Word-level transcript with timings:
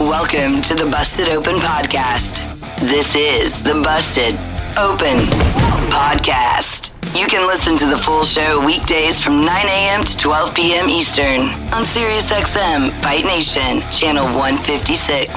Welcome 0.00 0.60
to 0.62 0.74
the 0.74 0.84
Busted 0.84 1.30
Open 1.30 1.56
Podcast. 1.56 2.44
This 2.80 3.16
is 3.16 3.54
the 3.62 3.80
Busted 3.80 4.34
Open 4.76 5.16
Podcast. 5.88 6.92
You 7.18 7.26
can 7.26 7.46
listen 7.46 7.78
to 7.78 7.86
the 7.86 7.96
full 7.96 8.24
show 8.24 8.62
weekdays 8.62 9.18
from 9.18 9.40
9 9.40 9.48
a.m. 9.48 10.04
to 10.04 10.18
12 10.18 10.54
p.m. 10.54 10.90
Eastern 10.90 11.48
on 11.72 11.84
SiriusXM 11.84 13.02
Fight 13.02 13.24
Nation, 13.24 13.80
channel 13.90 14.26
156. 14.38 15.30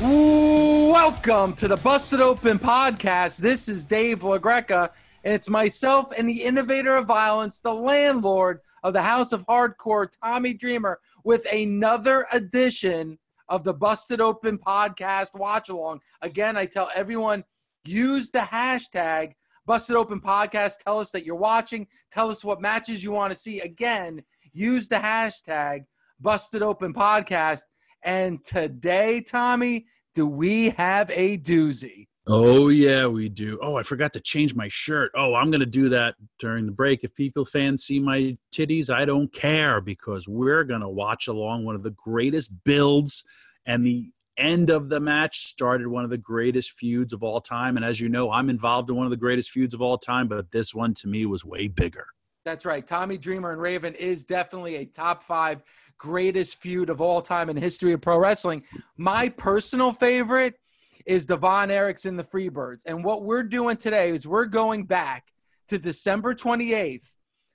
Welcome 0.00 1.54
to 1.54 1.66
the 1.66 1.76
Busted 1.76 2.20
Open 2.20 2.56
podcast. 2.56 3.38
This 3.38 3.68
is 3.68 3.84
Dave 3.84 4.20
LaGreca, 4.20 4.90
and 5.24 5.34
it's 5.34 5.50
myself 5.50 6.12
and 6.16 6.28
the 6.28 6.44
innovator 6.44 6.94
of 6.94 7.08
violence, 7.08 7.58
the 7.58 7.74
landlord 7.74 8.60
of 8.84 8.92
the 8.92 9.02
House 9.02 9.32
of 9.32 9.44
Hardcore, 9.46 10.08
Tommy 10.22 10.54
Dreamer, 10.54 11.00
with 11.24 11.46
another 11.52 12.26
edition 12.32 13.18
of 13.48 13.64
the 13.64 13.74
Busted 13.74 14.20
Open 14.20 14.58
podcast 14.58 15.34
watch 15.34 15.68
along. 15.68 16.00
Again, 16.22 16.56
I 16.56 16.66
tell 16.66 16.90
everyone 16.94 17.44
use 17.84 18.30
the 18.30 18.38
hashtag 18.40 19.32
Busted 19.66 19.96
Open 19.96 20.20
podcast. 20.20 20.74
Tell 20.84 21.00
us 21.00 21.10
that 21.10 21.24
you're 21.24 21.36
watching. 21.36 21.86
Tell 22.12 22.30
us 22.30 22.44
what 22.44 22.60
matches 22.60 23.02
you 23.02 23.12
want 23.12 23.32
to 23.32 23.38
see. 23.38 23.60
Again, 23.60 24.22
use 24.52 24.88
the 24.88 24.96
hashtag 24.96 25.84
Busted 26.20 26.62
Open 26.62 26.94
podcast. 26.94 27.62
And 28.02 28.44
today, 28.44 29.20
Tommy, 29.20 29.86
do 30.14 30.26
we 30.26 30.70
have 30.70 31.10
a 31.10 31.38
doozy? 31.38 32.06
Oh 32.32 32.68
yeah, 32.68 33.08
we 33.08 33.28
do. 33.28 33.58
Oh, 33.60 33.74
I 33.74 33.82
forgot 33.82 34.12
to 34.12 34.20
change 34.20 34.54
my 34.54 34.68
shirt. 34.68 35.10
Oh, 35.16 35.34
I'm 35.34 35.50
gonna 35.50 35.66
do 35.66 35.88
that 35.88 36.14
during 36.38 36.64
the 36.64 36.70
break. 36.70 37.02
If 37.02 37.12
people 37.16 37.44
fans 37.44 37.82
see 37.82 37.98
my 37.98 38.36
titties, 38.54 38.88
I 38.88 39.04
don't 39.04 39.32
care 39.32 39.80
because 39.80 40.28
we're 40.28 40.62
gonna 40.62 40.88
watch 40.88 41.26
along 41.26 41.64
one 41.64 41.74
of 41.74 41.82
the 41.82 41.90
greatest 41.90 42.52
builds 42.62 43.24
and 43.66 43.84
the 43.84 44.12
end 44.36 44.70
of 44.70 44.90
the 44.90 45.00
match 45.00 45.48
started 45.48 45.88
one 45.88 46.04
of 46.04 46.10
the 46.10 46.18
greatest 46.18 46.70
feuds 46.78 47.12
of 47.12 47.24
all 47.24 47.40
time. 47.40 47.76
And 47.76 47.84
as 47.84 47.98
you 47.98 48.08
know, 48.08 48.30
I'm 48.30 48.48
involved 48.48 48.90
in 48.90 48.96
one 48.96 49.06
of 49.06 49.10
the 49.10 49.16
greatest 49.16 49.50
feuds 49.50 49.74
of 49.74 49.82
all 49.82 49.98
time, 49.98 50.28
but 50.28 50.52
this 50.52 50.72
one 50.72 50.94
to 50.94 51.08
me 51.08 51.26
was 51.26 51.44
way 51.44 51.66
bigger. 51.66 52.06
That's 52.44 52.64
right. 52.64 52.86
Tommy 52.86 53.18
Dreamer 53.18 53.50
and 53.50 53.60
Raven 53.60 53.96
is 53.96 54.22
definitely 54.22 54.76
a 54.76 54.84
top 54.84 55.24
five 55.24 55.64
greatest 55.98 56.60
feud 56.60 56.90
of 56.90 57.00
all 57.00 57.20
time 57.20 57.50
in 57.50 57.56
history 57.56 57.92
of 57.92 58.00
pro 58.00 58.18
wrestling. 58.18 58.62
My 58.96 59.30
personal 59.30 59.92
favorite 59.92 60.59
is 61.06 61.26
Devon 61.26 61.40
Von 61.40 61.68
Erichs 61.68 62.04
and 62.04 62.18
the 62.18 62.24
Freebirds. 62.24 62.82
And 62.86 63.04
what 63.04 63.24
we're 63.24 63.42
doing 63.42 63.76
today 63.76 64.10
is 64.10 64.26
we're 64.26 64.46
going 64.46 64.84
back 64.84 65.32
to 65.68 65.78
December 65.78 66.34
28th, 66.34 67.14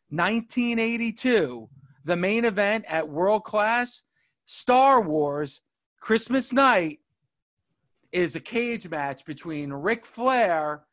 1982, 0.10 1.70
the 2.04 2.16
main 2.16 2.46
event 2.46 2.86
at 2.88 3.10
World 3.10 3.44
Class 3.44 4.04
Star 4.46 5.02
Wars 5.02 5.62
Christmas 6.00 6.54
night 6.54 7.00
is 8.12 8.36
a 8.36 8.40
cage 8.40 8.88
match 8.90 9.26
between 9.26 9.74
Ric 9.74 10.06
Flair 10.06 10.84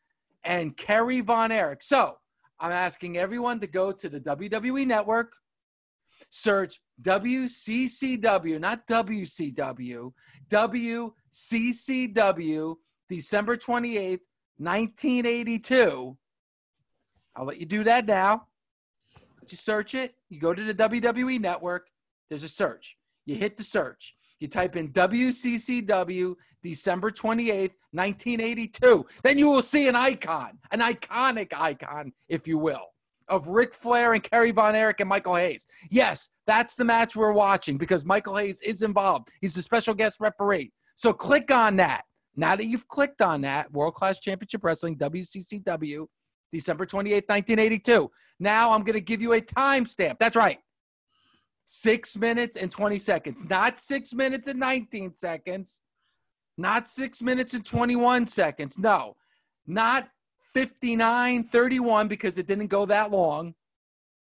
and 0.42 0.76
Kerry 0.76 1.20
Von 1.20 1.52
Erich. 1.52 1.82
So 1.82 2.16
I'm 2.58 2.72
asking 2.72 3.18
everyone 3.18 3.60
to 3.60 3.66
go 3.66 3.92
to 3.92 4.08
the 4.08 4.20
WWE 4.20 4.86
network, 4.86 5.34
search 6.30 6.80
WCCW, 7.02 8.58
not 8.58 8.86
WCW, 8.86 10.12
WCCW, 11.32 12.76
December 13.08 13.56
28th, 13.56 14.20
1982. 14.58 16.16
I'll 17.34 17.46
let 17.46 17.58
you 17.58 17.66
do 17.66 17.84
that 17.84 18.06
now. 18.06 18.46
You 19.50 19.56
search 19.56 19.94
it, 19.94 20.14
you 20.30 20.38
go 20.38 20.54
to 20.54 20.62
the 20.62 20.74
WWE 20.74 21.40
network, 21.40 21.88
there's 22.28 22.44
a 22.44 22.48
search. 22.48 22.96
You 23.26 23.34
hit 23.34 23.56
the 23.56 23.64
search. 23.64 24.14
You 24.40 24.48
type 24.48 24.76
in 24.76 24.92
WCCW 24.92 26.34
December 26.62 27.10
28th, 27.10 27.72
1982. 27.92 29.06
Then 29.22 29.38
you 29.38 29.48
will 29.48 29.62
see 29.62 29.88
an 29.88 29.96
icon, 29.96 30.58
an 30.70 30.80
iconic 30.80 31.52
icon, 31.56 32.12
if 32.28 32.46
you 32.46 32.58
will, 32.58 32.86
of 33.28 33.48
Ric 33.48 33.74
Flair 33.74 34.14
and 34.14 34.22
Kerry 34.22 34.50
Von 34.50 34.74
Erich 34.74 35.00
and 35.00 35.08
Michael 35.08 35.34
Hayes. 35.34 35.66
Yes, 35.90 36.30
that's 36.46 36.76
the 36.76 36.84
match 36.84 37.14
we're 37.14 37.32
watching 37.32 37.78
because 37.78 38.04
Michael 38.04 38.36
Hayes 38.36 38.60
is 38.62 38.82
involved. 38.82 39.28
He's 39.40 39.54
the 39.54 39.62
special 39.62 39.94
guest 39.94 40.18
referee. 40.18 40.72
So 40.96 41.12
click 41.12 41.50
on 41.50 41.76
that. 41.76 42.04
Now 42.36 42.56
that 42.56 42.66
you've 42.66 42.88
clicked 42.88 43.20
on 43.20 43.42
that, 43.42 43.70
World 43.72 43.94
Class 43.94 44.18
Championship 44.18 44.64
Wrestling, 44.64 44.96
WCCW, 44.96 46.06
December 46.52 46.86
28th, 46.86 47.28
1982. 47.28 48.10
Now 48.40 48.72
I'm 48.72 48.82
going 48.82 48.94
to 48.94 49.00
give 49.00 49.20
you 49.20 49.34
a 49.34 49.40
timestamp. 49.40 50.18
That's 50.18 50.36
right. 50.36 50.58
Six 51.64 52.16
minutes 52.16 52.56
and 52.56 52.70
20 52.70 52.98
seconds, 52.98 53.44
not 53.48 53.80
six 53.80 54.12
minutes 54.12 54.48
and 54.48 54.58
19 54.58 55.14
seconds, 55.14 55.80
not 56.58 56.88
six 56.88 57.22
minutes 57.22 57.54
and 57.54 57.64
21 57.64 58.26
seconds. 58.26 58.78
No, 58.78 59.16
not 59.66 60.08
59 60.54 61.44
31 61.44 62.08
because 62.08 62.36
it 62.36 62.46
didn't 62.46 62.66
go 62.66 62.84
that 62.86 63.10
long. 63.10 63.54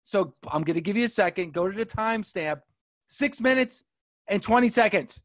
So 0.03 0.32
I'm 0.48 0.64
going 0.64 0.76
to 0.76 0.82
give 0.82 0.98
you 0.98 1.06
a 1.06 1.09
second. 1.09 1.53
Go 1.53 1.70
to 1.70 1.78
the 1.78 1.86
timestamp. 1.86 2.62
Six 3.08 3.42
minutes 3.42 3.84
and 4.28 4.42
20 4.42 4.70
seconds. 4.70 5.20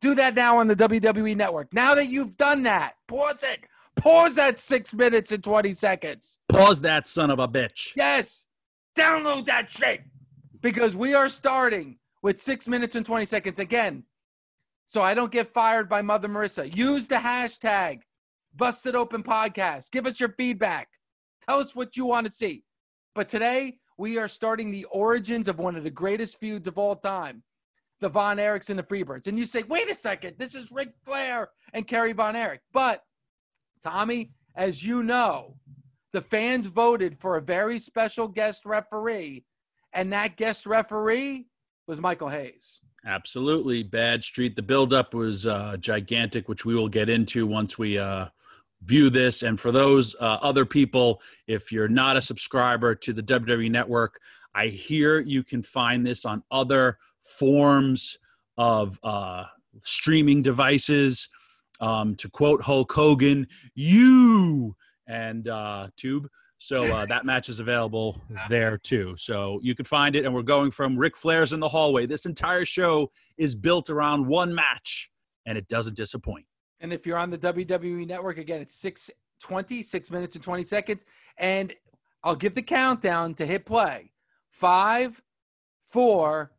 Do 0.00 0.14
that 0.14 0.34
now 0.34 0.58
on 0.58 0.68
the 0.68 0.76
WWE 0.76 1.36
network. 1.36 1.72
Now 1.72 1.94
that 1.94 2.08
you've 2.08 2.36
done 2.36 2.62
that, 2.64 2.94
pause 3.06 3.42
it. 3.42 3.60
Pause 3.96 4.34
that 4.36 4.60
six 4.60 4.92
minutes 4.92 5.32
and 5.32 5.42
20 5.42 5.72
seconds. 5.72 6.38
Pause 6.48 6.82
that 6.82 7.06
son 7.06 7.30
of 7.30 7.38
a 7.38 7.48
bitch. 7.48 7.92
Yes. 7.96 8.46
Download 8.96 9.46
that 9.46 9.70
shit 9.70 10.02
because 10.60 10.94
we 10.94 11.14
are 11.14 11.28
starting 11.28 11.98
with 12.22 12.40
six 12.40 12.68
minutes 12.68 12.94
and 12.94 13.06
20 13.06 13.24
seconds 13.24 13.58
again. 13.58 14.04
So 14.86 15.02
I 15.02 15.14
don't 15.14 15.32
get 15.32 15.52
fired 15.52 15.88
by 15.88 16.02
Mother 16.02 16.28
Marissa. 16.28 16.74
Use 16.74 17.06
the 17.06 17.16
hashtag 17.16 18.00
Busted 18.54 18.94
Open 18.94 19.22
Podcast. 19.22 19.90
Give 19.90 20.06
us 20.06 20.20
your 20.20 20.30
feedback. 20.30 20.88
Tell 21.48 21.58
us 21.58 21.74
what 21.74 21.96
you 21.96 22.06
want 22.06 22.26
to 22.26 22.32
see. 22.32 22.64
But 23.14 23.28
today, 23.28 23.78
we 23.98 24.18
are 24.18 24.28
starting 24.28 24.70
the 24.70 24.84
origins 24.84 25.48
of 25.48 25.58
one 25.58 25.76
of 25.76 25.84
the 25.84 25.90
greatest 25.90 26.38
feuds 26.38 26.68
of 26.68 26.78
all 26.78 26.96
time 26.96 27.42
the 28.00 28.08
Von 28.08 28.36
Erichs 28.36 28.70
and 28.70 28.78
the 28.78 28.82
Freebirds. 28.82 29.26
And 29.26 29.38
you 29.38 29.46
say, 29.46 29.62
wait 29.64 29.90
a 29.90 29.94
second, 29.94 30.36
this 30.38 30.54
is 30.54 30.70
Ric 30.70 30.92
Flair 31.04 31.50
and 31.72 31.86
Kerry 31.86 32.12
Von 32.12 32.36
Erich. 32.36 32.60
But, 32.72 33.02
Tommy, 33.82 34.32
as 34.54 34.84
you 34.84 35.02
know, 35.02 35.56
the 36.12 36.20
fans 36.20 36.66
voted 36.66 37.18
for 37.20 37.36
a 37.36 37.42
very 37.42 37.78
special 37.78 38.28
guest 38.28 38.64
referee, 38.64 39.44
and 39.92 40.12
that 40.12 40.36
guest 40.36 40.66
referee 40.66 41.46
was 41.86 42.00
Michael 42.00 42.28
Hayes. 42.28 42.80
Absolutely. 43.06 43.84
Bad 43.84 44.24
Street. 44.24 44.56
The 44.56 44.62
buildup 44.62 45.14
was 45.14 45.46
uh, 45.46 45.76
gigantic, 45.78 46.48
which 46.48 46.64
we 46.64 46.74
will 46.74 46.88
get 46.88 47.08
into 47.08 47.46
once 47.46 47.78
we 47.78 47.98
uh, 47.98 48.26
view 48.82 49.10
this. 49.10 49.42
And 49.42 49.60
for 49.60 49.70
those 49.70 50.16
uh, 50.16 50.38
other 50.42 50.64
people, 50.64 51.22
if 51.46 51.70
you're 51.70 51.88
not 51.88 52.16
a 52.16 52.22
subscriber 52.22 52.94
to 52.96 53.12
the 53.12 53.22
WWE 53.22 53.70
Network, 53.70 54.20
I 54.54 54.66
hear 54.66 55.20
you 55.20 55.44
can 55.44 55.62
find 55.62 56.04
this 56.04 56.24
on 56.24 56.42
other 56.50 56.98
forms 57.38 58.18
of 58.56 58.98
uh, 59.02 59.44
streaming 59.82 60.42
devices. 60.42 61.28
Um, 61.78 62.14
to 62.14 62.30
quote 62.30 62.62
Hulk 62.62 62.90
Hogan, 62.90 63.46
you 63.74 64.74
and 65.06 65.46
uh, 65.46 65.88
Tube. 65.98 66.26
So 66.58 66.80
uh, 66.80 67.06
that 67.06 67.24
match 67.26 67.48
is 67.48 67.60
available 67.60 68.20
there 68.48 68.78
too. 68.78 69.14
So 69.18 69.60
you 69.62 69.74
can 69.74 69.84
find 69.84 70.16
it. 70.16 70.24
And 70.24 70.34
we're 70.34 70.42
going 70.42 70.70
from 70.70 70.96
Ric 70.96 71.16
Flair's 71.16 71.52
in 71.52 71.60
the 71.60 71.68
hallway. 71.68 72.06
This 72.06 72.26
entire 72.26 72.64
show 72.64 73.10
is 73.36 73.54
built 73.54 73.90
around 73.90 74.26
one 74.26 74.54
match, 74.54 75.10
and 75.46 75.58
it 75.58 75.68
doesn't 75.68 75.96
disappoint. 75.96 76.46
And 76.80 76.92
if 76.92 77.06
you're 77.06 77.18
on 77.18 77.30
the 77.30 77.38
WWE 77.38 78.06
network, 78.06 78.38
again, 78.38 78.60
it's 78.60 78.74
620, 78.74 79.82
six 79.82 80.10
minutes 80.10 80.34
and 80.34 80.44
20 80.44 80.62
seconds. 80.62 81.04
And 81.38 81.74
I'll 82.22 82.34
give 82.34 82.54
the 82.54 82.62
countdown 82.62 83.34
to 83.34 83.46
hit 83.46 83.64
play. 83.64 84.12
Five, 84.50 85.22
four, 85.84 86.52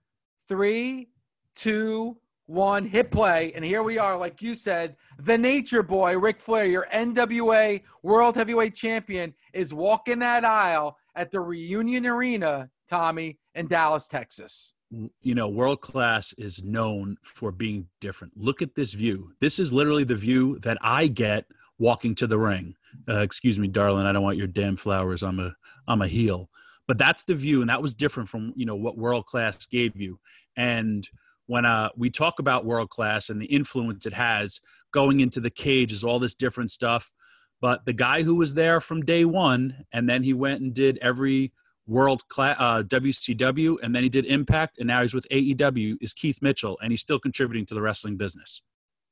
three, 0.47 1.09
two, 1.55 2.17
one, 2.47 2.85
hit 2.85 3.11
play. 3.11 3.51
And 3.53 3.63
here 3.63 3.83
we 3.83 3.97
are, 3.97 4.17
like 4.17 4.41
you 4.41 4.55
said, 4.55 4.95
the 5.19 5.37
nature 5.37 5.83
boy, 5.83 6.17
Ric 6.17 6.39
Flair, 6.39 6.65
your 6.65 6.87
NWA 6.93 7.81
World 8.03 8.35
Heavyweight 8.35 8.73
Champion, 8.73 9.33
is 9.53 9.73
walking 9.73 10.19
that 10.19 10.45
aisle 10.45 10.97
at 11.15 11.29
the 11.29 11.41
Reunion 11.41 12.05
Arena, 12.05 12.69
Tommy, 12.87 13.37
in 13.55 13.67
Dallas, 13.67 14.07
Texas. 14.07 14.73
you 15.21 15.35
know, 15.35 15.49
world 15.49 15.81
class 15.81 16.33
is 16.37 16.63
known 16.63 17.17
for 17.21 17.51
being 17.51 17.87
different. 17.99 18.33
Look 18.37 18.61
at 18.61 18.75
this 18.75 18.93
view. 18.93 19.33
This 19.41 19.59
is 19.59 19.73
literally 19.73 20.05
the 20.05 20.15
view 20.15 20.59
that 20.59 20.77
I 20.81 21.07
get 21.07 21.45
walking 21.77 22.15
to 22.15 22.27
the 22.27 22.37
ring. 22.37 22.75
Uh, 23.09 23.19
excuse 23.19 23.59
me, 23.59 23.67
darling. 23.67 24.05
I 24.05 24.13
don't 24.13 24.23
want 24.23 24.37
your 24.37 24.47
damn 24.47 24.77
flowers. 24.77 25.23
I'm 25.23 25.39
a 25.39 25.53
I'm 25.87 26.01
a 26.01 26.07
heel. 26.07 26.49
But 26.87 26.97
that's 26.97 27.23
the 27.25 27.35
view, 27.35 27.61
and 27.61 27.69
that 27.69 27.81
was 27.81 27.93
different 27.93 28.29
from 28.29 28.53
you 28.55 28.65
know 28.65 28.75
what 28.75 28.97
world 28.97 29.25
class 29.25 29.65
gave 29.65 29.95
you. 29.95 30.19
And 30.55 31.07
when 31.47 31.65
uh, 31.65 31.89
we 31.95 32.09
talk 32.09 32.39
about 32.39 32.65
world 32.65 32.89
class 32.89 33.29
and 33.29 33.41
the 33.41 33.45
influence 33.45 34.05
it 34.05 34.13
has 34.13 34.59
going 34.93 35.19
into 35.19 35.39
the 35.39 35.49
cage 35.49 35.91
is 35.91 36.03
all 36.03 36.19
this 36.19 36.35
different 36.35 36.71
stuff. 36.71 37.11
But 37.59 37.85
the 37.85 37.93
guy 37.93 38.21
who 38.21 38.35
was 38.35 38.53
there 38.53 38.79
from 38.79 39.01
day 39.01 39.25
one, 39.25 39.85
and 39.91 40.07
then 40.07 40.23
he 40.23 40.33
went 40.33 40.61
and 40.61 40.73
did 40.73 40.99
every 41.01 41.53
world 41.87 42.27
class 42.27 42.55
uh, 42.59 42.83
WCW, 42.83 43.77
and 43.81 43.95
then 43.95 44.03
he 44.03 44.09
did 44.09 44.25
Impact, 44.25 44.77
and 44.77 44.87
now 44.87 45.01
he's 45.01 45.13
with 45.13 45.27
AEW. 45.29 45.95
Is 46.01 46.13
Keith 46.13 46.39
Mitchell, 46.41 46.77
and 46.81 46.91
he's 46.91 47.01
still 47.01 47.19
contributing 47.19 47.65
to 47.67 47.73
the 47.73 47.81
wrestling 47.81 48.17
business. 48.17 48.61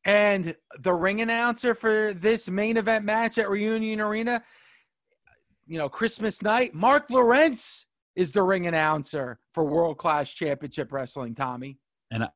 And 0.03 0.55
the 0.79 0.93
ring 0.93 1.21
announcer 1.21 1.73
for 1.73 2.13
this 2.13 2.47
main 2.47 2.77
event 2.77 3.05
match 3.05 3.39
at 3.39 3.49
Reunion 3.49 3.99
Arena, 3.99 4.43
you 5.67 5.77
know, 5.77 5.89
Christmas 5.89 6.41
night, 6.41 6.73
Mark 6.73 7.09
Lawrence 7.09 7.85
is 8.15 8.31
the 8.31 8.43
ring 8.43 8.67
announcer 8.67 9.39
for 9.53 9.63
World 9.63 9.97
Class 9.97 10.29
Championship 10.29 10.91
Wrestling, 10.91 11.35
Tommy. 11.35 11.77
And 12.11 12.23
I, 12.23 12.29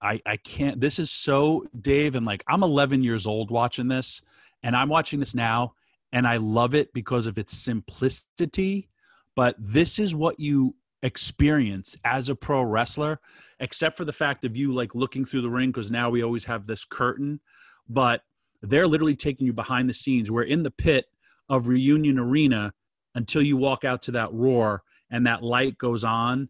I, 0.00 0.20
I 0.24 0.36
can't, 0.36 0.80
this 0.80 0.98
is 0.98 1.10
so, 1.10 1.66
Dave, 1.80 2.14
and 2.14 2.24
like 2.24 2.44
I'm 2.48 2.62
11 2.62 3.02
years 3.02 3.26
old 3.26 3.50
watching 3.50 3.88
this, 3.88 4.22
and 4.62 4.76
I'm 4.76 4.88
watching 4.88 5.20
this 5.20 5.34
now, 5.34 5.74
and 6.12 6.26
I 6.26 6.36
love 6.36 6.74
it 6.74 6.92
because 6.92 7.26
of 7.26 7.38
its 7.38 7.56
simplicity. 7.56 8.88
But 9.36 9.56
this 9.58 9.98
is 9.98 10.14
what 10.14 10.38
you 10.38 10.74
experience 11.02 11.96
as 12.04 12.28
a 12.28 12.34
pro 12.34 12.62
wrestler 12.62 13.20
except 13.58 13.96
for 13.96 14.04
the 14.04 14.12
fact 14.12 14.44
of 14.44 14.56
you 14.56 14.72
like 14.72 14.94
looking 14.94 15.24
through 15.24 15.40
the 15.40 15.48
ring 15.48 15.70
because 15.70 15.90
now 15.90 16.10
we 16.10 16.22
always 16.22 16.44
have 16.44 16.66
this 16.66 16.84
curtain 16.84 17.40
but 17.88 18.22
they're 18.60 18.86
literally 18.86 19.16
taking 19.16 19.46
you 19.46 19.52
behind 19.54 19.88
the 19.88 19.94
scenes 19.94 20.30
we're 20.30 20.42
in 20.42 20.62
the 20.62 20.70
pit 20.70 21.06
of 21.50 21.66
reunion 21.66 22.18
arena 22.18 22.72
until 23.14 23.42
you 23.42 23.56
walk 23.56 23.84
out 23.84 24.00
to 24.02 24.12
that 24.12 24.32
roar 24.32 24.82
and 25.10 25.26
that 25.26 25.42
light 25.42 25.76
goes 25.76 26.04
on. 26.04 26.48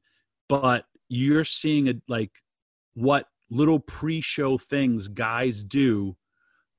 But 0.48 0.84
you're 1.08 1.44
seeing 1.44 1.88
it 1.88 2.02
like 2.06 2.30
what 2.94 3.26
little 3.50 3.80
pre-show 3.80 4.58
things 4.58 5.08
guys 5.08 5.64
do. 5.64 6.16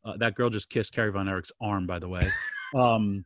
Uh, 0.05 0.15
that 0.17 0.35
girl 0.35 0.49
just 0.49 0.69
kissed 0.69 0.93
Kerry 0.93 1.11
Von 1.11 1.27
Erich's 1.27 1.51
arm 1.59 1.85
by 1.85 1.99
the 1.99 2.07
way. 2.07 2.29
Um 2.73 3.25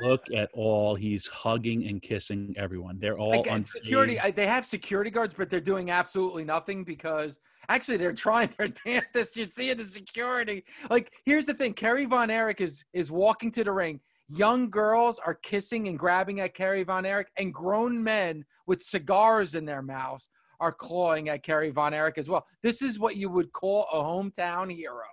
look 0.00 0.24
at 0.34 0.50
all 0.52 0.94
he's 0.94 1.26
hugging 1.26 1.86
and 1.86 2.02
kissing 2.02 2.54
everyone. 2.56 2.98
They're 2.98 3.18
all 3.18 3.40
Again, 3.40 3.64
security. 3.64 4.18
They 4.34 4.46
have 4.46 4.64
security 4.64 5.10
guards, 5.10 5.34
but 5.34 5.50
they're 5.50 5.60
doing 5.60 5.90
absolutely 5.90 6.44
nothing 6.44 6.84
because 6.84 7.38
actually 7.68 7.96
they're 7.96 8.12
trying 8.12 8.50
their 8.58 8.68
damnedest. 8.84 9.36
You 9.36 9.46
see 9.46 9.70
it 9.70 9.80
in 9.80 9.86
security. 9.86 10.64
Like 10.90 11.12
here's 11.24 11.46
the 11.46 11.54
thing: 11.54 11.74
Kerry 11.74 12.04
Von 12.04 12.30
Erich 12.30 12.60
is 12.60 12.84
is 12.92 13.10
walking 13.10 13.50
to 13.52 13.64
the 13.64 13.72
ring. 13.72 14.00
Young 14.28 14.68
girls 14.68 15.18
are 15.18 15.34
kissing 15.34 15.88
and 15.88 15.98
grabbing 15.98 16.40
at 16.40 16.54
Kerry 16.54 16.82
Von 16.82 17.06
Erich, 17.06 17.28
and 17.38 17.52
grown 17.52 18.02
men 18.02 18.44
with 18.66 18.82
cigars 18.82 19.54
in 19.54 19.64
their 19.64 19.82
mouths 19.82 20.28
are 20.60 20.72
clawing 20.72 21.28
at 21.28 21.42
Kerry 21.42 21.70
Von 21.70 21.94
Erich 21.94 22.18
as 22.18 22.28
well. 22.28 22.46
This 22.62 22.82
is 22.82 22.98
what 22.98 23.16
you 23.16 23.30
would 23.30 23.52
call 23.52 23.86
a 23.92 23.96
hometown 23.96 24.72
hero. 24.74 25.04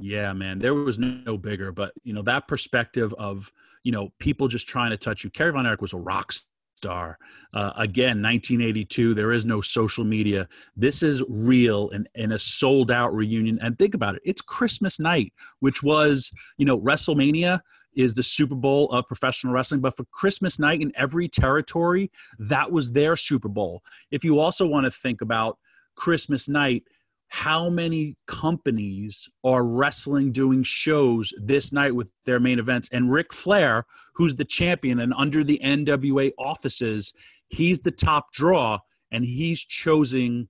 Yeah, 0.00 0.32
man, 0.32 0.58
there 0.58 0.74
was 0.74 0.98
no 0.98 1.36
bigger, 1.36 1.72
but 1.72 1.92
you 2.02 2.12
know 2.12 2.22
that 2.22 2.48
perspective 2.48 3.14
of 3.18 3.52
you 3.82 3.92
know 3.92 4.12
people 4.18 4.48
just 4.48 4.68
trying 4.68 4.90
to 4.90 4.96
touch 4.96 5.24
you. 5.24 5.30
Kerry 5.30 5.52
Von 5.52 5.66
Erich 5.66 5.80
was 5.80 5.92
a 5.92 5.98
rock 5.98 6.32
star. 6.80 7.18
Uh, 7.52 7.72
again, 7.76 8.22
1982. 8.22 9.12
There 9.14 9.32
is 9.32 9.44
no 9.44 9.60
social 9.60 10.04
media. 10.04 10.48
This 10.76 11.02
is 11.02 11.22
real 11.28 11.90
and 11.90 12.08
in 12.14 12.32
a 12.32 12.38
sold 12.38 12.90
out 12.90 13.14
reunion. 13.14 13.58
And 13.60 13.78
think 13.78 13.94
about 13.94 14.14
it. 14.14 14.22
It's 14.24 14.40
Christmas 14.40 14.98
night, 14.98 15.32
which 15.60 15.82
was 15.82 16.30
you 16.56 16.64
know 16.64 16.80
WrestleMania 16.80 17.60
is 17.94 18.14
the 18.14 18.22
Super 18.22 18.54
Bowl 18.54 18.88
of 18.90 19.06
professional 19.08 19.52
wrestling, 19.52 19.80
but 19.80 19.96
for 19.96 20.04
Christmas 20.12 20.58
night 20.58 20.80
in 20.80 20.92
every 20.96 21.28
territory, 21.28 22.10
that 22.38 22.70
was 22.70 22.92
their 22.92 23.16
Super 23.16 23.48
Bowl. 23.48 23.82
If 24.10 24.24
you 24.24 24.38
also 24.38 24.66
want 24.66 24.84
to 24.84 24.90
think 24.90 25.20
about 25.20 25.58
Christmas 25.96 26.48
night 26.48 26.84
how 27.30 27.70
many 27.70 28.16
companies 28.26 29.28
are 29.44 29.62
wrestling 29.62 30.32
doing 30.32 30.64
shows 30.64 31.32
this 31.38 31.72
night 31.72 31.94
with 31.94 32.08
their 32.26 32.40
main 32.40 32.58
events. 32.58 32.88
And 32.90 33.10
Ric 33.10 33.32
Flair, 33.32 33.86
who's 34.14 34.34
the 34.34 34.44
champion 34.44 34.98
and 34.98 35.14
under 35.16 35.44
the 35.44 35.60
NWA 35.62 36.32
offices, 36.36 37.12
he's 37.46 37.80
the 37.80 37.92
top 37.92 38.32
draw, 38.32 38.80
and 39.12 39.24
he's 39.24 39.60
choosing 39.60 40.48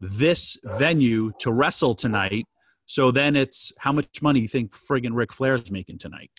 this 0.00 0.58
venue 0.64 1.30
to 1.38 1.52
wrestle 1.52 1.94
tonight. 1.94 2.46
So 2.86 3.12
then 3.12 3.36
it's 3.36 3.72
how 3.78 3.92
much 3.92 4.20
money 4.20 4.40
you 4.40 4.48
think 4.48 4.72
friggin' 4.72 5.14
Ric 5.14 5.32
Flair's 5.32 5.70
making 5.70 5.98
tonight? 5.98 6.32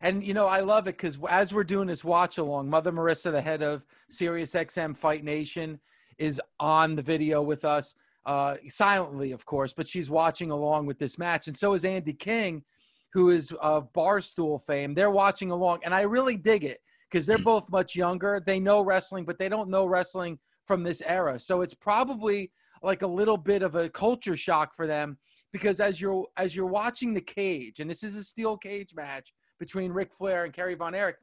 And 0.00 0.24
you 0.24 0.34
know, 0.34 0.48
I 0.48 0.60
love 0.60 0.88
it 0.88 0.96
because 0.96 1.16
as 1.30 1.54
we're 1.54 1.62
doing 1.62 1.86
this 1.86 2.02
watch 2.02 2.38
along, 2.38 2.68
Mother 2.68 2.90
Marissa, 2.90 3.30
the 3.30 3.40
head 3.40 3.62
of 3.62 3.86
Sirius 4.10 4.52
XM 4.54 4.96
Fight 4.96 5.22
Nation, 5.22 5.78
is 6.18 6.40
on 6.58 6.96
the 6.96 7.02
video 7.02 7.40
with 7.40 7.64
us 7.64 7.94
uh, 8.26 8.56
silently, 8.68 9.32
of 9.32 9.44
course, 9.44 9.72
but 9.72 9.88
she's 9.88 10.10
watching 10.10 10.50
along 10.50 10.86
with 10.86 10.98
this 10.98 11.18
match. 11.18 11.48
And 11.48 11.56
so 11.56 11.74
is 11.74 11.84
Andy 11.84 12.12
King, 12.12 12.62
who 13.12 13.30
is 13.30 13.52
of 13.60 13.92
Barstool 13.92 14.62
fame. 14.62 14.94
They're 14.94 15.10
watching 15.10 15.50
along. 15.50 15.80
And 15.84 15.94
I 15.94 16.02
really 16.02 16.36
dig 16.36 16.64
it 16.64 16.78
because 17.10 17.26
they're 17.26 17.38
both 17.38 17.70
much 17.70 17.94
younger. 17.94 18.40
They 18.44 18.60
know 18.60 18.82
wrestling, 18.82 19.24
but 19.24 19.38
they 19.38 19.48
don't 19.48 19.68
know 19.68 19.86
wrestling 19.86 20.38
from 20.64 20.82
this 20.82 21.02
era. 21.04 21.38
So 21.38 21.60
it's 21.60 21.74
probably 21.74 22.52
like 22.82 23.02
a 23.02 23.06
little 23.06 23.36
bit 23.36 23.62
of 23.62 23.74
a 23.74 23.88
culture 23.88 24.36
shock 24.36 24.74
for 24.74 24.86
them 24.86 25.18
because 25.52 25.80
as 25.80 26.00
you're 26.00 26.26
as 26.36 26.56
you're 26.56 26.66
watching 26.66 27.12
the 27.12 27.20
cage, 27.20 27.80
and 27.80 27.90
this 27.90 28.02
is 28.02 28.16
a 28.16 28.24
steel 28.24 28.56
cage 28.56 28.94
match 28.94 29.32
between 29.58 29.92
Ric 29.92 30.12
Flair 30.12 30.44
and 30.44 30.52
Kerry 30.52 30.74
Von 30.74 30.94
Erich, 30.94 31.16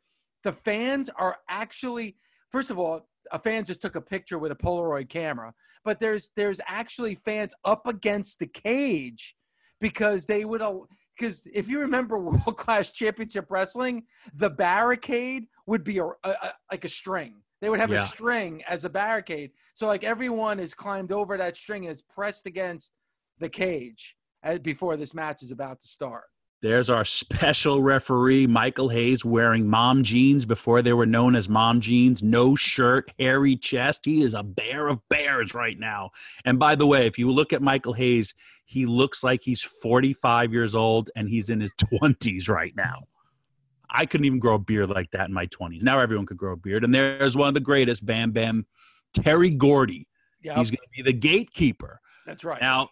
the 0.44 0.54
fans 0.54 1.10
are 1.18 1.38
actually 1.50 2.16
first 2.50 2.72
of 2.72 2.80
all, 2.80 3.08
a 3.32 3.40
fan 3.40 3.66
just 3.66 3.82
took 3.82 3.96
a 3.96 4.02
picture 4.02 4.40
with 4.40 4.52
a 4.52 4.56
Polaroid 4.56 5.10
camera, 5.10 5.54
but 5.84 6.00
there's 6.00 6.32
there's 6.36 6.60
actually 6.68 7.16
fans 7.16 7.54
up 7.66 7.88
against 7.88 8.40
the 8.40 8.48
cage 8.48 9.36
because 9.80 10.26
they 10.26 10.46
would 10.46 10.62
because 11.18 11.42
if 11.54 11.68
you 11.68 11.80
remember 11.80 12.18
world 12.20 12.58
class 12.58 12.90
championship 12.90 13.48
wrestling, 13.50 14.04
the 14.34 14.50
barricade 14.50 15.46
would 15.66 15.84
be 15.84 16.00
a, 16.00 16.06
a, 16.06 16.12
a 16.24 16.54
like 16.72 16.86
a 16.86 16.90
string. 16.90 17.42
They 17.62 17.70
would 17.70 17.80
have 17.80 17.92
yeah. 17.92 18.06
a 18.06 18.08
string 18.08 18.64
as 18.70 18.86
a 18.86 18.90
barricade. 18.90 19.52
So 19.74 19.88
like 19.88 20.04
everyone 20.04 20.60
is 20.60 20.74
climbed 20.74 21.12
over 21.12 21.38
that 21.38 21.58
string 21.58 21.86
and 21.86 21.92
is 21.92 22.02
pressed 22.02 22.48
against 22.48 22.94
the 23.40 23.50
cage 23.50 24.16
as, 24.44 24.56
uh, 24.56 24.60
before 24.60 24.96
this 24.96 25.14
match 25.14 25.44
is 25.44 25.52
about 25.52 25.82
to 25.82 25.88
start. 25.88 26.26
There's 26.62 26.90
our 26.90 27.06
special 27.06 27.82
referee, 27.82 28.46
Michael 28.46 28.90
Hayes, 28.90 29.24
wearing 29.24 29.66
mom 29.66 30.04
jeans 30.04 30.44
before 30.44 30.82
they 30.82 30.92
were 30.92 31.06
known 31.06 31.36
as 31.36 31.48
mom 31.48 31.80
jeans. 31.80 32.22
No 32.22 32.54
shirt, 32.54 33.12
hairy 33.18 33.56
chest. 33.56 34.04
He 34.04 34.24
is 34.24 34.34
a 34.34 34.44
bear 34.44 34.90
of 34.90 35.00
bears 35.08 35.54
right 35.54 35.80
now. 35.80 36.10
And 36.44 36.60
by 36.60 36.76
the 36.76 36.86
way, 36.86 37.06
if 37.06 37.18
you 37.18 37.32
look 37.32 37.54
at 37.54 37.62
Michael 37.62 37.94
Hayes, 37.94 38.34
he 38.66 38.86
looks 38.86 39.24
like 39.24 39.42
he's 39.42 39.62
45 39.62 40.52
years 40.52 40.76
old 40.76 41.10
and 41.16 41.30
he's 41.30 41.50
in 41.50 41.62
his 41.62 41.74
20s 41.76 42.50
right 42.50 42.76
now. 42.76 43.04
I 43.90 44.06
couldn't 44.06 44.26
even 44.26 44.40
grow 44.40 44.56
a 44.56 44.60
beard 44.60 44.90
like 44.90 45.12
that 45.12 45.30
in 45.30 45.34
my 45.34 45.48
20s. 45.48 45.82
Now 45.82 46.00
everyone 46.00 46.26
could 46.26 46.38
grow 46.38 46.54
a 46.54 46.58
beard. 46.58 46.84
And 46.84 46.94
there's 46.94 47.38
one 47.38 47.48
of 47.48 47.54
the 47.54 47.62
greatest, 47.62 48.06
Bam 48.06 48.32
Bam, 48.32 48.66
Terry 49.14 49.50
Gordy. 49.50 50.08
Yep. 50.44 50.58
He's 50.58 50.72
going 50.72 50.78
to 50.78 51.04
be 51.04 51.04
the 51.04 51.18
gatekeeper. 51.18 52.02
That's 52.30 52.44
right. 52.44 52.62
Now, 52.62 52.90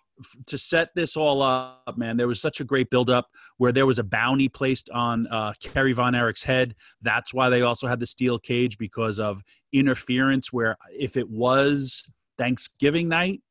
to 0.47 0.57
set 0.57 0.89
this 0.95 1.15
all 1.15 1.43
up, 1.43 1.95
man, 1.95 2.17
there 2.17 2.27
was 2.27 2.41
such 2.41 2.59
a 2.59 2.63
great 2.63 2.89
buildup 2.89 3.27
where 3.57 3.71
there 3.71 3.85
was 3.85 3.99
a 3.99 4.03
bounty 4.03 4.49
placed 4.49 4.89
on 4.89 5.27
uh, 5.27 5.53
Kerry 5.61 5.93
Von 5.93 6.15
Erich's 6.15 6.43
head. 6.43 6.73
That's 7.03 7.35
why 7.35 7.49
they 7.49 7.61
also 7.61 7.85
had 7.85 7.99
the 7.99 8.07
steel 8.07 8.39
cage 8.39 8.79
because 8.79 9.19
of 9.19 9.43
interference. 9.71 10.51
Where 10.51 10.75
if 10.91 11.15
it 11.15 11.29
was 11.29 12.03
Thanksgiving 12.39 13.09
night 13.09 13.43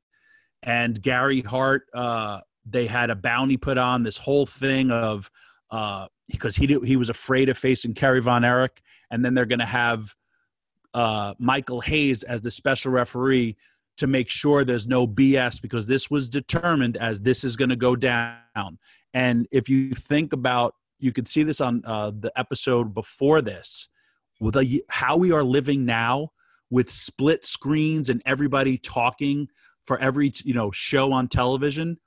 and 0.61 1.01
Gary 1.01 1.43
Hart, 1.43 1.85
uh, 1.95 2.41
they 2.69 2.87
had 2.87 3.11
a 3.11 3.15
bounty 3.15 3.57
put 3.57 3.79
on 3.79 4.03
this 4.03 4.17
whole 4.17 4.45
thing 4.45 4.91
of 4.91 5.31
uh, 5.71 6.09
because 6.29 6.57
he 6.57 6.67
he 6.85 6.97
was 6.97 7.11
afraid 7.11 7.49
of 7.49 7.57
facing 7.57 7.95
Kerry 7.95 8.21
Von 8.21 8.45
Erich, 8.45 8.83
and 9.13 9.25
then 9.25 9.35
they're 9.35 9.47
going 9.47 9.61
to 9.61 9.67
have 9.67 10.17
uh, 10.95 11.35
Michael 11.39 11.81
Hayes 11.83 12.25
as 12.25 12.41
the 12.41 12.51
special 12.51 12.91
referee 12.91 13.57
to 13.97 14.07
make 14.07 14.29
sure 14.29 14.65
there's 14.65 14.87
no 14.87 15.07
BS 15.07 15.61
because 15.61 15.87
this 15.87 16.11
was 16.11 16.31
determined 16.31 16.97
as 16.97 17.21
this 17.21 17.45
is 17.45 17.57
going 17.57 17.71
to 17.71 17.77
go 17.77 17.97
down. 17.97 18.79
And 19.15 19.47
if 19.51 19.69
you 19.69 19.93
think 19.93 20.33
about, 20.33 20.75
you 20.99 21.13
could 21.13 21.29
see 21.29 21.43
this 21.43 21.61
on 21.61 21.83
uh, 21.85 22.13
the 22.19 22.33
episode 22.37 22.95
before 22.95 23.41
this, 23.41 23.89
with 24.41 24.57
a, 24.57 24.83
how 24.89 25.17
we 25.17 25.33
are 25.33 25.45
living 25.45 25.85
now 25.85 26.33
with 26.71 26.91
split 26.91 27.45
screens 27.45 28.11
and 28.11 28.21
everybody 28.27 28.77
talking 28.77 29.49
for 29.83 29.99
every 29.99 30.33
you 30.45 30.53
know 30.53 30.71
show 30.71 31.13
on 31.13 31.29
television. 31.29 31.99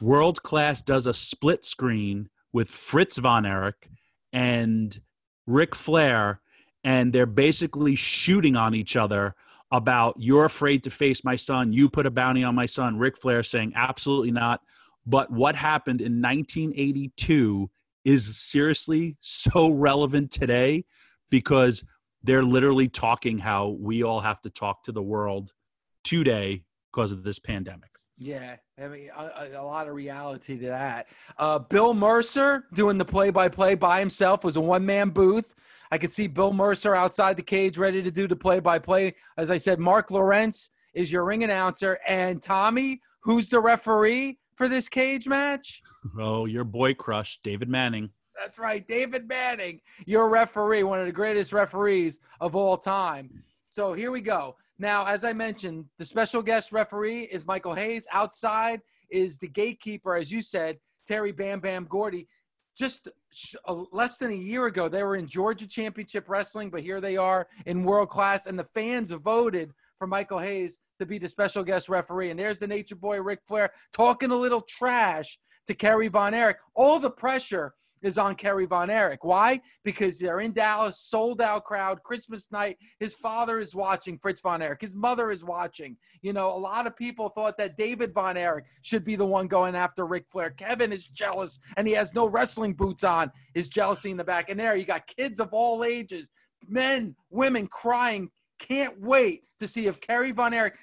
World 0.00 0.42
Class 0.42 0.80
does 0.80 1.06
a 1.06 1.12
split 1.12 1.64
screen 1.64 2.30
with 2.52 2.70
Fritz 2.70 3.18
von 3.18 3.44
Erich 3.44 3.90
and 4.32 5.00
Ric 5.46 5.74
Flair, 5.74 6.40
and 6.82 7.12
they're 7.12 7.26
basically 7.26 7.94
shooting 7.94 8.56
on 8.56 8.74
each 8.74 8.96
other 8.96 9.34
about 9.70 10.16
you're 10.18 10.44
afraid 10.44 10.84
to 10.84 10.90
face 10.90 11.24
my 11.24 11.36
son. 11.36 11.72
You 11.72 11.88
put 11.88 12.06
a 12.06 12.10
bounty 12.10 12.44
on 12.44 12.54
my 12.54 12.66
son. 12.66 12.98
Ric 12.98 13.16
Flair 13.16 13.42
saying 13.42 13.72
absolutely 13.76 14.32
not. 14.32 14.60
But 15.06 15.30
what 15.30 15.54
happened 15.56 16.00
in 16.00 16.20
1982 16.20 17.70
is 18.04 18.36
seriously 18.38 19.16
so 19.20 19.70
relevant 19.70 20.30
today 20.30 20.84
because 21.30 21.84
they're 22.22 22.42
literally 22.42 22.88
talking 22.88 23.38
how 23.38 23.68
we 23.80 24.02
all 24.02 24.20
have 24.20 24.42
to 24.42 24.50
talk 24.50 24.84
to 24.84 24.92
the 24.92 25.02
world 25.02 25.52
today 26.04 26.64
because 26.92 27.12
of 27.12 27.22
this 27.22 27.38
pandemic. 27.38 27.90
Yeah, 28.18 28.56
I 28.78 28.88
mean, 28.88 29.08
a, 29.16 29.48
a, 29.58 29.64
lot 29.64 29.88
of 29.88 29.94
reality 29.94 30.58
to 30.58 30.66
that. 30.66 31.06
Uh, 31.38 31.58
Bill 31.58 31.94
Mercer 31.94 32.66
doing 32.74 32.98
the 32.98 33.04
play-by-play 33.04 33.76
by 33.76 33.98
himself 33.98 34.44
was 34.44 34.56
a 34.56 34.60
one-man 34.60 35.08
booth. 35.08 35.54
I 35.90 35.98
could 35.98 36.12
see 36.12 36.26
Bill 36.26 36.52
Mercer 36.52 36.94
outside 36.94 37.36
the 37.36 37.42
cage, 37.42 37.76
ready 37.76 38.02
to 38.02 38.10
do 38.10 38.28
the 38.28 38.36
play-by-play. 38.36 39.14
As 39.36 39.50
I 39.50 39.56
said, 39.56 39.80
Mark 39.80 40.10
Lawrence 40.10 40.70
is 40.94 41.10
your 41.10 41.24
ring 41.24 41.42
announcer, 41.44 41.98
and 42.06 42.42
Tommy, 42.42 43.00
who's 43.22 43.48
the 43.48 43.60
referee 43.60 44.38
for 44.54 44.68
this 44.68 44.88
cage 44.88 45.26
match? 45.26 45.82
Oh, 46.18 46.46
your 46.46 46.64
boy 46.64 46.94
crush, 46.94 47.40
David 47.42 47.68
Manning. 47.68 48.10
That's 48.40 48.58
right, 48.58 48.86
David 48.86 49.28
Manning, 49.28 49.80
your 50.06 50.28
referee, 50.28 50.84
one 50.84 51.00
of 51.00 51.06
the 51.06 51.12
greatest 51.12 51.52
referees 51.52 52.20
of 52.40 52.54
all 52.54 52.76
time. 52.76 53.30
So 53.68 53.92
here 53.92 54.10
we 54.10 54.20
go. 54.20 54.56
Now, 54.78 55.06
as 55.06 55.24
I 55.24 55.32
mentioned, 55.32 55.84
the 55.98 56.06
special 56.06 56.40
guest 56.40 56.72
referee 56.72 57.22
is 57.24 57.46
Michael 57.46 57.74
Hayes. 57.74 58.06
Outside 58.12 58.80
is 59.10 59.38
the 59.38 59.48
gatekeeper, 59.48 60.16
as 60.16 60.32
you 60.32 60.40
said, 60.40 60.78
Terry 61.06 61.32
Bam 61.32 61.60
Bam 61.60 61.84
Gordy. 61.84 62.28
Just 62.80 63.10
less 63.92 64.16
than 64.16 64.30
a 64.30 64.34
year 64.34 64.64
ago, 64.64 64.88
they 64.88 65.02
were 65.02 65.16
in 65.16 65.26
Georgia 65.26 65.66
Championship 65.66 66.30
Wrestling, 66.30 66.70
but 66.70 66.80
here 66.80 66.98
they 66.98 67.18
are 67.18 67.46
in 67.66 67.84
world 67.84 68.08
class, 68.08 68.46
and 68.46 68.58
the 68.58 68.66
fans 68.72 69.10
voted 69.10 69.70
for 69.98 70.06
Michael 70.06 70.38
Hayes 70.38 70.78
to 70.98 71.04
be 71.04 71.18
the 71.18 71.28
special 71.28 71.62
guest 71.62 71.90
referee. 71.90 72.30
And 72.30 72.40
there's 72.40 72.58
the 72.58 72.66
Nature 72.66 72.96
Boy 72.96 73.20
Ric 73.20 73.40
Flair 73.46 73.70
talking 73.92 74.30
a 74.30 74.34
little 74.34 74.62
trash 74.62 75.38
to 75.66 75.74
Kerry 75.74 76.08
Von 76.08 76.32
Erich. 76.32 76.56
All 76.74 76.98
the 76.98 77.10
pressure 77.10 77.74
is 78.02 78.18
on 78.18 78.34
Kerry 78.34 78.66
Von 78.66 78.90
Erich. 78.90 79.24
Why? 79.24 79.60
Because 79.84 80.18
they're 80.18 80.40
in 80.40 80.52
Dallas, 80.52 81.00
sold 81.00 81.40
out 81.40 81.64
crowd, 81.64 82.02
Christmas 82.02 82.50
night. 82.50 82.78
His 82.98 83.14
father 83.14 83.58
is 83.58 83.74
watching, 83.74 84.18
Fritz 84.18 84.40
Von 84.40 84.62
Erich. 84.62 84.80
His 84.80 84.96
mother 84.96 85.30
is 85.30 85.44
watching. 85.44 85.96
You 86.22 86.32
know, 86.32 86.54
a 86.54 86.58
lot 86.58 86.86
of 86.86 86.96
people 86.96 87.28
thought 87.28 87.58
that 87.58 87.76
David 87.76 88.12
Von 88.14 88.36
Erich 88.36 88.64
should 88.82 89.04
be 89.04 89.16
the 89.16 89.26
one 89.26 89.48
going 89.48 89.74
after 89.74 90.06
Ric 90.06 90.26
Flair. 90.30 90.50
Kevin 90.50 90.92
is 90.92 91.06
jealous 91.06 91.58
and 91.76 91.86
he 91.86 91.94
has 91.94 92.14
no 92.14 92.26
wrestling 92.26 92.74
boots 92.74 93.04
on. 93.04 93.30
His 93.54 93.68
jealousy 93.68 94.10
in 94.10 94.16
the 94.16 94.24
back. 94.24 94.50
And 94.50 94.58
there 94.58 94.76
you 94.76 94.84
got 94.84 95.06
kids 95.06 95.40
of 95.40 95.48
all 95.52 95.84
ages, 95.84 96.30
men, 96.68 97.14
women 97.30 97.66
crying. 97.66 98.30
Can't 98.58 99.00
wait 99.00 99.42
to 99.58 99.66
see 99.66 99.86
if 99.86 100.00
Kerry 100.00 100.32
Von 100.32 100.52
Erich. 100.52 100.74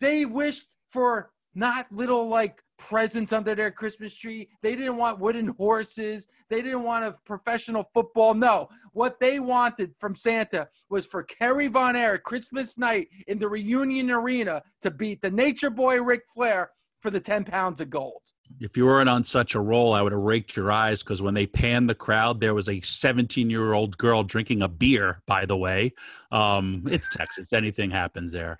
They 0.00 0.24
wished 0.24 0.66
for 0.90 1.30
not 1.54 1.86
little 1.92 2.28
like 2.28 2.62
presents 2.88 3.32
under 3.32 3.54
their 3.54 3.70
Christmas 3.70 4.14
tree. 4.14 4.48
They 4.62 4.76
didn't 4.76 4.96
want 4.96 5.18
wooden 5.18 5.48
horses. 5.48 6.26
They 6.48 6.62
didn't 6.62 6.82
want 6.82 7.04
a 7.04 7.12
professional 7.24 7.88
football. 7.94 8.34
No, 8.34 8.68
what 8.92 9.20
they 9.20 9.40
wanted 9.40 9.94
from 9.98 10.14
Santa 10.14 10.68
was 10.90 11.06
for 11.06 11.22
Kerry 11.22 11.68
Von 11.68 11.96
Erich 11.96 12.22
Christmas 12.22 12.76
night 12.76 13.08
in 13.26 13.38
the 13.38 13.48
reunion 13.48 14.10
arena 14.10 14.62
to 14.82 14.90
beat 14.90 15.22
the 15.22 15.30
Nature 15.30 15.70
Boy 15.70 16.02
Ric 16.02 16.22
Flair 16.32 16.70
for 17.00 17.10
the 17.10 17.20
10 17.20 17.44
pounds 17.44 17.80
of 17.80 17.90
gold. 17.90 18.20
If 18.60 18.76
you 18.76 18.84
weren't 18.84 19.08
on 19.08 19.24
such 19.24 19.54
a 19.54 19.60
roll, 19.60 19.94
I 19.94 20.02
would 20.02 20.12
have 20.12 20.20
raked 20.20 20.56
your 20.56 20.70
eyes 20.70 21.02
because 21.02 21.22
when 21.22 21.34
they 21.34 21.46
panned 21.46 21.88
the 21.88 21.94
crowd, 21.94 22.40
there 22.40 22.54
was 22.54 22.68
a 22.68 22.80
17 22.80 23.48
year 23.48 23.72
old 23.72 23.96
girl 23.96 24.22
drinking 24.22 24.62
a 24.62 24.68
beer, 24.68 25.22
by 25.26 25.46
the 25.46 25.56
way. 25.56 25.94
Um, 26.30 26.84
it's 26.90 27.08
Texas. 27.08 27.52
Anything 27.52 27.90
happens 27.90 28.32
there. 28.32 28.58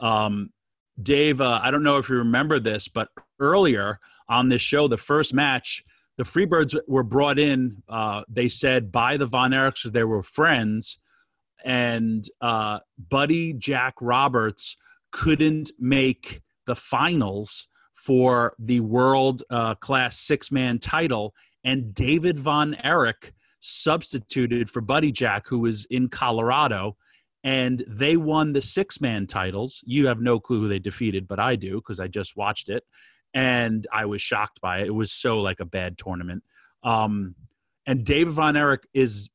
Um, 0.00 0.50
Dave, 1.02 1.40
uh, 1.40 1.60
I 1.62 1.70
don't 1.70 1.82
know 1.82 1.98
if 1.98 2.08
you 2.08 2.16
remember 2.16 2.58
this, 2.58 2.88
but 2.88 3.08
earlier 3.38 4.00
on 4.28 4.48
this 4.48 4.62
show, 4.62 4.88
the 4.88 4.96
first 4.96 5.34
match, 5.34 5.84
the 6.16 6.24
Freebirds 6.24 6.78
were 6.88 7.02
brought 7.02 7.38
in. 7.38 7.82
Uh, 7.88 8.24
they 8.28 8.48
said 8.48 8.90
by 8.90 9.16
the 9.16 9.26
Von 9.26 9.50
Erichs 9.50 9.74
because 9.82 9.92
they 9.92 10.04
were 10.04 10.22
friends, 10.22 10.98
and 11.64 12.28
uh, 12.40 12.80
Buddy 12.98 13.52
Jack 13.52 13.94
Roberts 14.00 14.76
couldn't 15.12 15.72
make 15.78 16.42
the 16.66 16.76
finals 16.76 17.68
for 17.94 18.54
the 18.58 18.80
world 18.80 19.42
uh, 19.50 19.74
class 19.74 20.18
six 20.18 20.50
man 20.50 20.78
title, 20.78 21.34
and 21.64 21.94
David 21.94 22.38
Von 22.38 22.74
Erich 22.82 23.32
substituted 23.60 24.70
for 24.70 24.80
Buddy 24.80 25.10
Jack, 25.10 25.46
who 25.48 25.58
was 25.58 25.86
in 25.86 26.08
Colorado 26.08 26.96
and 27.46 27.84
they 27.86 28.16
won 28.16 28.52
the 28.52 28.60
six 28.60 29.00
man 29.00 29.24
titles. 29.24 29.80
You 29.86 30.08
have 30.08 30.20
no 30.20 30.40
clue 30.40 30.60
who 30.60 30.68
they 30.68 30.80
defeated, 30.80 31.28
but 31.28 31.38
I 31.38 31.54
do 31.54 31.76
because 31.76 32.00
I 32.00 32.08
just 32.08 32.36
watched 32.36 32.68
it 32.68 32.82
and 33.36 33.86
I 33.92 34.06
was 34.06 34.22
shocked 34.22 34.62
by 34.62 34.78
it. 34.78 34.86
It 34.86 34.94
was 34.94 35.12
so 35.12 35.40
like 35.40 35.60
a 35.60 35.66
bad 35.66 35.98
tournament. 35.98 36.42
Um, 36.82 37.34
and 37.84 38.02
David 38.02 38.32
Von 38.32 38.56
Erich 38.56 38.88
is 38.94 39.28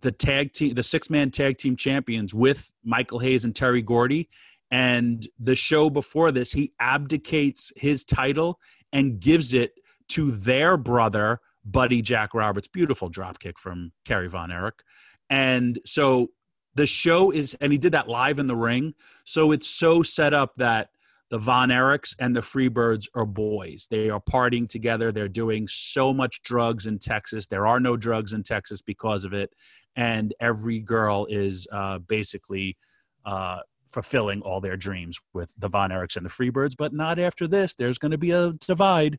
the 0.00 0.12
tag 0.12 0.52
team, 0.52 0.74
the 0.74 0.84
six 0.84 1.10
man 1.10 1.32
tag 1.32 1.58
team 1.58 1.74
champions 1.74 2.32
with 2.32 2.72
Michael 2.84 3.18
Hayes 3.18 3.44
and 3.44 3.54
Terry 3.54 3.82
Gordy. 3.82 4.28
And 4.70 5.26
the 5.40 5.56
show 5.56 5.90
before 5.90 6.30
this, 6.30 6.52
he 6.52 6.72
abdicates 6.78 7.72
his 7.74 8.04
title 8.04 8.60
and 8.92 9.18
gives 9.18 9.52
it 9.54 9.72
to 10.10 10.30
their 10.30 10.76
brother, 10.76 11.40
Buddy 11.64 12.02
Jack 12.02 12.32
Roberts. 12.32 12.68
Beautiful 12.68 13.10
dropkick 13.10 13.58
from 13.58 13.90
Kerry 14.04 14.28
Von 14.28 14.52
Erich. 14.52 14.84
And 15.28 15.80
so 15.84 16.30
the 16.76 16.86
show 16.86 17.32
is 17.32 17.56
and 17.60 17.72
he 17.72 17.78
did 17.78 17.90
that 17.90 18.08
live 18.08 18.38
in 18.38 18.46
the 18.46 18.54
ring 18.54 18.94
so 19.24 19.50
it's 19.50 19.66
so 19.66 20.02
set 20.02 20.32
up 20.32 20.52
that 20.58 20.90
the 21.30 21.38
von 21.38 21.70
erichs 21.70 22.14
and 22.18 22.36
the 22.36 22.40
freebirds 22.40 23.08
are 23.14 23.26
boys. 23.26 23.88
They 23.90 24.10
are 24.10 24.20
partying 24.20 24.68
together. 24.68 25.10
They're 25.10 25.28
doing 25.28 25.66
so 25.68 26.12
much 26.12 26.42
drugs 26.42 26.86
in 26.86 26.98
texas. 26.98 27.46
There 27.46 27.66
are 27.66 27.80
no 27.80 27.96
drugs 27.96 28.32
in 28.32 28.42
texas 28.42 28.80
because 28.80 29.24
of 29.24 29.32
it. 29.32 29.52
And 29.96 30.34
every 30.40 30.80
girl 30.80 31.26
is 31.28 31.66
uh, 31.72 31.98
basically 31.98 32.76
uh, 33.24 33.60
fulfilling 33.88 34.42
all 34.42 34.60
their 34.60 34.76
dreams 34.76 35.18
with 35.32 35.52
the 35.58 35.68
von 35.68 35.90
erichs 35.90 36.16
and 36.16 36.24
the 36.24 36.30
freebirds. 36.30 36.76
But 36.76 36.92
not 36.92 37.18
after 37.18 37.48
this. 37.48 37.74
There's 37.74 37.98
going 37.98 38.12
to 38.12 38.18
be 38.18 38.30
a 38.30 38.52
divide. 38.52 39.18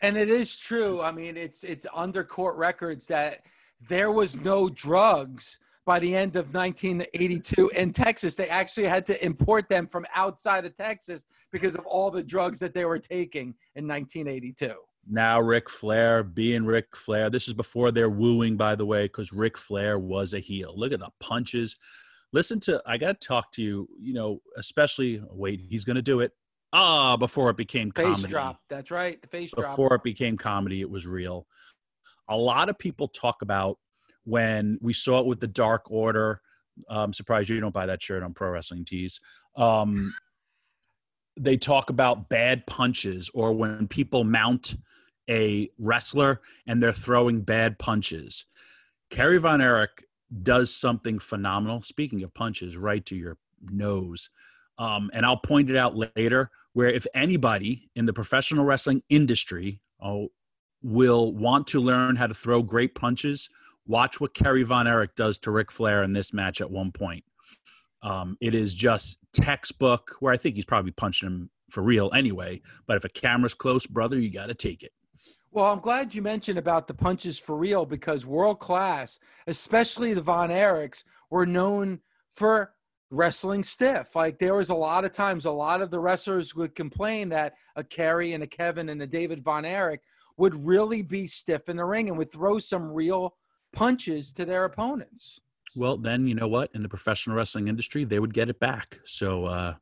And 0.00 0.16
it 0.16 0.30
is 0.30 0.56
true. 0.56 1.00
I 1.00 1.10
mean 1.10 1.36
it's 1.36 1.64
it's 1.64 1.86
under 1.92 2.22
court 2.22 2.56
records 2.56 3.06
that 3.08 3.46
there 3.80 4.12
was 4.12 4.36
no 4.36 4.68
drugs 4.68 5.58
by 5.88 5.98
the 5.98 6.14
end 6.14 6.36
of 6.36 6.52
1982 6.54 7.70
in 7.70 7.94
Texas. 7.94 8.36
They 8.36 8.50
actually 8.50 8.84
had 8.84 9.06
to 9.06 9.24
import 9.24 9.70
them 9.70 9.86
from 9.86 10.04
outside 10.14 10.66
of 10.66 10.76
Texas 10.76 11.24
because 11.50 11.76
of 11.76 11.86
all 11.86 12.10
the 12.10 12.22
drugs 12.22 12.58
that 12.58 12.74
they 12.74 12.84
were 12.84 12.98
taking 12.98 13.54
in 13.74 13.88
1982. 13.88 14.74
Now, 15.10 15.40
Ric 15.40 15.70
Flair 15.70 16.22
being 16.22 16.66
Ric 16.66 16.94
Flair. 16.94 17.30
This 17.30 17.48
is 17.48 17.54
before 17.54 17.90
their 17.90 18.10
wooing, 18.10 18.58
by 18.58 18.74
the 18.74 18.84
way, 18.84 19.06
because 19.06 19.32
Ric 19.32 19.56
Flair 19.56 19.98
was 19.98 20.34
a 20.34 20.40
heel. 20.40 20.74
Look 20.76 20.92
at 20.92 21.00
the 21.00 21.08
punches. 21.20 21.74
Listen 22.34 22.60
to, 22.60 22.82
I 22.84 22.98
got 22.98 23.18
to 23.18 23.26
talk 23.26 23.50
to 23.52 23.62
you, 23.62 23.88
you 23.98 24.12
know, 24.12 24.42
especially, 24.58 25.22
wait, 25.30 25.62
he's 25.70 25.86
going 25.86 25.96
to 25.96 26.02
do 26.02 26.20
it. 26.20 26.32
Ah, 26.74 27.16
before 27.16 27.48
it 27.48 27.56
became 27.56 27.92
comedy. 27.92 28.14
face 28.14 28.24
comedy. 28.24 28.30
drop. 28.30 28.60
That's 28.68 28.90
right. 28.90 29.22
The 29.22 29.28
face 29.28 29.52
before 29.52 29.62
drop. 29.64 29.76
Before 29.76 29.94
it 29.94 30.02
became 30.02 30.36
comedy, 30.36 30.82
it 30.82 30.90
was 30.90 31.06
real. 31.06 31.46
A 32.28 32.36
lot 32.36 32.68
of 32.68 32.78
people 32.78 33.08
talk 33.08 33.40
about 33.40 33.78
when 34.28 34.78
we 34.82 34.92
saw 34.92 35.20
it 35.20 35.26
with 35.26 35.40
the 35.40 35.48
Dark 35.48 35.90
Order. 35.90 36.42
I'm 36.88 37.14
surprised 37.14 37.48
you 37.48 37.60
don't 37.60 37.72
buy 37.72 37.86
that 37.86 38.02
shirt 38.02 38.22
on 38.22 38.34
Pro 38.34 38.50
Wrestling 38.50 38.84
Tees. 38.84 39.20
Um, 39.56 40.14
they 41.36 41.56
talk 41.56 41.88
about 41.88 42.28
bad 42.28 42.66
punches 42.66 43.30
or 43.32 43.52
when 43.52 43.88
people 43.88 44.24
mount 44.24 44.76
a 45.30 45.70
wrestler 45.78 46.40
and 46.66 46.82
they're 46.82 46.92
throwing 46.92 47.40
bad 47.40 47.78
punches. 47.78 48.44
Kerry 49.10 49.38
Von 49.38 49.60
Erich 49.60 50.04
does 50.42 50.74
something 50.74 51.18
phenomenal. 51.18 51.80
Speaking 51.80 52.22
of 52.22 52.34
punches, 52.34 52.76
right 52.76 53.04
to 53.06 53.16
your 53.16 53.38
nose. 53.62 54.28
Um, 54.78 55.10
and 55.14 55.24
I'll 55.24 55.38
point 55.38 55.70
it 55.70 55.76
out 55.76 55.96
later. 55.96 56.50
Where 56.74 56.88
if 56.88 57.06
anybody 57.14 57.90
in 57.96 58.04
the 58.04 58.12
professional 58.12 58.64
wrestling 58.64 59.02
industry 59.08 59.80
oh, 60.02 60.28
will 60.82 61.34
want 61.34 61.66
to 61.68 61.80
learn 61.80 62.14
how 62.14 62.26
to 62.26 62.34
throw 62.34 62.62
great 62.62 62.94
punches, 62.94 63.48
Watch 63.88 64.20
what 64.20 64.34
Kerry 64.34 64.62
Von 64.62 64.86
Erich 64.86 65.16
does 65.16 65.38
to 65.40 65.50
Ric 65.50 65.72
Flair 65.72 66.02
in 66.02 66.12
this 66.12 66.32
match 66.32 66.60
at 66.60 66.70
one 66.70 66.92
point. 66.92 67.24
Um, 68.02 68.36
it 68.40 68.54
is 68.54 68.74
just 68.74 69.18
textbook, 69.32 70.16
where 70.20 70.32
I 70.32 70.36
think 70.36 70.54
he's 70.54 70.64
probably 70.64 70.92
punching 70.92 71.26
him 71.26 71.50
for 71.70 71.82
real 71.82 72.10
anyway. 72.14 72.60
But 72.86 72.98
if 72.98 73.04
a 73.04 73.08
camera's 73.08 73.54
close, 73.54 73.86
brother, 73.86 74.18
you 74.18 74.30
got 74.30 74.46
to 74.46 74.54
take 74.54 74.82
it. 74.82 74.92
Well, 75.50 75.72
I'm 75.72 75.80
glad 75.80 76.14
you 76.14 76.20
mentioned 76.20 76.58
about 76.58 76.86
the 76.86 76.94
punches 76.94 77.38
for 77.38 77.56
real 77.56 77.86
because 77.86 78.26
world 78.26 78.60
class, 78.60 79.18
especially 79.46 80.12
the 80.12 80.20
Von 80.20 80.50
Erichs, 80.50 81.04
were 81.30 81.46
known 81.46 82.00
for 82.30 82.74
wrestling 83.10 83.64
stiff. 83.64 84.14
Like 84.14 84.38
there 84.38 84.54
was 84.54 84.68
a 84.68 84.74
lot 84.74 85.06
of 85.06 85.12
times, 85.12 85.46
a 85.46 85.50
lot 85.50 85.80
of 85.80 85.90
the 85.90 85.98
wrestlers 85.98 86.54
would 86.54 86.74
complain 86.74 87.30
that 87.30 87.54
a 87.74 87.82
Kerry 87.82 88.34
and 88.34 88.44
a 88.44 88.46
Kevin 88.46 88.90
and 88.90 89.00
a 89.00 89.06
David 89.06 89.42
Von 89.42 89.64
Erich 89.64 90.02
would 90.36 90.54
really 90.66 91.00
be 91.00 91.26
stiff 91.26 91.70
in 91.70 91.78
the 91.78 91.84
ring 91.84 92.08
and 92.08 92.18
would 92.18 92.30
throw 92.30 92.58
some 92.58 92.92
real 92.92 93.34
punches 93.72 94.32
to 94.32 94.44
their 94.44 94.64
opponents. 94.64 95.40
Well, 95.76 95.96
then 95.96 96.26
you 96.26 96.34
know 96.34 96.48
what? 96.48 96.70
In 96.74 96.82
the 96.82 96.88
professional 96.88 97.36
wrestling 97.36 97.68
industry, 97.68 98.04
they 98.04 98.18
would 98.18 98.34
get 98.34 98.48
it 98.48 98.58
back. 98.58 99.00
So, 99.04 99.44
uh, 99.44 99.74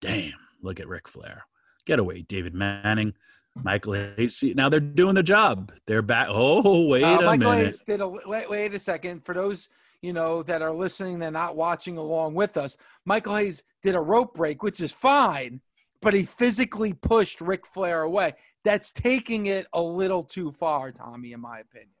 damn, 0.00 0.32
look 0.62 0.80
at 0.80 0.88
Ric 0.88 1.08
Flair. 1.08 1.44
Get 1.86 1.98
away, 1.98 2.22
David 2.22 2.54
Manning. 2.54 3.14
Michael 3.62 3.92
Hayes. 3.92 4.42
Now 4.56 4.68
they're 4.68 4.80
doing 4.80 5.14
the 5.14 5.22
job. 5.22 5.72
They're 5.86 6.02
back. 6.02 6.26
Oh, 6.28 6.86
wait 6.86 7.04
Uh, 7.04 7.20
a 7.20 7.24
Michael 7.24 7.52
minute. 7.52 7.64
Hayes 7.66 7.82
did 7.86 8.00
a 8.00 8.08
wait. 8.08 8.50
Wait 8.50 8.74
a 8.74 8.78
second. 8.80 9.24
For 9.24 9.32
those 9.32 9.68
you 10.02 10.12
know 10.12 10.42
that 10.42 10.60
are 10.60 10.72
listening, 10.72 11.20
they're 11.20 11.30
not 11.30 11.54
watching 11.56 11.96
along 11.96 12.34
with 12.34 12.56
us. 12.56 12.76
Michael 13.04 13.36
Hayes 13.36 13.62
did 13.82 13.94
a 13.94 14.00
rope 14.00 14.34
break, 14.34 14.64
which 14.64 14.80
is 14.80 14.92
fine, 14.92 15.60
but 16.02 16.14
he 16.14 16.24
physically 16.24 16.92
pushed 16.94 17.40
Ric 17.40 17.64
Flair 17.64 18.02
away. 18.02 18.32
That's 18.64 18.90
taking 18.90 19.46
it 19.46 19.66
a 19.72 19.80
little 19.80 20.24
too 20.24 20.50
far, 20.50 20.90
Tommy, 20.90 21.32
in 21.32 21.40
my 21.40 21.60
opinion. 21.60 21.93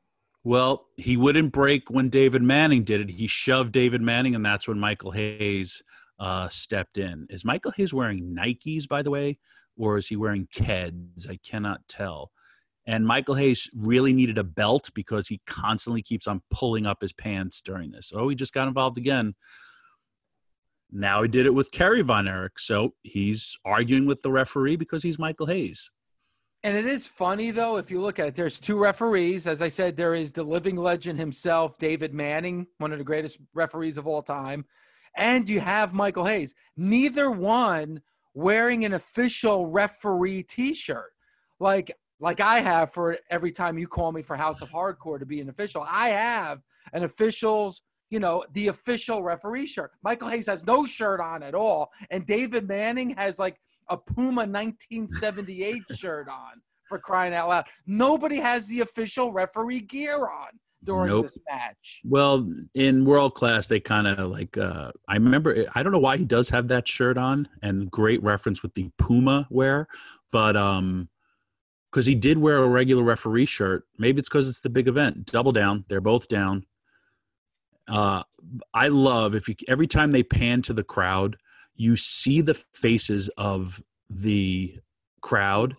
Well, 0.46 0.88
he 0.96 1.16
wouldn't 1.16 1.52
break 1.52 1.88
when 1.88 2.10
David 2.10 2.42
Manning 2.42 2.84
did 2.84 3.00
it. 3.00 3.10
He 3.10 3.26
shoved 3.26 3.72
David 3.72 4.02
Manning, 4.02 4.34
and 4.34 4.44
that's 4.44 4.68
when 4.68 4.78
Michael 4.78 5.10
Hayes 5.12 5.82
uh, 6.18 6.48
stepped 6.48 6.98
in. 6.98 7.26
Is 7.30 7.46
Michael 7.46 7.70
Hayes 7.72 7.94
wearing 7.94 8.34
Nikes, 8.34 8.86
by 8.86 9.00
the 9.00 9.10
way, 9.10 9.38
or 9.76 9.96
is 9.96 10.06
he 10.08 10.16
wearing 10.16 10.46
Keds? 10.54 11.28
I 11.28 11.38
cannot 11.42 11.88
tell. 11.88 12.30
And 12.86 13.06
Michael 13.06 13.36
Hayes 13.36 13.70
really 13.74 14.12
needed 14.12 14.36
a 14.36 14.44
belt 14.44 14.90
because 14.94 15.28
he 15.28 15.40
constantly 15.46 16.02
keeps 16.02 16.26
on 16.26 16.42
pulling 16.50 16.84
up 16.84 17.00
his 17.00 17.14
pants 17.14 17.62
during 17.62 17.90
this. 17.90 18.12
Oh, 18.14 18.28
he 18.28 18.34
just 18.34 18.52
got 18.52 18.68
involved 18.68 18.98
again. 18.98 19.34
Now 20.92 21.22
he 21.22 21.28
did 21.28 21.46
it 21.46 21.54
with 21.54 21.72
Kerry 21.72 22.02
Von 22.02 22.28
Erich. 22.28 22.58
So 22.58 22.92
he's 23.02 23.56
arguing 23.64 24.04
with 24.04 24.20
the 24.20 24.30
referee 24.30 24.76
because 24.76 25.02
he's 25.02 25.18
Michael 25.18 25.46
Hayes. 25.46 25.90
And 26.64 26.74
it 26.78 26.86
is 26.86 27.06
funny 27.06 27.50
though, 27.50 27.76
if 27.76 27.90
you 27.90 28.00
look 28.00 28.18
at 28.18 28.26
it, 28.26 28.34
there's 28.34 28.58
two 28.58 28.80
referees. 28.80 29.46
As 29.46 29.60
I 29.60 29.68
said, 29.68 29.96
there 29.96 30.14
is 30.14 30.32
the 30.32 30.42
living 30.42 30.76
legend 30.76 31.18
himself, 31.18 31.76
David 31.78 32.14
Manning, 32.14 32.66
one 32.78 32.90
of 32.90 32.96
the 32.96 33.04
greatest 33.04 33.38
referees 33.52 33.98
of 33.98 34.06
all 34.06 34.22
time. 34.22 34.64
And 35.14 35.46
you 35.46 35.60
have 35.60 35.92
Michael 35.92 36.24
Hayes. 36.24 36.54
Neither 36.78 37.30
one 37.30 38.00
wearing 38.32 38.86
an 38.86 38.94
official 38.94 39.66
referee 39.66 40.42
t-shirt. 40.44 41.12
Like 41.60 41.92
like 42.18 42.40
I 42.40 42.60
have 42.60 42.90
for 42.94 43.18
every 43.28 43.52
time 43.52 43.76
you 43.76 43.86
call 43.86 44.10
me 44.10 44.22
for 44.22 44.34
House 44.34 44.62
of 44.62 44.70
Hardcore 44.70 45.18
to 45.18 45.26
be 45.26 45.42
an 45.42 45.50
official. 45.50 45.84
I 45.86 46.08
have 46.08 46.62
an 46.94 47.04
official's, 47.04 47.82
you 48.08 48.20
know, 48.20 48.42
the 48.54 48.68
official 48.68 49.22
referee 49.22 49.66
shirt. 49.66 49.90
Michael 50.02 50.28
Hayes 50.28 50.46
has 50.46 50.64
no 50.64 50.86
shirt 50.86 51.20
on 51.20 51.42
at 51.42 51.54
all. 51.54 51.92
And 52.10 52.24
David 52.24 52.66
Manning 52.66 53.10
has 53.18 53.38
like 53.38 53.60
a 53.88 53.96
Puma 53.96 54.46
1978 54.46 55.82
shirt 55.94 56.28
on 56.28 56.60
for 56.88 56.98
crying 56.98 57.34
out 57.34 57.48
loud. 57.48 57.64
Nobody 57.86 58.36
has 58.36 58.66
the 58.66 58.80
official 58.80 59.32
referee 59.32 59.80
gear 59.80 60.26
on 60.26 60.48
during 60.84 61.08
Nope. 61.08 61.26
this 61.26 61.38
match. 61.50 62.00
Well, 62.04 62.48
in 62.74 63.04
world 63.04 63.34
class, 63.34 63.68
they 63.68 63.80
kind 63.80 64.06
of 64.06 64.30
like. 64.30 64.56
Uh, 64.56 64.92
I 65.08 65.14
remember. 65.14 65.66
I 65.74 65.82
don't 65.82 65.92
know 65.92 65.98
why 65.98 66.16
he 66.16 66.24
does 66.24 66.48
have 66.50 66.68
that 66.68 66.86
shirt 66.86 67.16
on, 67.16 67.48
and 67.62 67.90
great 67.90 68.22
reference 68.22 68.62
with 68.62 68.74
the 68.74 68.90
Puma 68.98 69.46
wear, 69.50 69.88
but 70.30 70.56
um, 70.56 71.08
because 71.90 72.06
he 72.06 72.14
did 72.14 72.38
wear 72.38 72.58
a 72.58 72.68
regular 72.68 73.02
referee 73.02 73.46
shirt. 73.46 73.84
Maybe 73.98 74.18
it's 74.18 74.28
because 74.28 74.48
it's 74.48 74.60
the 74.60 74.68
big 74.68 74.88
event. 74.88 75.26
Double 75.26 75.52
down. 75.52 75.84
They're 75.88 76.00
both 76.00 76.28
down. 76.28 76.66
Uh, 77.88 78.22
I 78.72 78.88
love 78.88 79.34
if 79.34 79.48
you 79.48 79.54
every 79.68 79.86
time 79.86 80.12
they 80.12 80.22
pan 80.22 80.62
to 80.62 80.72
the 80.72 80.84
crowd, 80.84 81.36
you 81.76 81.96
see 81.96 82.40
the 82.40 82.54
faces 82.72 83.28
of 83.36 83.82
the 84.08 84.78
crowd, 85.20 85.74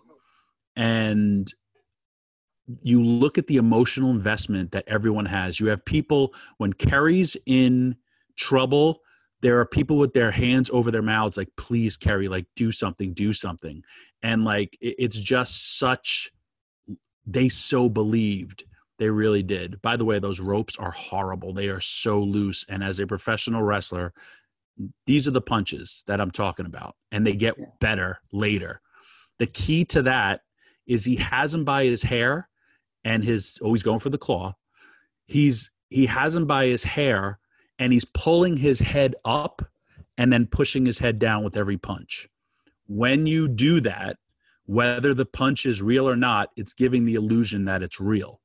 and 0.74 1.52
you 2.82 3.02
look 3.02 3.38
at 3.38 3.46
the 3.46 3.56
emotional 3.56 4.10
investment 4.10 4.72
that 4.72 4.84
everyone 4.88 5.26
has. 5.26 5.60
You 5.60 5.68
have 5.68 5.84
people 5.84 6.34
when 6.58 6.72
Kerry's 6.72 7.36
in 7.46 7.96
trouble, 8.36 9.00
there 9.40 9.60
are 9.60 9.66
people 9.66 9.98
with 9.98 10.14
their 10.14 10.32
hands 10.32 10.70
over 10.72 10.90
their 10.90 11.02
mouths, 11.02 11.36
like, 11.36 11.50
please, 11.56 11.96
Kerry, 11.96 12.26
like, 12.26 12.46
do 12.56 12.72
something, 12.72 13.12
do 13.14 13.32
something. 13.32 13.82
And 14.22 14.44
like, 14.44 14.76
it's 14.80 15.16
just 15.16 15.78
such, 15.78 16.32
they 17.24 17.48
so 17.48 17.88
believed. 17.88 18.64
They 18.98 19.10
really 19.10 19.42
did. 19.42 19.80
By 19.82 19.96
the 19.96 20.04
way, 20.04 20.18
those 20.18 20.40
ropes 20.40 20.76
are 20.76 20.90
horrible. 20.90 21.52
They 21.52 21.68
are 21.68 21.80
so 21.82 22.18
loose. 22.18 22.64
And 22.68 22.82
as 22.82 22.98
a 22.98 23.06
professional 23.06 23.62
wrestler, 23.62 24.14
these 25.06 25.26
are 25.26 25.32
the 25.32 25.40
punches 25.40 26.02
that 26.06 26.20
I'm 26.20 26.30
talking 26.30 26.66
about. 26.66 26.96
And 27.10 27.26
they 27.26 27.34
get 27.34 27.56
Yeah. 27.58 27.66
better 27.80 28.18
later. 28.32 28.80
The 29.38 29.46
key 29.46 29.84
to 29.86 30.02
that 30.02 30.42
is 30.86 31.04
he 31.04 31.16
has 31.16 31.54
him 31.54 31.64
by 31.64 31.84
his 31.84 32.02
hair 32.04 32.48
and 33.04 33.24
his 33.24 33.58
oh 33.62 33.72
he's 33.72 33.82
going 33.82 34.00
for 34.00 34.10
the 34.10 34.18
claw 34.18 34.54
he's 35.26 35.70
he 35.90 36.06
has 36.06 36.34
him 36.34 36.46
by 36.46 36.66
his 36.66 36.84
hair 36.84 37.38
and 37.78 37.92
he's 37.92 38.04
pulling 38.04 38.56
his 38.56 38.80
head 38.80 39.14
up 39.24 39.62
and 40.18 40.32
then 40.32 40.46
pushing 40.46 40.86
his 40.86 40.98
head 40.98 41.18
down 41.18 41.44
with 41.44 41.56
every 41.56 41.76
punch 41.76 42.28
when 42.86 43.26
you 43.26 43.48
do 43.48 43.80
that 43.80 44.16
whether 44.64 45.14
the 45.14 45.26
punch 45.26 45.66
is 45.66 45.80
real 45.80 46.08
or 46.08 46.16
not 46.16 46.50
it's 46.56 46.72
giving 46.72 47.04
the 47.04 47.14
illusion 47.14 47.64
that 47.64 47.82
it's 47.82 48.00
real 48.00 48.40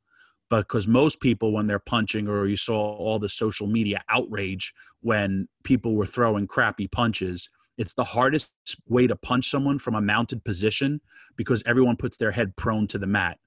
because 0.50 0.88
most 0.88 1.20
people 1.22 1.54
when 1.54 1.65
they're 1.67 1.80
punching 1.80 2.28
or 2.28 2.46
you 2.46 2.58
saw 2.58 2.94
all 2.96 3.17
the 3.20 3.30
social 3.30 3.67
media 3.67 4.04
outrage 4.10 4.74
when 5.02 5.48
people 5.64 5.96
were 5.96 6.06
throwing 6.06 6.48
crappy 6.48 6.88
punches 6.88 7.50
it's 7.78 7.94
the 7.94 8.04
hardest 8.04 8.52
way 8.88 9.08
to 9.08 9.16
punch 9.16 9.50
someone 9.50 9.80
from 9.80 9.96
a 9.96 10.02
mounted 10.02 10.44
position 10.44 11.02
because 11.36 11.64
everyone 11.66 11.96
puts 11.96 12.18
their 12.18 12.32
head 12.32 12.56
prone 12.56 12.86
to 12.86 12.98
the 12.98 13.08
mat 13.08 13.38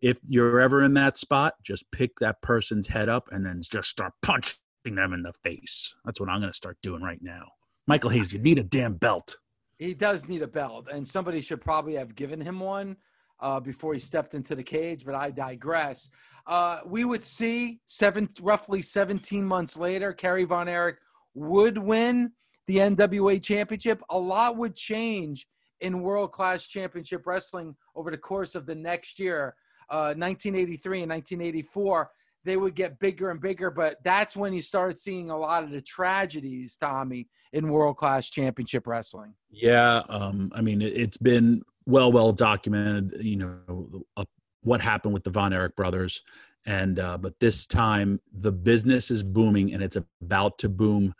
if 0.00 0.18
you're 0.28 0.60
ever 0.60 0.82
in 0.82 0.94
that 0.94 1.16
spot, 1.16 1.54
just 1.62 1.90
pick 1.90 2.18
that 2.20 2.40
person's 2.40 2.88
head 2.88 3.08
up 3.08 3.28
and 3.32 3.44
then 3.44 3.60
just 3.62 3.88
start 3.88 4.12
punching 4.22 4.56
them 4.84 5.12
in 5.12 5.22
the 5.22 5.32
face. 5.42 5.94
That's 6.04 6.20
what 6.20 6.28
I'm 6.28 6.40
going 6.40 6.52
to 6.52 6.56
start 6.56 6.78
doing 6.82 7.02
right 7.02 7.20
now. 7.20 7.46
Michael 7.86 8.10
Hayes, 8.10 8.32
you 8.32 8.38
need 8.38 8.58
a 8.58 8.62
damn 8.62 8.94
belt. 8.94 9.36
He 9.78 9.94
does 9.94 10.28
need 10.28 10.42
a 10.42 10.48
belt, 10.48 10.88
and 10.92 11.06
somebody 11.06 11.40
should 11.40 11.60
probably 11.60 11.94
have 11.94 12.14
given 12.14 12.40
him 12.40 12.58
one 12.60 12.96
uh, 13.40 13.60
before 13.60 13.94
he 13.94 14.00
stepped 14.00 14.34
into 14.34 14.54
the 14.54 14.62
cage. 14.62 15.04
But 15.04 15.14
I 15.14 15.30
digress. 15.30 16.10
Uh, 16.46 16.80
we 16.86 17.04
would 17.04 17.24
see 17.24 17.80
seven, 17.86 18.28
roughly 18.40 18.80
17 18.80 19.44
months 19.44 19.76
later, 19.76 20.12
Kerry 20.12 20.44
Von 20.44 20.68
Erich 20.68 20.96
would 21.34 21.76
win 21.76 22.32
the 22.66 22.76
NWA 22.76 23.42
Championship. 23.42 24.02
A 24.10 24.18
lot 24.18 24.56
would 24.56 24.74
change 24.74 25.46
in 25.80 26.00
world 26.00 26.32
class 26.32 26.66
championship 26.66 27.26
wrestling 27.26 27.76
over 27.94 28.10
the 28.10 28.18
course 28.18 28.54
of 28.54 28.66
the 28.66 28.74
next 28.74 29.18
year. 29.18 29.54
Uh, 29.90 30.12
1983 30.16 31.02
and 31.02 31.10
1984, 31.10 32.10
they 32.44 32.56
would 32.56 32.74
get 32.74 32.98
bigger 32.98 33.30
and 33.30 33.40
bigger, 33.40 33.70
but 33.70 33.96
that's 34.04 34.36
when 34.36 34.52
you 34.52 34.62
started 34.62 34.98
seeing 34.98 35.30
a 35.30 35.36
lot 35.36 35.64
of 35.64 35.70
the 35.70 35.80
tragedies, 35.80 36.76
Tommy, 36.76 37.28
in 37.52 37.68
world 37.68 37.96
class 37.96 38.28
championship 38.28 38.86
wrestling. 38.86 39.34
Yeah, 39.50 40.02
um, 40.08 40.52
I 40.54 40.60
mean, 40.60 40.82
it, 40.82 40.94
it's 40.94 41.16
been 41.16 41.62
well, 41.88 42.12
well 42.12 42.32
documented. 42.32 43.16
You 43.24 43.36
know 43.36 44.04
uh, 44.16 44.24
what 44.62 44.80
happened 44.80 45.14
with 45.14 45.24
the 45.24 45.30
Von 45.30 45.52
Erich 45.52 45.74
brothers, 45.74 46.22
and 46.66 46.98
uh, 47.00 47.16
but 47.16 47.40
this 47.40 47.66
time 47.66 48.20
the 48.30 48.52
business 48.52 49.10
is 49.10 49.22
booming, 49.22 49.72
and 49.72 49.82
it's 49.82 49.96
about 50.20 50.58
to 50.58 50.68
boom 50.68 51.14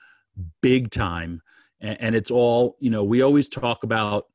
big 0.60 0.90
time. 0.90 1.40
And, 1.80 2.00
and 2.00 2.14
it's 2.14 2.30
all 2.30 2.76
you 2.80 2.90
know. 2.90 3.02
We 3.02 3.22
always 3.22 3.48
talk 3.48 3.82
about 3.82 4.26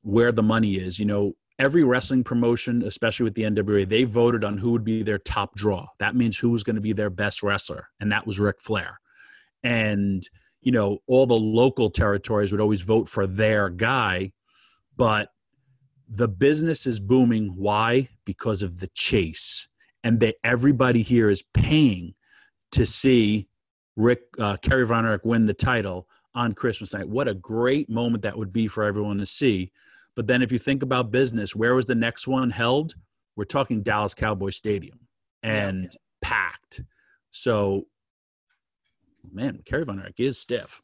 where 0.00 0.32
the 0.32 0.42
money 0.42 0.76
is. 0.76 0.98
You 0.98 1.04
know, 1.04 1.34
every 1.58 1.84
wrestling 1.84 2.24
promotion, 2.24 2.82
especially 2.82 3.24
with 3.24 3.34
the 3.34 3.42
NWA, 3.42 3.86
they 3.86 4.04
voted 4.04 4.44
on 4.44 4.56
who 4.56 4.70
would 4.70 4.84
be 4.84 5.02
their 5.02 5.18
top 5.18 5.54
draw. 5.56 5.88
That 5.98 6.16
means 6.16 6.38
who 6.38 6.48
was 6.48 6.64
going 6.64 6.76
to 6.76 6.82
be 6.82 6.94
their 6.94 7.10
best 7.10 7.42
wrestler, 7.42 7.88
and 8.00 8.10
that 8.12 8.26
was 8.26 8.38
Ric 8.38 8.62
Flair. 8.62 8.98
And 9.62 10.26
you 10.62 10.72
know, 10.72 11.00
all 11.06 11.26
the 11.26 11.34
local 11.34 11.90
territories 11.90 12.50
would 12.50 12.62
always 12.62 12.80
vote 12.80 13.10
for 13.10 13.26
their 13.26 13.68
guy, 13.68 14.32
but 14.96 15.28
the 16.14 16.28
business 16.28 16.86
is 16.86 17.00
booming. 17.00 17.54
Why? 17.56 18.08
Because 18.24 18.62
of 18.62 18.80
the 18.80 18.88
chase, 18.88 19.68
and 20.04 20.20
that 20.20 20.36
everybody 20.44 21.02
here 21.02 21.30
is 21.30 21.42
paying 21.54 22.14
to 22.72 22.84
see 22.84 23.48
Rick 23.96 24.20
uh, 24.38 24.58
Kerry 24.58 24.86
Von 24.86 25.06
Erich 25.06 25.24
win 25.24 25.46
the 25.46 25.54
title 25.54 26.06
on 26.34 26.54
Christmas 26.54 26.92
night. 26.92 27.08
What 27.08 27.28
a 27.28 27.34
great 27.34 27.88
moment 27.88 28.22
that 28.22 28.36
would 28.36 28.52
be 28.52 28.68
for 28.68 28.84
everyone 28.84 29.18
to 29.18 29.26
see. 29.26 29.72
But 30.14 30.26
then, 30.26 30.42
if 30.42 30.52
you 30.52 30.58
think 30.58 30.82
about 30.82 31.10
business, 31.10 31.56
where 31.56 31.74
was 31.74 31.86
the 31.86 31.94
next 31.94 32.26
one 32.26 32.50
held? 32.50 32.94
We're 33.34 33.44
talking 33.44 33.82
Dallas 33.82 34.12
Cowboy 34.12 34.50
Stadium 34.50 35.00
and 35.42 35.96
packed. 36.20 36.82
So, 37.30 37.86
man, 39.32 39.62
Kerry 39.64 39.84
Von 39.84 39.98
Erich 39.98 40.20
is 40.20 40.38
stiff. 40.38 40.82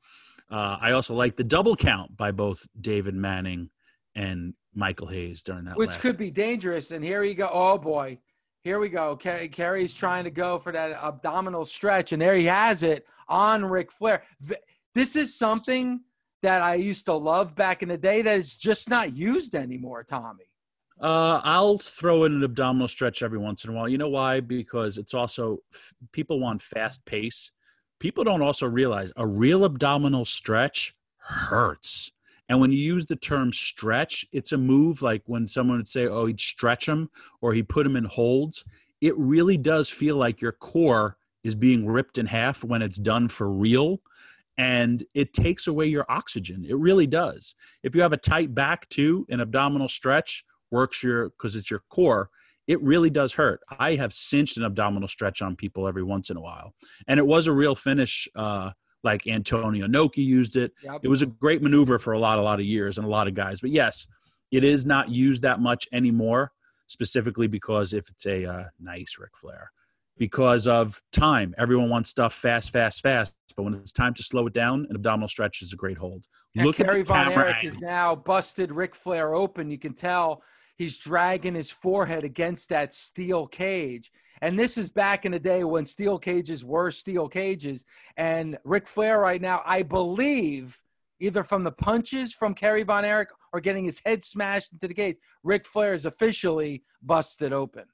Uh, 0.51 0.79
I 0.81 0.93
also 0.93 1.13
like 1.13 1.37
the 1.37 1.45
double 1.45 1.77
count 1.77 2.17
by 2.17 2.31
both 2.31 2.67
David 2.81 3.15
Manning 3.15 3.69
and 4.15 4.55
Michael 4.75 5.07
Hayes 5.09 5.43
during 5.43 5.65
that. 5.65 5.77
which 5.77 5.99
could 5.99 6.17
be 6.17 6.31
dangerous. 6.31 6.91
And 6.91 7.05
here 7.05 7.23
you 7.25 7.35
go. 7.35 7.49
Oh 7.53 7.79
boy, 7.79 8.19
here 8.63 8.79
we 8.79 8.89
go. 8.89 9.17
Ker- 9.17 9.49
Kerry's 9.49 9.95
trying 9.95 10.25
to 10.25 10.31
go 10.31 10.59
for 10.59 10.73
that 10.73 10.93
abdominal 11.03 11.65
stretch, 11.65 12.13
and 12.13 12.21
there 12.23 12.35
he 12.37 12.45
has 12.45 12.83
it 12.83 13.07
on 13.29 13.65
Ric 13.65 13.91
Flair. 13.93 14.23
This 14.95 15.17
is 15.17 15.35
something 15.35 16.01
that 16.43 16.63
I 16.63 16.75
used 16.75 17.07
to 17.07 17.15
love 17.15 17.55
back 17.57 17.83
in 17.83 17.89
the 17.89 17.99
day 17.99 18.23
that 18.23 18.39
is 18.39 18.57
just 18.57 18.89
not 18.89 19.17
used 19.17 19.55
anymore, 19.55 20.05
Tommy. 20.05 20.45
Uh, 21.01 21.41
I'll 21.45 21.79
throw 21.79 22.25
in 22.25 22.33
an 22.33 22.43
abdominal 22.45 22.89
stretch 22.89 23.23
every 23.23 23.39
once 23.39 23.65
in 23.65 23.71
a 23.71 23.73
while. 23.73 23.89
You 23.89 23.99
know 23.99 24.09
why? 24.09 24.41
Because 24.41 24.99
it's 24.99 25.15
also 25.15 25.59
people 26.13 26.41
want 26.41 26.61
fast 26.63 27.05
pace. 27.05 27.53
people 28.01 28.25
don't 28.25 28.43
also 28.43 28.67
realize 28.67 29.13
a 29.17 29.27
real 29.27 29.65
abdominal 29.65 30.25
stretch 30.25 30.95
hurts. 31.19 32.11
And 32.49 32.61
when 32.61 32.73
you 32.73 32.79
use 32.79 33.07
the 33.07 33.17
term 33.17 33.53
stretch, 33.53 34.25
it's 34.33 34.53
a 34.53 34.59
move 34.59 35.03
like 35.03 35.23
when 35.27 35.47
someone 35.47 35.77
would 35.77 35.89
say, 35.89 36.07
oh, 36.07 36.27
he'd 36.27 36.41
stretch 36.41 36.89
him 36.89 37.11
or 37.41 37.53
he 37.53 37.63
put 37.63 37.87
him 37.87 37.97
in 37.97 38.05
holds. 38.05 38.65
It 39.01 39.15
really 39.17 39.57
does 39.57 39.91
feel 39.91 40.17
like 40.17 40.41
your 40.41 40.53
core 40.53 41.19
is 41.45 41.55
being 41.55 41.87
ripped 41.87 42.19
in 42.19 42.27
half 42.27 42.65
when 42.65 42.83
it's 42.83 42.99
done 42.99 43.29
for 43.29 43.51
real. 43.51 44.01
And 44.57 45.05
it 45.15 45.35
takes 45.35 45.67
away 45.67 45.87
your 45.87 46.07
oxygen. 46.09 46.65
It 46.69 46.77
really 46.77 47.07
does. 47.07 47.55
If 47.83 47.95
you 47.95 48.03
have 48.03 48.13
a 48.13 48.17
tight 48.17 48.55
back 48.55 48.89
too, 48.89 49.25
an 49.29 49.41
abdominal 49.41 49.89
stretch 49.89 50.45
works 50.71 51.03
your 51.03 51.31
because 51.31 51.55
it's 51.55 51.71
your 51.71 51.83
core. 51.91 52.31
It 52.67 52.83
really 52.83 53.09
does 53.09 53.33
hurt. 53.35 53.61
I 53.79 53.95
have 53.95 54.13
cinched 54.13 54.57
an 54.57 54.65
abdominal 54.65 55.09
stretch 55.09 55.41
on 55.43 55.57
people 55.57 55.87
every 55.87 56.03
once 56.03 56.29
in 56.29 56.37
a 56.37 56.41
while, 56.41 56.75
and 57.07 57.19
it 57.19 57.27
was 57.27 57.47
a 57.47 57.53
real 57.53 57.75
finish. 57.75 58.29
Uh, 58.35 58.73
like 59.05 59.27
Antonio 59.27 59.87
Inoki 59.87 60.25
used 60.25 60.57
it. 60.57 60.73
Yep. 60.83 61.01
It 61.05 61.09
was 61.09 61.23
a 61.23 61.27
great 61.27 61.63
maneuver 61.63 61.99
for 61.99 62.13
a 62.13 62.19
lot, 62.19 62.39
a 62.39 62.43
lot 62.43 62.61
of 62.61 62.67
years 62.67 62.99
and 62.99 63.07
a 63.07 63.11
lot 63.11 63.29
of 63.29 63.35
guys. 63.35 63.61
But 63.61 63.71
yes, 63.71 64.07
it 64.51 64.65
is 64.65 64.85
not 64.85 65.11
used 65.11 65.43
that 65.43 65.61
much 65.61 65.87
anymore, 65.93 66.53
specifically 66.87 67.47
because 67.47 67.93
if 67.93 68.09
it's 68.09 68.27
a 68.27 68.45
uh, 68.47 68.65
nice 68.81 69.17
Ric 69.19 69.37
Flair, 69.37 69.71
because 70.19 70.67
of 70.67 71.01
time. 71.13 71.55
Everyone 71.57 71.89
wants 71.89 72.11
stuff 72.11 72.35
fast, 72.35 72.73
fast, 72.73 73.03
fast. 73.03 73.33
But 73.57 73.63
when 73.63 73.75
it's 73.75 73.93
time 73.93 74.15
to 74.15 74.23
slow 74.23 74.47
it 74.49 74.53
down, 74.53 74.87
an 74.91 74.97
abdominal 74.97 75.29
stretch 75.29 75.63
is 75.63 75.73
a 75.73 75.77
great 75.77 75.97
hold. 75.97 76.27
And 76.57 76.67
Look 76.67 76.77
Kerry 76.77 77.03
Von 77.03 77.33
Erich 77.33 77.65
is 77.65 77.79
now 77.79 78.15
busted 78.15 78.73
Ric 78.73 78.95
Flair 78.95 79.35
open. 79.35 79.71
You 79.71 79.79
can 79.79 79.95
tell 79.95 80.43
he's 80.77 80.99
dragging 80.99 81.55
his 81.55 81.71
forehead 81.71 82.25
against 82.25 82.69
that 82.69 82.93
steel 82.93 83.47
cage. 83.47 84.11
And 84.43 84.59
this 84.59 84.79
is 84.79 84.91
back 84.91 85.25
in 85.25 85.33
the 85.33 85.39
day 85.39 85.65
when 85.65 85.87
steel 85.87 86.19
cages 86.19 86.65
were 86.65 86.91
steel 86.91 87.29
cages. 87.29 87.85
And 88.17 88.59
Ric 88.65 88.87
Flair, 88.87 89.21
right 89.21 89.41
now, 89.41 89.63
I 89.65 89.83
believe, 89.83 90.81
either 91.21 91.45
from 91.45 91.65
the 91.65 91.73
punches 91.73 92.33
from 92.33 92.55
Kerry 92.55 92.83
Von 92.83 93.05
Erich 93.05 93.31
or 93.53 93.61
getting 93.61 93.85
his 93.85 94.01
head 94.05 94.23
smashed 94.23 94.73
into 94.73 94.89
the 94.89 94.95
cage, 94.95 95.17
Ric 95.43 95.67
Flair 95.67 95.95
is 95.95 96.07
officially 96.07 96.83
busted 97.03 97.53
open. 97.53 97.85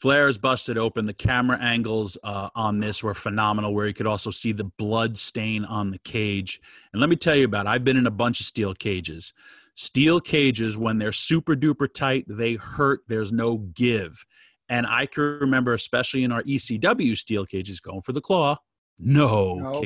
Flair 0.00 0.28
is 0.28 0.38
busted 0.38 0.78
open. 0.78 1.06
The 1.06 1.12
camera 1.12 1.58
angles 1.60 2.16
uh, 2.22 2.50
on 2.54 2.78
this 2.78 3.02
were 3.02 3.14
phenomenal, 3.14 3.74
where 3.74 3.88
you 3.88 3.94
could 3.94 4.06
also 4.06 4.30
see 4.30 4.52
the 4.52 4.62
blood 4.62 5.18
stain 5.18 5.64
on 5.64 5.90
the 5.90 5.98
cage. 5.98 6.60
And 6.92 7.00
let 7.00 7.10
me 7.10 7.16
tell 7.16 7.34
you 7.34 7.46
about 7.46 7.66
it. 7.66 7.70
I've 7.70 7.82
been 7.82 7.96
in 7.96 8.06
a 8.06 8.12
bunch 8.12 8.38
of 8.38 8.46
steel 8.46 8.74
cages. 8.74 9.32
Steel 9.74 10.20
cages, 10.20 10.76
when 10.76 10.98
they're 10.98 11.12
super 11.12 11.56
duper 11.56 11.92
tight, 11.92 12.26
they 12.28 12.54
hurt. 12.54 13.00
There's 13.08 13.32
no 13.32 13.56
give. 13.58 14.24
And 14.68 14.86
I 14.86 15.06
can 15.06 15.38
remember, 15.40 15.74
especially 15.74 16.24
in 16.24 16.32
our 16.32 16.42
ECW 16.42 17.16
steel 17.16 17.46
cages, 17.46 17.80
going 17.80 18.02
for 18.02 18.12
the 18.12 18.20
claw. 18.20 18.58
No, 18.98 19.54
no. 19.54 19.84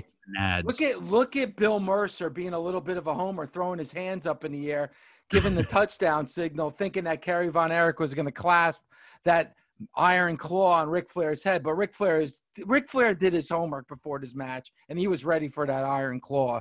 Look 0.64 0.80
at 0.80 1.02
look 1.02 1.36
at 1.36 1.56
Bill 1.56 1.80
Mercer 1.80 2.30
being 2.30 2.54
a 2.54 2.58
little 2.58 2.80
bit 2.80 2.96
of 2.96 3.06
a 3.06 3.14
homer, 3.14 3.46
throwing 3.46 3.78
his 3.78 3.92
hands 3.92 4.26
up 4.26 4.44
in 4.44 4.52
the 4.52 4.72
air, 4.72 4.90
giving 5.28 5.54
the 5.54 5.62
touchdown 5.62 6.26
signal, 6.26 6.70
thinking 6.70 7.04
that 7.04 7.22
Kerry 7.22 7.48
Von 7.48 7.70
Erich 7.72 7.98
was 7.98 8.14
going 8.14 8.26
to 8.26 8.32
clasp 8.32 8.80
that 9.24 9.54
iron 9.94 10.36
claw 10.36 10.80
on 10.80 10.88
Ric 10.88 11.10
Flair's 11.10 11.42
head. 11.42 11.62
But 11.62 11.74
Ric 11.74 11.94
Flair 11.94 12.20
is 12.20 12.40
Ric 12.66 12.88
Flair 12.88 13.14
did 13.14 13.32
his 13.32 13.48
homework 13.48 13.88
before 13.88 14.18
this 14.18 14.34
match, 14.34 14.72
and 14.88 14.98
he 14.98 15.06
was 15.06 15.24
ready 15.24 15.48
for 15.48 15.66
that 15.66 15.84
iron 15.84 16.20
claw. 16.20 16.60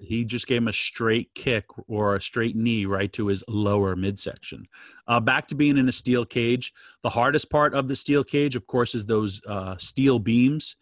A, 0.00 0.04
he 0.04 0.24
just 0.24 0.46
gave 0.46 0.58
him 0.58 0.68
a 0.68 0.72
straight 0.72 1.34
kick 1.34 1.66
or 1.88 2.16
a 2.16 2.20
straight 2.20 2.56
knee 2.56 2.86
right 2.86 3.12
to 3.12 3.26
his 3.26 3.44
lower 3.48 3.96
midsection. 3.96 4.66
Uh, 5.06 5.20
back 5.20 5.46
to 5.48 5.54
being 5.54 5.78
in 5.78 5.88
a 5.88 5.92
steel 5.92 6.24
cage. 6.24 6.72
The 7.02 7.10
hardest 7.10 7.50
part 7.50 7.74
of 7.74 7.88
the 7.88 7.96
steel 7.96 8.24
cage, 8.24 8.56
of 8.56 8.66
course, 8.66 8.94
is 8.94 9.06
those 9.06 9.40
uh, 9.46 9.76
steel 9.76 10.18
beams. 10.18 10.76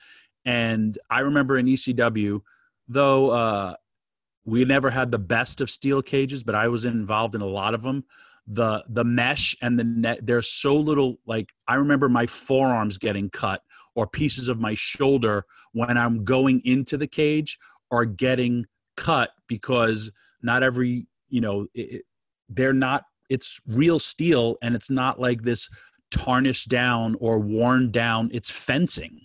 And 0.45 0.99
I 1.11 1.21
remember 1.21 1.59
in 1.59 1.67
ECW, 1.67 2.41
though. 2.89 3.31
Uh, 3.31 3.75
we 4.47 4.63
never 4.67 4.91
had 4.91 5.11
the 5.11 5.19
best 5.19 5.63
of 5.63 5.71
steel 5.71 6.03
cages, 6.03 6.43
but 6.43 6.55
I 6.55 6.69
was 6.69 6.85
involved 6.85 7.35
in 7.35 7.41
a 7.41 7.47
lot 7.47 7.73
of 7.73 7.83
them 7.83 8.05
the 8.47 8.85
the 8.89 9.05
mesh 9.05 9.57
and 9.63 9.79
the 9.79 9.85
net 9.85 10.19
there's 10.23 10.49
so 10.49 10.77
little 10.77 11.17
like 11.27 11.53
i 11.67 11.77
remember 11.77 12.09
my 12.09 12.27
forearms 12.27 12.99
getting 12.99 13.31
cut 13.31 13.63
or 13.95 14.07
pieces 14.07 14.49
of 14.49 14.61
my 14.61 14.75
shoulder 14.75 15.47
when 15.73 15.97
i'm 15.97 16.25
going 16.25 16.61
into 16.65 16.99
the 16.99 17.07
cage 17.07 17.59
are 17.91 18.05
getting 18.05 18.67
cut 18.97 19.31
because 19.49 20.11
not 20.43 20.63
every 20.63 21.07
you 21.29 21.41
know 21.41 21.67
it, 21.75 22.03
they're 22.51 22.75
not 22.75 23.05
it's 23.31 23.61
real 23.67 23.99
steel 23.99 24.57
and 24.63 24.75
it's 24.75 24.91
not 24.91 25.19
like 25.19 25.43
this 25.43 25.71
tarnished 26.11 26.69
down 26.69 27.17
or 27.21 27.39
worn 27.39 27.91
down 27.91 28.29
it's 28.33 28.51
fencing 28.51 29.21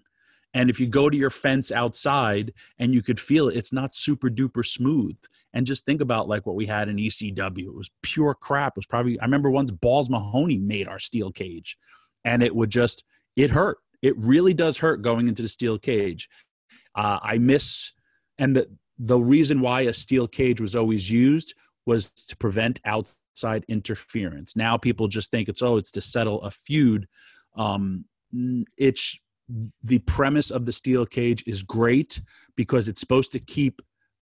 and 0.53 0.69
if 0.69 0.79
you 0.79 0.87
go 0.87 1.09
to 1.09 1.17
your 1.17 1.29
fence 1.29 1.71
outside 1.71 2.53
and 2.79 2.93
you 2.93 3.01
could 3.01 3.19
feel 3.19 3.49
it 3.49 3.57
it's 3.57 3.73
not 3.73 3.95
super 3.95 4.29
duper 4.29 4.65
smooth 4.65 5.15
and 5.53 5.65
just 5.65 5.85
think 5.85 6.01
about 6.01 6.27
like 6.27 6.45
what 6.45 6.55
we 6.55 6.65
had 6.65 6.89
in 6.89 6.97
ECW. 6.97 7.67
It 7.67 7.75
was 7.75 7.89
pure 8.01 8.33
crap. 8.33 8.73
It 8.73 8.77
was 8.77 8.85
probably 8.85 9.19
I 9.19 9.25
remember 9.25 9.49
once 9.49 9.71
Balls 9.71 10.09
Mahoney 10.09 10.57
made 10.57 10.87
our 10.87 10.99
steel 10.99 11.31
cage, 11.31 11.77
and 12.23 12.43
it 12.43 12.55
would 12.55 12.69
just 12.69 13.03
it 13.35 13.51
hurt. 13.51 13.77
It 14.01 14.17
really 14.17 14.53
does 14.53 14.77
hurt 14.77 15.01
going 15.01 15.27
into 15.27 15.41
the 15.41 15.47
steel 15.47 15.77
cage. 15.77 16.29
Uh, 16.95 17.19
I 17.21 17.37
miss 17.37 17.93
and 18.37 18.55
the 18.55 18.69
the 18.97 19.19
reason 19.19 19.61
why 19.61 19.81
a 19.81 19.93
steel 19.93 20.27
cage 20.27 20.59
was 20.61 20.75
always 20.75 21.09
used 21.09 21.55
was 21.85 22.11
to 22.11 22.35
prevent 22.35 22.79
outside 22.85 23.65
interference. 23.67 24.55
Now 24.55 24.77
people 24.77 25.07
just 25.07 25.31
think 25.31 25.49
it's 25.49 25.61
oh 25.61 25.77
it's 25.77 25.91
to 25.91 26.01
settle 26.01 26.41
a 26.41 26.51
feud. 26.51 27.07
Um, 27.55 28.05
it's 28.77 29.17
the 29.83 29.99
premise 29.99 30.51
of 30.51 30.65
the 30.65 30.71
steel 30.71 31.05
cage 31.05 31.43
is 31.47 31.63
great 31.63 32.21
because 32.55 32.87
it's 32.87 32.99
supposed 32.99 33.31
to 33.31 33.39
keep 33.39 33.81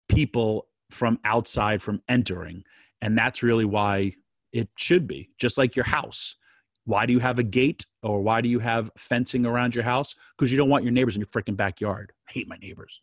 people 0.09 0.68
from 0.90 1.18
outside 1.25 1.83
from 1.83 2.03
entering. 2.09 2.64
And 3.01 3.16
that's 3.16 3.42
really 3.42 3.64
why 3.64 4.14
it 4.53 4.68
should 4.77 5.07
be 5.07 5.31
just 5.38 5.59
like 5.59 5.77
your 5.77 5.85
house. 5.85 6.37
Why 6.85 7.07
do 7.07 7.12
you 7.12 7.20
have 7.20 7.38
a 7.38 7.44
gate 7.44 7.87
or 8.03 8.22
why 8.22 8.40
do 8.40 8.48
you 8.48 8.59
have 8.59 8.90
fencing 8.96 9.46
around 9.46 9.75
your 9.75 9.85
house? 9.85 10.14
Because 10.37 10.51
you 10.51 10.59
don't 10.59 10.68
want 10.68 10.85
your 10.85 10.92
neighbors 10.92 11.16
in 11.16 11.20
your 11.20 11.29
freaking 11.29 11.57
backyard. 11.57 12.12
I 12.29 12.33
hate 12.33 12.48
my 12.48 12.57
neighbors. 12.57 13.01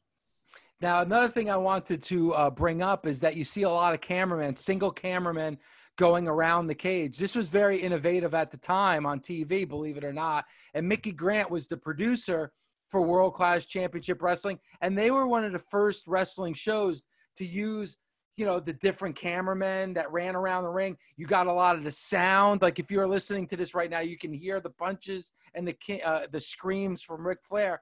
Now 0.82 1.02
another 1.02 1.28
thing 1.28 1.50
i 1.50 1.58
wanted 1.58 2.02
to 2.04 2.34
uh, 2.34 2.50
bring 2.50 2.82
up 2.82 3.06
is 3.06 3.20
that 3.20 3.36
you 3.36 3.44
see 3.44 3.64
a 3.64 3.70
lot 3.70 3.94
of 3.94 4.00
cameramen 4.00 4.56
single 4.56 4.92
cameramen 4.92 5.58
going 6.00 6.30
around 6.30 6.68
the 6.68 6.74
cage. 6.74 7.18
This 7.18 7.36
was 7.36 7.50
very 7.50 7.78
innovative 7.78 8.34
at 8.34 8.52
the 8.52 8.58
time 8.58 9.06
on 9.06 9.20
tv 9.20 9.68
believe 9.68 9.98
it 9.98 10.06
or 10.06 10.14
not 10.14 10.46
and 10.74 10.88
mickey 10.88 11.12
grant 11.12 11.52
was 11.52 11.68
the 11.68 11.76
producer 11.76 12.54
for 12.88 13.02
world 13.02 13.34
class 13.34 13.66
championship 13.66 14.22
wrestling 14.22 14.58
and 14.80 14.98
they 14.98 15.12
were 15.12 15.28
one 15.28 15.44
of 15.44 15.52
the 15.52 15.60
first 15.60 16.08
wrestling 16.08 16.54
shows 16.54 17.04
to 17.36 17.46
use 17.46 17.98
you 18.38 18.46
know 18.46 18.62
the 18.62 18.72
different 18.72 19.18
cameramen 19.18 19.94
that 19.94 20.10
ran 20.14 20.34
around 20.34 20.64
the 20.64 20.70
ring. 20.70 20.96
You 21.18 21.28
got 21.28 21.48
a 21.48 21.54
lot 21.54 21.76
of 21.76 21.84
the 21.84 21.92
sound. 21.92 22.62
Like 22.62 22.80
if 22.80 22.90
you're 22.90 23.06
listening 23.06 23.48
to 23.48 23.58
this 23.58 23.76
right 23.76 23.90
now 23.90 24.00
you 24.00 24.18
can 24.18 24.32
hear 24.32 24.62
the 24.62 24.70
punches 24.70 25.34
and 25.54 25.68
the 25.68 26.02
uh, 26.02 26.28
the 26.32 26.40
screams 26.40 27.02
from 27.02 27.28
Ric 27.28 27.40
Flair 27.44 27.82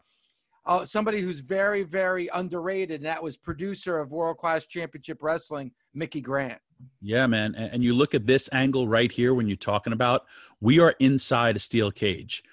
uh, 0.67 0.86
somebody 0.86 1.21
who's 1.21 1.39
very 1.39 1.84
very 1.84 2.30
underrated 2.34 2.97
and 2.97 3.06
that 3.06 3.21
was 3.21 3.38
producer 3.38 3.97
of 3.97 4.12
world 4.12 4.38
class 4.38 4.65
championship 4.65 5.21
wrestling 5.21 5.71
Mickey 5.93 6.21
Grant 6.21 6.60
yeah 7.01 7.25
man 7.25 7.56
and 7.56 7.84
you 7.84 7.93
look 7.93 8.13
at 8.13 8.27
this 8.27 8.49
angle 8.51 8.88
right 8.88 9.12
here 9.12 9.34
when 9.34 9.47
you're 9.47 9.58
talking 9.58 9.93
about 9.93 10.25
we 10.62 10.80
are 10.80 10.95
inside 10.99 11.56
a 11.56 11.60
steel 11.60 11.91
cage 11.91 12.43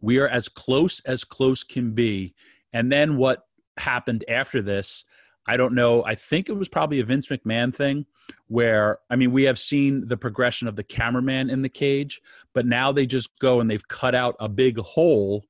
we 0.00 0.18
are 0.18 0.28
as 0.28 0.48
close 0.48 1.00
as 1.00 1.24
close 1.24 1.62
can 1.62 1.92
be 1.92 2.34
and 2.72 2.90
then 2.90 3.16
what 3.16 3.46
happened 3.76 4.24
after 4.28 4.62
this 4.62 5.04
I 5.46 5.56
don't 5.56 5.74
know. 5.74 6.04
I 6.04 6.14
think 6.14 6.48
it 6.48 6.54
was 6.54 6.68
probably 6.68 7.00
a 7.00 7.04
Vince 7.04 7.28
McMahon 7.28 7.74
thing 7.74 8.06
where, 8.48 8.98
I 9.10 9.16
mean, 9.16 9.32
we 9.32 9.42
have 9.44 9.58
seen 9.58 10.08
the 10.08 10.16
progression 10.16 10.68
of 10.68 10.76
the 10.76 10.82
cameraman 10.82 11.50
in 11.50 11.62
the 11.62 11.68
cage, 11.68 12.22
but 12.54 12.66
now 12.66 12.92
they 12.92 13.06
just 13.06 13.38
go 13.38 13.60
and 13.60 13.70
they've 13.70 13.86
cut 13.86 14.14
out 14.14 14.36
a 14.40 14.48
big 14.48 14.78
hole 14.78 15.44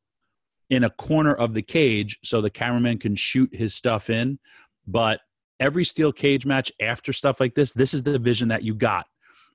in 0.71 0.85
a 0.85 0.91
corner 0.91 1.35
of 1.35 1.55
the 1.55 1.63
cage 1.63 2.19
so 2.23 2.41
the 2.41 2.51
cameraman 2.51 2.99
can 2.99 3.15
shoot 3.15 3.55
his 3.55 3.75
stuff 3.75 4.11
in. 4.11 4.39
But 4.87 5.21
every 5.61 5.85
steel 5.85 6.13
cage 6.13 6.47
match 6.47 6.73
after 6.81 7.13
stuff 7.13 7.41
like 7.41 7.55
this, 7.55 7.73
this 7.73 7.95
is 7.95 8.03
the 8.03 8.19
vision 8.19 8.49
that 8.49 8.63
you 8.63 8.75
got 8.75 9.07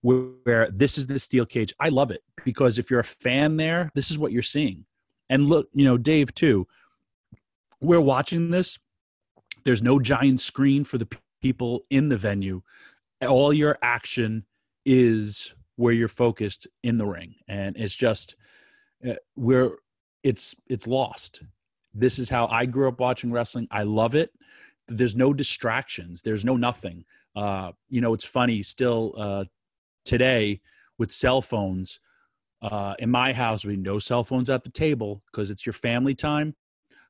where 0.02 0.70
this 0.72 0.98
is 0.98 1.08
the 1.08 1.20
steel 1.20 1.46
cage. 1.46 1.74
I 1.80 1.90
love 1.90 2.12
it 2.12 2.22
because 2.46 2.80
if 2.80 2.90
you're 2.90 3.02
a 3.02 3.04
fan 3.04 3.58
there, 3.58 3.92
this 3.96 4.12
is 4.12 4.18
what 4.18 4.32
you're 4.32 4.44
seeing. 4.44 4.86
And 5.30 5.48
look, 5.48 5.68
you 5.74 5.84
know, 5.84 5.98
Dave, 5.98 6.34
too, 6.34 6.68
we're 7.82 8.02
watching 8.02 8.50
this 8.50 8.80
there's 9.64 9.84
no 9.84 10.00
giant 10.00 10.40
screen 10.40 10.84
for 10.84 10.98
the 10.98 11.08
people 11.42 11.86
in 11.90 12.10
the 12.10 12.18
venue. 12.18 12.62
All 13.28 13.54
your 13.54 13.78
action 13.82 14.46
is 14.86 15.54
where 15.76 15.94
you're 15.94 16.08
focused 16.08 16.68
in 16.84 16.98
the 16.98 17.06
ring, 17.06 17.36
and 17.48 17.76
it's 17.78 17.96
just 17.96 18.36
uh, 19.08 19.16
where 19.36 19.72
it's 20.24 20.56
it's 20.68 20.88
lost. 20.88 21.44
This 21.94 22.20
is 22.20 22.30
how 22.30 22.48
I 22.48 22.66
grew 22.66 22.88
up 22.88 23.00
watching 23.00 23.32
wrestling. 23.32 23.68
I 23.72 23.84
love 23.84 24.16
it. 24.16 24.32
There's 24.88 25.16
no 25.16 25.34
distractions. 25.34 26.22
There's 26.22 26.46
no 26.46 26.56
nothing. 26.56 27.06
Uh, 27.36 27.72
you 27.90 28.02
know, 28.02 28.14
it's 28.14 28.26
funny 28.26 28.64
still 28.64 29.14
uh, 29.18 29.46
today 30.06 30.62
with 30.98 31.12
cell 31.12 31.42
phones. 31.42 32.00
Uh, 32.62 32.96
in 33.00 33.10
my 33.10 33.32
house, 33.32 33.64
we 33.64 33.78
no 33.78 34.00
cell 34.00 34.24
phones 34.24 34.50
at 34.50 34.64
the 34.64 34.70
table 34.70 35.24
because 35.32 35.50
it's 35.50 35.66
your 35.66 35.74
family 35.74 36.14
time. 36.14 36.56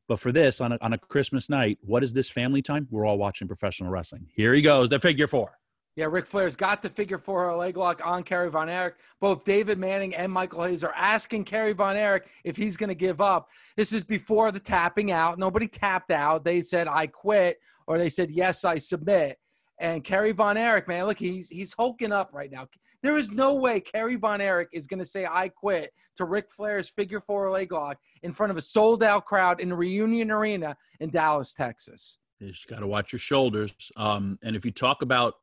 But 0.07 0.19
for 0.19 0.31
this, 0.31 0.59
on 0.59 0.71
a, 0.71 0.77
on 0.81 0.93
a 0.93 0.97
Christmas 0.97 1.49
night, 1.49 1.77
what 1.81 2.03
is 2.03 2.13
this 2.13 2.29
family 2.29 2.61
time? 2.63 2.87
We're 2.89 3.05
all 3.05 3.17
watching 3.17 3.47
professional 3.47 3.91
wrestling. 3.91 4.27
Here 4.35 4.53
he 4.53 4.61
goes, 4.61 4.89
the 4.89 4.99
figure 4.99 5.27
four. 5.27 5.58
Yeah, 5.99 6.07
Ric 6.09 6.27
Flair's 6.27 6.55
got 6.55 6.81
the 6.81 6.89
figure 6.89 7.17
four 7.17 7.53
leg 7.57 7.75
lock 7.75 7.99
on 8.07 8.23
Kerry 8.23 8.49
Von 8.49 8.69
Erich. 8.69 8.95
Both 9.19 9.43
David 9.43 9.77
Manning 9.77 10.15
and 10.15 10.31
Michael 10.31 10.63
Hayes 10.63 10.81
are 10.81 10.93
asking 10.95 11.43
Kerry 11.43 11.73
Von 11.73 11.97
Erich 11.97 12.29
if 12.45 12.55
he's 12.55 12.77
going 12.77 12.87
to 12.87 12.95
give 12.95 13.19
up. 13.19 13.49
This 13.75 13.91
is 13.91 14.05
before 14.05 14.53
the 14.53 14.61
tapping 14.61 15.11
out. 15.11 15.37
Nobody 15.37 15.67
tapped 15.67 16.11
out. 16.11 16.45
They 16.45 16.61
said, 16.61 16.87
I 16.87 17.07
quit, 17.07 17.57
or 17.85 17.97
they 17.97 18.07
said, 18.07 18.31
yes, 18.31 18.63
I 18.63 18.77
submit. 18.77 19.39
And 19.77 20.01
Kerry 20.01 20.31
Von 20.31 20.55
Erich, 20.55 20.87
man, 20.87 21.03
look, 21.03 21.19
he's 21.19 21.49
he's 21.49 21.73
hulking 21.73 22.13
up 22.13 22.29
right 22.31 22.49
now. 22.49 22.69
There 23.03 23.17
is 23.17 23.29
no 23.29 23.55
way 23.55 23.81
Kerry 23.81 24.15
Von 24.15 24.39
Erich 24.39 24.69
is 24.71 24.87
going 24.87 24.99
to 24.99 25.05
say 25.05 25.27
I 25.29 25.49
quit 25.49 25.91
to 26.15 26.23
Ric 26.23 26.49
Flair's 26.49 26.87
figure 26.87 27.19
four 27.19 27.51
leg 27.51 27.73
lock 27.73 27.97
in 28.23 28.31
front 28.31 28.51
of 28.51 28.57
a 28.57 28.61
sold 28.61 29.03
out 29.03 29.25
crowd 29.25 29.59
in 29.59 29.73
Reunion 29.73 30.31
Arena 30.31 30.77
in 31.01 31.09
Dallas, 31.09 31.53
Texas. 31.53 32.19
You 32.39 32.51
just 32.51 32.67
got 32.67 32.79
to 32.79 32.87
watch 32.87 33.11
your 33.11 33.19
shoulders. 33.19 33.73
Um, 33.97 34.39
and 34.43 34.55
if 34.55 34.63
you 34.63 34.71
talk 34.71 35.01
about 35.01 35.33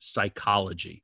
psychology, 0.00 1.02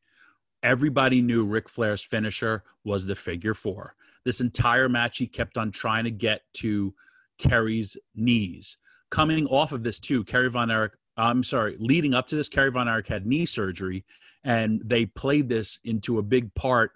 everybody 0.63 1.23
knew 1.23 1.45
Ric 1.45 1.69
Flair's 1.69 2.03
finisher 2.03 2.65
was 2.85 3.07
the 3.07 3.17
figure 3.17 3.55
four. 3.55 3.95
This 4.25 4.41
entire 4.41 4.89
match, 4.89 5.19
he 5.19 5.27
kept 5.27 5.57
on 5.57 5.71
trying 5.71 6.05
to 6.05 6.11
get 6.11 6.43
to 6.55 6.95
Kerry's 7.39 7.97
knees. 8.15 8.77
Coming 9.11 9.47
off 9.47 9.73
of 9.73 9.83
this, 9.83 10.01
too, 10.01 10.25
Kerry 10.25 10.51
Von 10.51 10.71
Erich 10.71 10.93
I'm 11.19 11.43
sorry, 11.43 11.77
leading 11.81 12.15
up 12.15 12.29
to 12.29 12.37
this, 12.37 12.49
Kerry 12.49 12.71
Von 12.71 12.89
Erich 12.89 13.09
had 13.09 13.27
knee 13.27 13.45
surgery, 13.45 14.05
and 14.45 14.81
they 14.85 15.05
played 15.05 15.49
this 15.49 15.81
into 15.85 16.19
a 16.19 16.23
big 16.23 16.55
part 16.55 16.93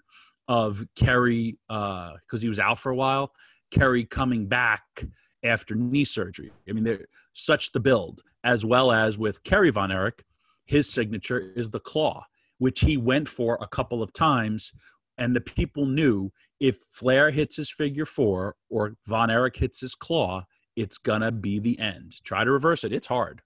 of 0.47 0.85
Kerry 0.95 1.57
because 1.67 2.19
uh, 2.33 2.37
he 2.39 2.47
was 2.47 2.59
out 2.59 2.79
for 2.79 2.89
a 2.89 2.95
while. 2.95 3.33
Kerry 3.69 4.05
coming 4.05 4.47
back 4.47 4.83
after 5.43 5.75
knee 5.75 6.05
surgery. 6.05 6.53
I 6.67 6.71
mean, 6.71 6.85
they're 6.85 7.05
such 7.33 7.73
the 7.73 7.81
build, 7.81 8.21
as 8.45 8.63
well 8.63 8.93
as 8.93 9.17
with 9.17 9.43
Kerry 9.43 9.71
Von 9.71 9.91
Erich, 9.91 10.23
his 10.65 10.89
signature 10.89 11.53
is 11.55 11.69
the 11.69 11.79
claw, 11.79 12.25
which 12.57 12.81
he 12.81 12.97
went 12.97 13.27
for 13.27 13.57
a 13.61 13.67
couple 13.67 14.01
of 14.01 14.13
times, 14.13 14.71
and 15.17 15.35
the 15.35 15.41
people 15.41 15.85
knew 15.85 16.31
if 16.59 16.77
Flair 16.91 17.31
hits 17.31 17.55
his 17.57 17.71
figure 17.71 18.05
four 18.05 18.55
or 18.69 18.95
Von 19.07 19.29
Erich 19.29 19.57
hits 19.57 19.81
his 19.81 19.95
claw, 19.95 20.45
it's 20.75 20.97
gonna 20.97 21.31
be 21.31 21.59
the 21.59 21.77
end. 21.79 22.15
Try 22.23 22.43
to 22.43 22.51
reverse 22.51 22.83
it; 22.83 22.93
it's 22.93 23.07
hard. 23.07 23.41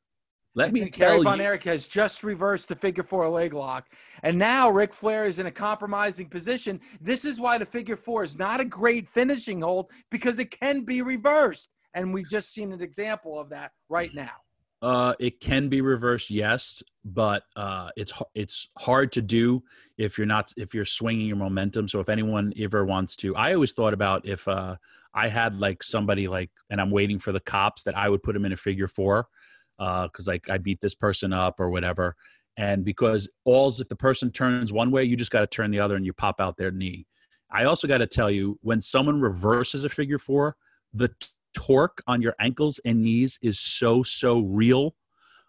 Let 0.57 0.73
me 0.73 0.89
tell 0.89 1.11
Kerry 1.11 1.23
Von. 1.23 1.39
Erich 1.39 1.63
has 1.65 1.85
just 1.85 2.23
reversed 2.23 2.67
the 2.67 2.75
figure 2.75 3.03
four 3.03 3.29
leg 3.29 3.53
lock, 3.53 3.91
and 4.23 4.37
now 4.39 4.71
Ric 4.71 4.91
Flair 4.91 5.25
is 5.25 5.37
in 5.37 5.45
a 5.45 5.51
compromising 5.51 6.29
position. 6.29 6.79
This 6.99 7.25
is 7.25 7.39
why 7.39 7.59
the 7.59 7.65
figure 7.65 7.95
four 7.95 8.23
is 8.23 8.39
not 8.39 8.59
a 8.59 8.65
great 8.65 9.07
finishing 9.07 9.61
hold 9.61 9.91
because 10.09 10.39
it 10.39 10.49
can 10.49 10.81
be 10.81 11.03
reversed, 11.03 11.69
and 11.93 12.11
we 12.11 12.23
just 12.23 12.53
seen 12.53 12.71
an 12.71 12.81
example 12.81 13.39
of 13.39 13.49
that 13.49 13.71
right 13.87 14.09
now. 14.15 14.31
Uh, 14.81 15.15
it 15.19 15.39
can 15.39 15.69
be 15.69 15.81
reversed, 15.81 16.29
yes, 16.29 16.83
but 17.03 17.43
uh, 17.55 17.89
it's 17.95 18.13
it's 18.35 18.69
hard 18.77 19.11
to 19.13 19.21
do 19.21 19.63
if 19.97 20.17
you're 20.17 20.27
not 20.27 20.53
if 20.55 20.73
you're 20.73 20.85
swinging 20.85 21.27
your 21.27 21.37
momentum. 21.37 21.87
So 21.87 21.99
if 21.99 22.09
anyone 22.09 22.53
ever 22.59 22.85
wants 22.85 23.15
to, 23.17 23.35
I 23.35 23.53
always 23.53 23.73
thought 23.73 23.93
about 23.93 24.27
if 24.27 24.47
uh, 24.47 24.75
I 25.13 25.29
had 25.29 25.59
like 25.59 25.81
somebody 25.81 26.27
like, 26.27 26.51
and 26.69 26.79
I'm 26.79 26.91
waiting 26.91 27.17
for 27.17 27.31
the 27.31 27.39
cops 27.39 27.83
that 27.83 27.97
I 27.97 28.07
would 28.07 28.21
put 28.21 28.33
them 28.33 28.45
in 28.45 28.53
a 28.53 28.57
figure 28.57 28.87
four 28.87 29.27
because 29.77 30.27
uh, 30.27 30.31
like 30.31 30.49
I 30.49 30.59
beat 30.59 30.81
this 30.81 30.95
person 30.95 31.33
up 31.33 31.59
or 31.59 31.69
whatever. 31.71 32.15
And 32.55 32.83
because 32.83 33.29
alls 33.45 33.79
if 33.79 33.89
the 33.89 33.95
person 33.95 34.31
turns 34.31 34.73
one 34.73 34.91
way, 34.91 35.03
you 35.03 35.15
just 35.15 35.31
got 35.31 35.41
to 35.41 35.47
turn 35.47 35.71
the 35.71 35.79
other 35.79 35.95
and 35.95 36.05
you 36.05 36.13
pop 36.13 36.39
out 36.39 36.57
their 36.57 36.71
knee. 36.71 37.07
I 37.51 37.63
also 37.63 37.87
got 37.87 37.99
to 37.99 38.07
tell 38.07 38.29
you, 38.29 38.59
when 38.61 38.81
someone 38.81 39.21
reverses 39.21 39.83
a 39.83 39.89
figure 39.89 40.19
four, 40.19 40.55
the 40.93 41.09
torque 41.57 42.03
on 42.05 42.21
your 42.21 42.35
ankles 42.39 42.79
and 42.85 43.01
knees 43.01 43.39
is 43.41 43.59
so 43.59 44.03
so 44.03 44.41
real. 44.41 44.93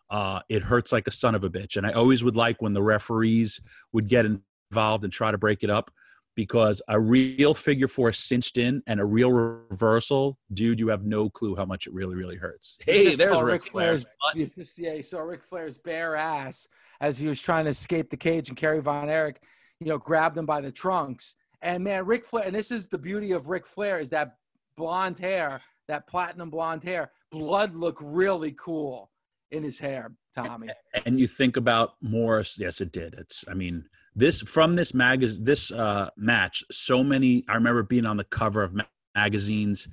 Uh, 0.08 0.40
it 0.48 0.62
hurts 0.62 0.90
like 0.90 1.06
a 1.06 1.10
son 1.10 1.34
of 1.34 1.44
a 1.44 1.50
bitch. 1.50 1.76
And 1.76 1.86
I 1.86 1.90
always 1.90 2.24
would 2.24 2.34
like 2.34 2.62
when 2.62 2.72
the 2.72 2.82
referees 2.82 3.60
would 3.92 4.08
get 4.08 4.24
involved 4.24 5.04
and 5.04 5.12
try 5.12 5.30
to 5.30 5.36
break 5.36 5.62
it 5.62 5.68
up 5.68 5.90
because 6.34 6.80
a 6.88 6.98
real 6.98 7.52
figure 7.52 7.88
four 7.88 8.10
cinched 8.12 8.56
in 8.56 8.82
and 8.86 9.00
a 9.00 9.04
real 9.04 9.30
reversal, 9.30 10.38
dude, 10.54 10.78
you 10.78 10.88
have 10.88 11.04
no 11.04 11.28
clue 11.28 11.54
how 11.54 11.66
much 11.66 11.86
it 11.86 11.92
really, 11.92 12.14
really 12.14 12.36
hurts. 12.36 12.78
Hey, 12.86 13.14
there's 13.14 13.42
Ric 13.42 13.62
Flair's. 13.62 14.06
Just, 14.34 14.78
yeah, 14.78 14.94
you 14.94 15.02
saw 15.02 15.20
Ric 15.20 15.42
Flair's 15.42 15.76
bare 15.76 16.16
ass 16.16 16.66
as 17.02 17.18
he 17.18 17.28
was 17.28 17.38
trying 17.38 17.66
to 17.66 17.72
escape 17.72 18.08
the 18.08 18.16
cage, 18.16 18.48
and 18.48 18.56
Kerry 18.56 18.80
Von 18.80 19.10
Erich, 19.10 19.42
you 19.78 19.88
know, 19.88 19.98
grabbed 19.98 20.38
him 20.38 20.46
by 20.46 20.62
the 20.62 20.72
trunks. 20.72 21.34
And 21.60 21.84
man, 21.84 22.06
Ric 22.06 22.24
Flair, 22.24 22.44
and 22.46 22.54
this 22.54 22.70
is 22.70 22.86
the 22.86 22.98
beauty 22.98 23.32
of 23.32 23.50
Ric 23.50 23.66
Flair 23.66 23.98
is 23.98 24.08
that 24.10 24.36
blonde 24.76 25.18
hair, 25.18 25.60
that 25.88 26.06
platinum 26.06 26.50
blonde 26.50 26.84
hair. 26.84 27.10
Blood 27.30 27.74
looked 27.74 28.02
really 28.02 28.52
cool 28.52 29.10
in 29.50 29.62
his 29.62 29.78
hair, 29.78 30.12
Tommy. 30.34 30.68
And 31.06 31.18
you 31.18 31.26
think 31.26 31.56
about 31.56 31.94
Morris, 32.02 32.56
yes, 32.58 32.80
it 32.80 32.92
did. 32.92 33.14
It's, 33.14 33.44
I 33.48 33.54
mean, 33.54 33.84
this 34.14 34.42
from 34.42 34.74
this 34.76 34.92
mag 34.92 35.20
this 35.20 35.70
uh, 35.70 36.10
match. 36.16 36.64
So 36.72 37.04
many. 37.04 37.44
I 37.48 37.54
remember 37.54 37.82
being 37.84 38.04
on 38.04 38.16
the 38.16 38.24
cover 38.24 38.62
of 38.62 38.74
ma- 38.74 38.84
magazines. 39.14 39.88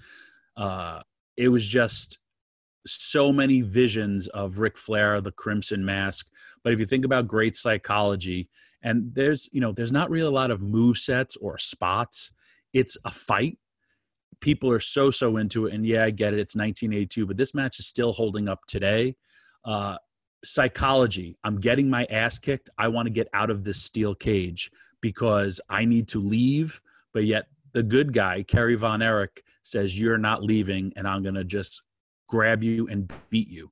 Uh, 0.57 1.01
it 1.37 1.49
was 1.49 1.65
just 1.67 2.17
so 2.87 3.31
many 3.31 3.61
visions 3.61 4.27
of 4.27 4.57
Ric 4.57 4.77
Flair, 4.77 5.21
the 5.21 5.31
Crimson 5.31 5.85
Mask. 5.85 6.27
But 6.63 6.73
if 6.73 6.79
you 6.79 6.85
think 6.85 7.05
about 7.05 7.27
great 7.27 7.55
psychology, 7.55 8.49
and 8.81 9.13
there's 9.13 9.47
you 9.51 9.61
know 9.61 9.71
there's 9.71 9.91
not 9.91 10.09
really 10.09 10.27
a 10.27 10.31
lot 10.31 10.49
of 10.49 10.61
move 10.61 10.97
sets 10.97 11.35
or 11.37 11.59
spots. 11.59 12.31
It's 12.73 12.97
a 13.05 13.11
fight. 13.11 13.57
People 14.45 14.69
are 14.69 14.79
so 14.79 15.09
so 15.09 15.37
into 15.37 15.65
it, 15.65 15.73
and 15.73 15.83
yeah, 15.83 16.03
I 16.03 16.11
get 16.11 16.35
it. 16.35 16.39
It's 16.39 16.55
1982, 16.55 17.25
but 17.25 17.35
this 17.35 17.55
match 17.55 17.79
is 17.79 17.87
still 17.87 18.13
holding 18.13 18.47
up 18.47 18.59
today. 18.67 19.15
Uh, 19.65 19.97
psychology. 20.43 21.35
I'm 21.43 21.59
getting 21.59 21.89
my 21.89 22.05
ass 22.11 22.37
kicked. 22.37 22.69
I 22.77 22.89
want 22.89 23.07
to 23.07 23.09
get 23.09 23.27
out 23.33 23.49
of 23.49 23.63
this 23.63 23.81
steel 23.81 24.13
cage 24.13 24.69
because 25.01 25.59
I 25.67 25.85
need 25.85 26.07
to 26.09 26.21
leave. 26.21 26.79
But 27.11 27.25
yet 27.25 27.47
the 27.73 27.81
good 27.81 28.13
guy, 28.13 28.43
Kerry 28.43 28.75
Von 28.75 29.01
Erich, 29.01 29.41
says 29.63 29.99
you're 29.99 30.19
not 30.19 30.43
leaving, 30.43 30.93
and 30.95 31.07
I'm 31.07 31.23
gonna 31.23 31.43
just 31.43 31.81
grab 32.29 32.61
you 32.61 32.87
and 32.87 33.11
beat 33.31 33.49
you. 33.49 33.71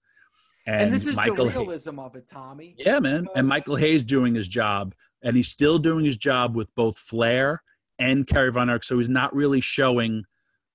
And, 0.65 0.85
and 0.85 0.93
this 0.93 1.05
is 1.05 1.15
Michael 1.15 1.45
the 1.45 1.51
realism 1.51 1.99
Hay- 1.99 2.03
of 2.03 2.15
it, 2.15 2.27
Tommy. 2.27 2.73
Yeah, 2.79 2.97
man. 2.97 3.27
And 3.35 3.47
Michael 3.47 3.75
Hayes 3.75 4.03
doing 4.03 4.33
his 4.33 4.47
job, 4.47 4.95
and 5.21 5.37
he's 5.37 5.49
still 5.49 5.77
doing 5.77 6.03
his 6.03 6.17
job 6.17 6.55
with 6.55 6.73
both 6.73 6.97
Flair 6.97 7.61
and 7.99 8.25
Kerry 8.25 8.51
Von 8.51 8.71
Erich. 8.71 8.85
So 8.85 8.97
he's 8.97 9.07
not 9.07 9.35
really 9.35 9.61
showing 9.61 10.23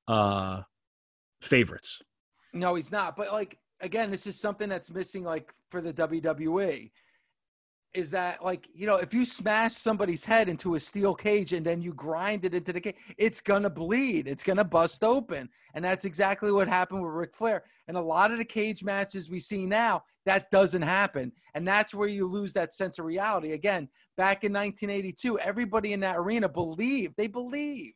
uh 0.09 0.63
favorites. 1.41 2.03
No, 2.53 2.75
he's 2.75 2.91
not. 2.91 3.17
But 3.17 3.33
like 3.33 3.59
again, 3.81 4.11
this 4.11 4.27
is 4.27 4.41
something 4.41 4.69
that's 4.69 4.91
missing, 4.91 5.23
like 5.23 5.53
for 5.71 5.81
the 5.81 5.93
WWE, 5.93 6.91
is 7.95 8.11
that 8.11 8.45
like 8.45 8.69
you 8.75 8.87
know 8.87 8.97
if 8.97 9.15
you 9.15 9.25
smash 9.25 9.75
somebody's 9.75 10.25
head 10.25 10.49
into 10.49 10.75
a 10.75 10.81
steel 10.81 11.15
cage 11.15 11.53
and 11.53 11.65
then 11.65 11.81
you 11.81 11.93
grind 11.95 12.45
it 12.45 12.55
into 12.55 12.73
the 12.73 12.81
cage, 12.81 12.97
it's 13.17 13.41
gonna 13.41 13.71
bleed, 13.71 14.27
it's 14.27 14.43
gonna 14.43 14.65
bust 14.65 15.05
open, 15.05 15.49
and 15.75 15.85
that's 15.85 16.05
exactly 16.05 16.53
what 16.53 16.69
happened 16.69 17.03
with 17.03 17.13
Ric 17.13 17.35
Flair. 17.35 17.65
And 17.87 17.97
a 17.97 18.03
lot 18.03 18.31
of 18.31 18.39
the 18.39 18.45
cage 18.45 18.85
matches 18.85 19.31
we 19.31 19.41
see 19.41 19.67
now, 19.67 20.03
that 20.27 20.51
doesn't 20.51 20.83
happen, 20.83 21.33
and 21.55 21.67
that's 21.67 21.95
where 21.95 22.09
you 22.09 22.27
lose 22.27 22.53
that 22.55 22.73
sense 22.73 22.99
of 22.99 23.05
reality. 23.05 23.53
Again, 23.53 23.89
back 24.17 24.45
in 24.45 24.53
1982, 24.53 25.39
everybody 25.39 25.93
in 25.93 26.01
that 26.01 26.17
arena 26.19 26.49
believed 26.49 27.15
they 27.17 27.29
believe. 27.29 27.93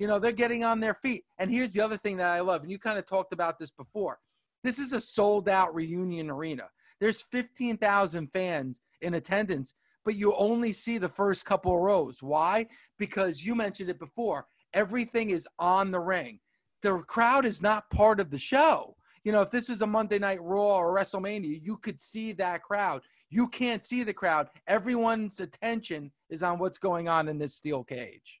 You 0.00 0.08
know, 0.08 0.18
they're 0.18 0.32
getting 0.32 0.64
on 0.64 0.80
their 0.80 0.94
feet. 0.94 1.24
And 1.38 1.50
here's 1.50 1.74
the 1.74 1.82
other 1.82 1.98
thing 1.98 2.16
that 2.16 2.30
I 2.30 2.40
love, 2.40 2.62
and 2.62 2.72
you 2.72 2.78
kind 2.78 2.98
of 2.98 3.04
talked 3.06 3.32
about 3.32 3.58
this 3.58 3.70
before 3.70 4.18
this 4.64 4.78
is 4.78 4.92
a 4.92 5.00
sold 5.00 5.48
out 5.48 5.74
reunion 5.74 6.30
arena. 6.30 6.64
There's 7.00 7.22
15,000 7.22 8.26
fans 8.28 8.80
in 9.00 9.14
attendance, 9.14 9.74
but 10.04 10.16
you 10.16 10.34
only 10.36 10.72
see 10.72 10.98
the 10.98 11.08
first 11.08 11.44
couple 11.44 11.74
of 11.74 11.80
rows. 11.80 12.22
Why? 12.22 12.66
Because 12.98 13.44
you 13.44 13.54
mentioned 13.54 13.88
it 13.88 13.98
before. 13.98 14.46
Everything 14.74 15.30
is 15.30 15.48
on 15.58 15.90
the 15.90 16.00
ring. 16.00 16.40
The 16.82 16.98
crowd 17.06 17.46
is 17.46 17.62
not 17.62 17.90
part 17.90 18.20
of 18.20 18.30
the 18.30 18.38
show. 18.38 18.96
You 19.24 19.32
know, 19.32 19.42
if 19.42 19.50
this 19.50 19.68
was 19.68 19.82
a 19.82 19.86
Monday 19.86 20.18
Night 20.18 20.42
Raw 20.42 20.76
or 20.76 20.94
WrestleMania, 20.94 21.60
you 21.62 21.76
could 21.76 22.00
see 22.00 22.32
that 22.32 22.62
crowd. 22.62 23.02
You 23.28 23.48
can't 23.48 23.84
see 23.84 24.02
the 24.02 24.14
crowd. 24.14 24.48
Everyone's 24.66 25.40
attention 25.40 26.10
is 26.30 26.42
on 26.42 26.58
what's 26.58 26.78
going 26.78 27.08
on 27.08 27.28
in 27.28 27.38
this 27.38 27.54
steel 27.54 27.84
cage. 27.84 28.40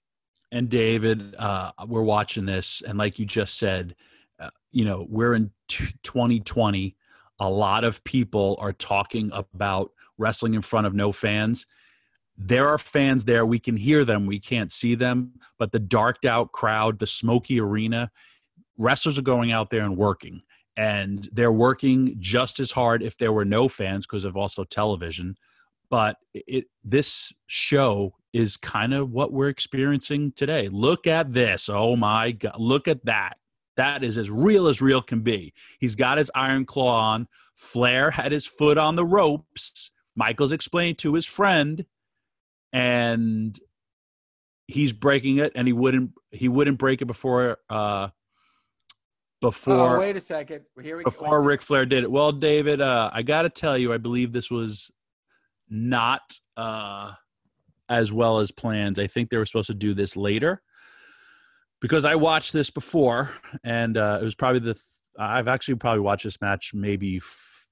And 0.52 0.68
David, 0.68 1.34
uh, 1.38 1.72
we're 1.86 2.02
watching 2.02 2.44
this, 2.44 2.82
and 2.86 2.98
like 2.98 3.18
you 3.18 3.26
just 3.26 3.56
said, 3.58 3.94
uh, 4.40 4.50
you 4.72 4.84
know, 4.84 5.06
we're 5.08 5.34
in 5.34 5.50
t- 5.68 5.94
2020. 6.02 6.96
A 7.38 7.48
lot 7.48 7.84
of 7.84 8.02
people 8.04 8.56
are 8.60 8.72
talking 8.72 9.30
about 9.32 9.92
wrestling 10.18 10.54
in 10.54 10.62
front 10.62 10.86
of 10.86 10.94
no 10.94 11.12
fans. 11.12 11.66
There 12.36 12.68
are 12.68 12.78
fans 12.78 13.24
there. 13.24 13.46
We 13.46 13.58
can 13.58 13.76
hear 13.76 14.04
them. 14.04 14.26
We 14.26 14.40
can't 14.40 14.72
see 14.72 14.94
them. 14.94 15.32
But 15.58 15.72
the 15.72 15.78
darked 15.78 16.24
out 16.24 16.52
crowd, 16.52 16.98
the 16.98 17.06
smoky 17.06 17.60
arena, 17.60 18.10
wrestlers 18.76 19.18
are 19.18 19.22
going 19.22 19.52
out 19.52 19.70
there 19.70 19.84
and 19.84 19.96
working. 19.96 20.42
And 20.76 21.28
they're 21.32 21.52
working 21.52 22.16
just 22.18 22.60
as 22.60 22.72
hard 22.72 23.02
if 23.02 23.18
there 23.18 23.32
were 23.32 23.44
no 23.44 23.68
fans 23.68 24.06
because 24.06 24.24
of 24.24 24.36
also 24.36 24.64
television. 24.64 25.36
But 25.90 26.16
it, 26.32 26.66
this 26.82 27.32
show 27.46 28.14
is 28.32 28.56
kind 28.56 28.94
of 28.94 29.10
what 29.10 29.32
we're 29.32 29.48
experiencing 29.48 30.32
today. 30.36 30.68
Look 30.68 31.06
at 31.06 31.32
this. 31.32 31.68
Oh 31.68 31.96
my 31.96 32.32
God. 32.32 32.56
Look 32.58 32.88
at 32.88 33.04
that 33.06 33.38
That 33.76 34.04
is 34.04 34.18
as 34.18 34.30
real 34.30 34.68
as 34.68 34.80
real 34.80 35.02
can 35.02 35.20
be. 35.20 35.52
He's 35.78 35.94
got 35.94 36.18
his 36.18 36.30
iron 36.34 36.64
claw 36.66 37.12
on. 37.12 37.28
Flair 37.54 38.10
had 38.10 38.32
his 38.32 38.46
foot 38.46 38.78
on 38.78 38.96
the 38.96 39.04
ropes. 39.04 39.90
Michaels 40.14 40.52
explained 40.52 40.98
to 40.98 41.14
his 41.14 41.26
friend, 41.26 41.86
and 42.72 43.58
he's 44.68 44.92
breaking 44.92 45.38
it, 45.38 45.52
and 45.54 45.66
he 45.66 45.72
wouldn't 45.72 46.12
he 46.30 46.48
wouldn't 46.48 46.78
break 46.78 47.00
it 47.00 47.06
before 47.06 47.58
uh 47.68 48.08
before 49.40 49.96
oh, 49.96 50.00
wait 50.00 50.16
a 50.16 50.20
second. 50.20 50.62
Here 50.82 50.98
we 50.98 51.04
before 51.04 51.42
Ric 51.42 51.62
Flair 51.62 51.86
did 51.86 52.04
it. 52.04 52.10
Well, 52.10 52.32
David, 52.32 52.80
uh, 52.80 53.10
I 53.12 53.22
got 53.22 53.42
to 53.42 53.48
tell 53.48 53.78
you, 53.78 53.92
I 53.92 53.96
believe 53.96 54.32
this 54.32 54.50
was 54.50 54.90
not 55.68 56.20
uh, 56.56 57.12
as 57.90 58.12
well 58.12 58.38
as 58.38 58.52
plans. 58.52 58.98
I 58.98 59.08
think 59.08 59.28
they 59.28 59.36
were 59.36 59.44
supposed 59.44 59.66
to 59.66 59.74
do 59.74 59.92
this 59.92 60.16
later 60.16 60.62
because 61.80 62.04
I 62.04 62.14
watched 62.14 62.52
this 62.52 62.70
before, 62.70 63.30
and 63.64 63.98
uh, 63.98 64.18
it 64.22 64.24
was 64.24 64.34
probably 64.34 64.60
the. 64.60 64.74
Th- 64.74 64.84
I've 65.18 65.48
actually 65.48 65.74
probably 65.74 66.00
watched 66.00 66.24
this 66.24 66.40
match 66.40 66.72
maybe 66.72 67.20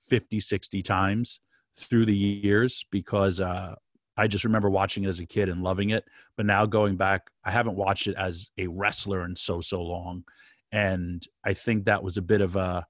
50, 0.09 0.41
60 0.41 0.83
times 0.83 1.41
through 1.77 2.05
the 2.05 2.15
years 2.15 2.85
because 2.91 3.41
uh, 3.41 3.75
I 4.17 4.27
just 4.27 4.45
remember 4.45 4.69
watching 4.69 5.05
it 5.05 5.09
as 5.09 5.21
a 5.21 5.27
kid 5.27 5.49
and 5.49 5.63
loving 5.63 5.91
it. 5.91 6.05
But 6.37 6.47
now 6.47 6.67
going 6.67 6.97
back, 6.97 7.31
I 7.45 7.53
haven't 7.53 7.77
watched 7.77 8.09
it 8.09 8.17
as 8.17 8.51
a 8.59 8.67
wrestler 8.67 9.25
in 9.25 9.37
so 9.37 9.61
so 9.61 9.81
long, 9.81 10.25
and 10.73 11.25
I 11.45 11.55
think 11.55 11.85
that 11.85 12.03
was 12.03 12.17
a 12.17 12.23
bit 12.23 12.41
of 12.41 12.57
a. 12.57 12.87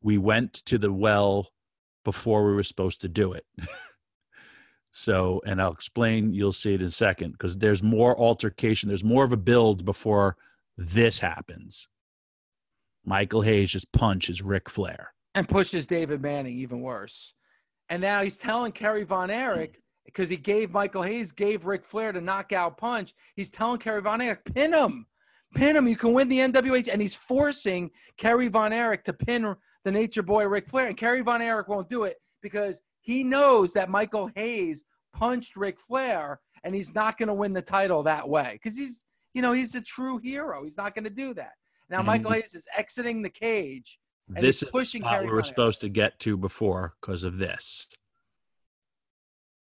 We 0.00 0.18
went 0.18 0.54
to 0.66 0.78
the 0.78 0.92
well 0.92 1.50
before 2.04 2.46
we 2.46 2.52
were 2.52 2.62
supposed 2.62 3.02
to 3.02 3.08
do 3.08 3.32
it. 3.32 3.44
So, 4.96 5.42
and 5.44 5.60
I'll 5.60 5.72
explain, 5.72 6.32
you'll 6.32 6.52
see 6.52 6.72
it 6.72 6.80
in 6.80 6.86
a 6.86 6.90
second 6.90 7.32
because 7.32 7.56
there's 7.56 7.82
more 7.82 8.16
altercation, 8.16 8.88
there's 8.88 9.02
more 9.02 9.24
of 9.24 9.32
a 9.32 9.36
build 9.36 9.84
before 9.84 10.36
this 10.78 11.18
happens. 11.18 11.88
Michael 13.04 13.42
Hayes 13.42 13.72
just 13.72 13.90
punches 13.90 14.40
Ric 14.40 14.70
Flair 14.70 15.12
and 15.34 15.48
pushes 15.48 15.84
David 15.84 16.22
Manning 16.22 16.54
even 16.54 16.80
worse. 16.80 17.34
And 17.88 18.00
now 18.00 18.22
he's 18.22 18.36
telling 18.36 18.70
Kerry 18.70 19.02
Von 19.02 19.32
Erich 19.32 19.80
because 20.04 20.28
he 20.28 20.36
gave 20.36 20.70
Michael 20.70 21.02
Hayes 21.02 21.32
gave 21.32 21.66
Ric 21.66 21.84
Flair 21.84 22.12
the 22.12 22.20
knockout 22.20 22.78
punch. 22.78 23.14
He's 23.34 23.50
telling 23.50 23.78
Kerry 23.78 24.00
Von 24.00 24.20
Erich, 24.20 24.44
pin 24.54 24.72
him, 24.72 25.06
pin 25.56 25.74
him. 25.74 25.88
You 25.88 25.96
can 25.96 26.12
win 26.12 26.28
the 26.28 26.38
NWA, 26.38 26.88
and 26.92 27.02
he's 27.02 27.16
forcing 27.16 27.90
Kerry 28.16 28.46
Von 28.46 28.72
Erich 28.72 29.02
to 29.06 29.12
pin 29.12 29.56
the 29.82 29.90
Nature 29.90 30.22
Boy 30.22 30.46
Ric 30.46 30.68
Flair, 30.68 30.86
and 30.86 30.96
Kerry 30.96 31.22
Von 31.22 31.42
Erich 31.42 31.66
won't 31.66 31.90
do 31.90 32.04
it 32.04 32.18
because 32.42 32.80
he 33.04 33.22
knows 33.22 33.74
that 33.74 33.90
Michael 33.90 34.30
Hayes 34.34 34.82
punched 35.12 35.56
Ric 35.56 35.78
Flair 35.78 36.40
and 36.64 36.74
he's 36.74 36.94
not 36.94 37.18
going 37.18 37.28
to 37.28 37.34
win 37.34 37.52
the 37.52 37.62
title 37.62 38.02
that 38.02 38.26
way 38.26 38.52
because 38.54 38.76
he's, 38.76 39.04
you 39.34 39.42
know, 39.42 39.52
he's 39.52 39.74
a 39.74 39.80
true 39.82 40.16
hero. 40.18 40.64
He's 40.64 40.78
not 40.78 40.94
going 40.94 41.04
to 41.04 41.10
do 41.10 41.34
that. 41.34 41.52
Now, 41.90 41.98
and 41.98 42.06
Michael 42.06 42.32
Hayes 42.32 42.54
is 42.54 42.66
exiting 42.76 43.20
the 43.20 43.28
cage. 43.28 43.98
this 44.26 44.62
is 44.62 44.72
pushing 44.72 45.02
the 45.02 45.08
spot 45.08 45.24
we 45.24 45.30
were 45.30 45.44
supposed 45.44 45.82
to 45.82 45.90
get 45.90 46.18
to 46.20 46.38
before 46.38 46.94
because 47.00 47.24
of 47.24 47.36
this. 47.36 47.90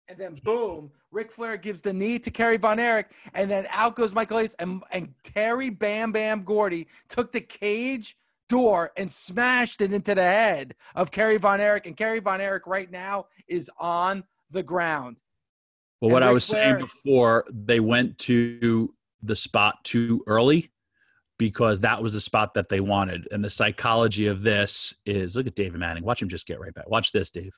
And 0.07 0.17
then 0.17 0.39
boom, 0.43 0.89
Ric 1.11 1.31
Flair 1.31 1.55
gives 1.55 1.81
the 1.81 1.93
knee 1.93 2.17
to 2.17 2.31
Kerry 2.31 2.57
Von 2.57 2.79
Erich, 2.79 3.11
and 3.35 3.49
then 3.49 3.67
out 3.69 3.95
goes 3.95 4.11
Michael 4.11 4.39
Hayes, 4.39 4.55
and 4.57 4.81
and 4.91 5.13
Terry 5.23 5.69
Bam 5.69 6.11
Bam 6.11 6.43
Gordy 6.43 6.87
took 7.07 7.31
the 7.31 7.41
cage 7.41 8.17
door 8.49 8.91
and 8.97 9.11
smashed 9.11 9.81
it 9.81 9.93
into 9.93 10.13
the 10.13 10.21
head 10.21 10.75
of 10.95 11.11
Kerry 11.11 11.37
Von 11.37 11.61
Erich. 11.61 11.85
And 11.85 11.95
Kerry 11.95 12.19
Von 12.19 12.41
Erich 12.41 12.67
right 12.67 12.91
now 12.91 13.27
is 13.47 13.69
on 13.79 14.23
the 14.51 14.63
ground. 14.63 15.17
Well, 16.01 16.09
and 16.09 16.13
what 16.13 16.23
Ric 16.23 16.29
I 16.29 16.33
was 16.33 16.45
Flair, 16.47 16.63
saying 16.63 16.79
before, 16.79 17.45
they 17.51 17.79
went 17.79 18.17
to 18.19 18.93
the 19.21 19.35
spot 19.35 19.83
too 19.83 20.23
early 20.27 20.71
because 21.37 21.81
that 21.81 22.01
was 22.01 22.13
the 22.13 22.21
spot 22.21 22.53
that 22.55 22.69
they 22.69 22.79
wanted. 22.79 23.27
And 23.31 23.43
the 23.43 23.49
psychology 23.49 24.27
of 24.27 24.41
this 24.41 24.93
is 25.05 25.35
look 25.35 25.47
at 25.47 25.55
David 25.55 25.79
Manning. 25.79 26.03
Watch 26.03 26.21
him 26.21 26.29
just 26.29 26.45
get 26.45 26.59
right 26.59 26.73
back. 26.73 26.89
Watch 26.89 27.11
this, 27.11 27.31
Dave. 27.31 27.53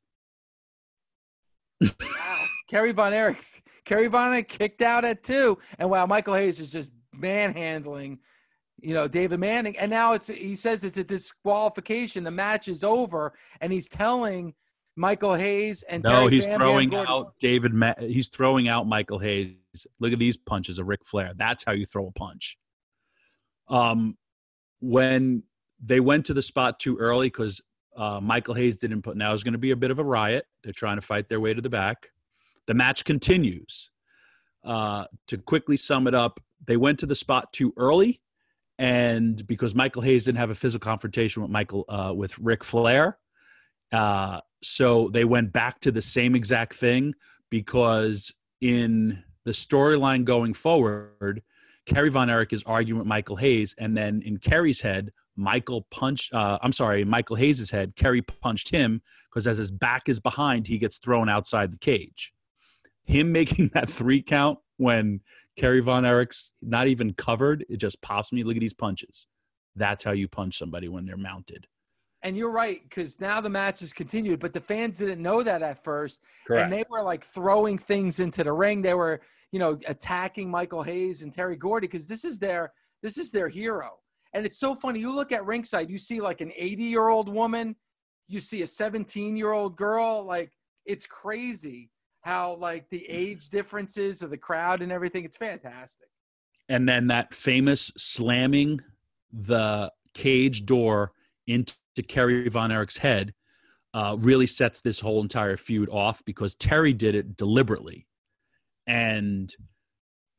wow. 1.82 2.46
Kerry 2.70 2.92
Von 2.92 3.14
Erich. 3.14 3.64
Kerry 3.86 4.08
Von 4.08 4.32
Erich 4.34 4.48
kicked 4.48 4.82
out 4.82 5.04
at 5.04 5.24
two. 5.24 5.58
And 5.80 5.90
while 5.90 6.08
Michael 6.08 6.36
Hayes 6.36 6.60
is 6.60 6.72
just 6.72 6.92
manhandling 7.14 8.20
you 8.82 8.94
know, 8.94 9.08
David 9.08 9.40
Manning. 9.40 9.78
And 9.78 9.90
now 9.90 10.14
it's 10.14 10.28
he 10.28 10.56
says 10.56 10.84
it's 10.84 10.98
a 10.98 11.04
disqualification. 11.04 12.24
The 12.24 12.32
match 12.32 12.68
is 12.68 12.84
over, 12.84 13.34
and 13.60 13.72
he's 13.72 13.88
telling 13.88 14.54
Michael 14.96 15.36
Hayes 15.36 15.84
and 15.84 16.04
no, 16.04 16.12
Terry 16.12 16.32
he's 16.32 16.48
Bam 16.48 16.60
throwing 16.60 16.90
Bam 16.90 17.06
out 17.08 17.34
David. 17.40 17.74
Ma- 17.74 17.94
he's 18.00 18.30
throwing 18.30 18.68
out 18.68 18.88
Michael 18.88 19.20
Hayes. 19.20 19.56
Look 20.00 20.14
at 20.14 20.20
these 20.20 20.38
punches 20.38 20.80
of 20.80 20.88
Ric 20.88 21.06
Flair. 21.06 21.34
That's 21.36 21.64
how 21.64 21.72
you 21.72 21.86
throw 21.86 22.08
a 22.08 22.12
punch. 22.12 22.58
Um, 23.70 24.18
when 24.82 25.44
they 25.84 26.00
went 26.00 26.26
to 26.26 26.34
the 26.34 26.42
spot 26.42 26.80
too 26.80 26.98
early 26.98 27.28
because 27.28 27.62
uh, 27.96 28.20
Michael 28.22 28.54
Hayes 28.54 28.78
didn't 28.78 29.02
put. 29.02 29.18
Now 29.18 29.34
it's 29.34 29.44
going 29.44 29.54
to 29.54 29.60
be 29.60 29.72
a 29.72 29.76
bit 29.76 29.92
of 29.92 30.00
a 30.00 30.04
riot. 30.04 30.46
They're 30.64 30.74
trying 30.74 30.98
to 30.98 31.02
fight 31.02 31.30
their 31.30 31.40
way 31.40 31.54
to 31.54 31.62
the 31.62 31.70
back. 31.70 32.10
The 32.68 32.74
match 32.74 33.06
continues. 33.06 33.90
Uh, 34.64 35.06
to 35.28 35.40
quickly 35.40 35.76
sum 35.76 36.06
it 36.06 36.14
up, 36.14 36.40
they 36.68 36.78
went 36.78 37.00
to 37.00 37.08
the 37.08 37.16
spot 37.16 37.52
too 37.52 37.74
early 37.78 38.22
and 38.82 39.46
because 39.46 39.76
Michael 39.76 40.02
Hayes 40.02 40.26
didn't 40.26 40.40
have 40.40 40.50
a 40.50 40.56
physical 40.56 40.84
confrontation 40.84 41.44
with 41.44 41.52
Michael 41.52 41.86
uh, 41.88 42.14
with 42.16 42.38
Ric 42.40 42.64
Flair, 42.64 43.20
uh, 43.92 44.42
so 44.64 45.12
they 45.14 45.24
went 45.24 45.54
back 45.54 45.80
to 45.82 45.92
the 45.92 46.02
same 46.02 46.34
exact 46.34 46.74
thing 46.74 47.14
because 47.52 48.34
in 48.60 49.24
the 49.46 49.52
storyline 49.52 50.26
going 50.26 50.56
forward, 50.56 51.44
Kerry 51.86 52.10
Von 52.10 52.28
Erich 52.28 52.54
is 52.54 52.64
arguing 52.64 52.98
with 52.98 53.08
Michael 53.08 53.36
Hayes, 53.36 53.76
and 53.78 53.96
then 53.96 54.24
in 54.24 54.38
Kerry's 54.38 54.82
head, 54.82 55.12
Michael 55.36 55.86
punched. 55.92 56.34
Uh, 56.34 56.58
I'm 56.64 56.74
sorry, 56.74 57.06
Michael 57.06 57.36
Hayes's 57.36 57.70
head. 57.70 57.96
Kerry 57.96 58.24
punched 58.24 58.72
him 58.72 59.04
because 59.30 59.46
as 59.46 59.60
his 59.60 59.70
back 59.70 60.10
is 60.10 60.20
behind, 60.20 60.66
he 60.66 60.80
gets 60.80 60.98
thrown 60.98 61.30
outside 61.30 61.72
the 61.72 61.78
cage. 61.78 62.34
Him 63.06 63.32
making 63.42 63.70
that 63.76 63.92
three 63.92 64.24
count 64.24 64.58
when 64.82 65.22
Kerry 65.58 65.80
Von 65.80 66.06
Erich's 66.06 66.52
not 66.64 66.88
even 66.88 67.14
covered. 67.14 67.64
It 67.70 67.78
just 67.78 68.02
pops 68.02 68.34
me. 68.34 68.44
Look 68.44 68.56
at 68.56 68.62
these 68.62 68.74
punches. 68.74 69.28
That's 69.76 70.04
how 70.04 70.12
you 70.12 70.28
punch 70.28 70.58
somebody 70.58 70.90
when 70.90 71.06
they're 71.06 71.18
mounted. 71.18 71.68
And 72.24 72.36
you're 72.36 72.52
right, 72.52 72.82
because 72.84 73.20
now 73.20 73.42
the 73.42 73.50
match 73.50 73.82
has 73.82 73.94
continued, 73.94 74.40
but 74.40 74.54
the 74.54 74.60
fans 74.60 74.98
didn't 74.98 75.22
know 75.22 75.44
that 75.44 75.62
at 75.62 75.84
first. 75.84 76.22
Correct. 76.48 76.64
And 76.64 76.74
they 76.74 76.84
were 76.90 77.04
like 77.04 77.24
throwing 77.24 77.78
things 77.78 78.20
into 78.20 78.44
the 78.44 78.54
ring. 78.54 78.82
They 78.82 78.96
were, 78.96 79.22
you 79.52 79.60
know, 79.60 79.78
attacking 79.88 80.50
Michael 80.50 80.82
Hayes 80.82 81.22
and 81.22 81.32
Terry 81.32 81.56
Gordy 81.56 81.88
because 81.88 82.08
this 82.08 82.26
is 82.26 82.40
their 82.40 82.74
this 83.04 83.18
is 83.18 83.32
their 83.32 83.50
hero. 83.50 84.00
And 84.34 84.46
it's 84.46 84.60
so 84.60 84.74
funny. 84.74 85.00
You 85.00 85.14
look 85.14 85.32
at 85.32 85.46
ringside, 85.46 85.90
you 85.90 85.98
see 86.00 86.22
like 86.22 86.42
an 86.42 86.52
80 86.56 86.84
year 86.84 87.08
old 87.08 87.30
woman, 87.30 87.76
you 88.28 88.40
see 88.40 88.64
a 88.64 88.68
17 88.68 89.36
year 89.38 89.52
old 89.52 89.76
girl. 89.76 90.24
Like 90.24 90.52
it's 90.86 91.06
crazy 91.06 91.92
how 92.22 92.56
like 92.56 92.90
the 92.90 93.08
age 93.10 93.50
differences 93.50 94.22
of 94.22 94.30
the 94.30 94.38
crowd 94.38 94.82
and 94.82 94.92
everything. 94.92 95.26
It's 95.26 95.38
fantastic. 95.38 96.08
And 96.70 96.88
then 96.88 97.08
that 97.08 97.34
famous 97.34 97.92
slamming 97.98 98.82
the 99.32 99.92
cage 100.14 100.66
door 100.66 101.12
into 101.48 101.76
Kerry 102.08 102.48
Von 102.48 102.72
Erich's 102.72 102.98
head 102.98 103.34
uh, 103.94 104.16
really 104.20 104.48
sets 104.48 104.82
this 104.82 105.00
whole 105.00 105.22
entire 105.22 105.58
feud 105.58 105.90
off 105.90 106.24
because 106.26 106.56
Terry 106.56 106.94
did 106.94 107.16
it 107.16 107.36
deliberately. 107.36 108.08
And 108.88 109.54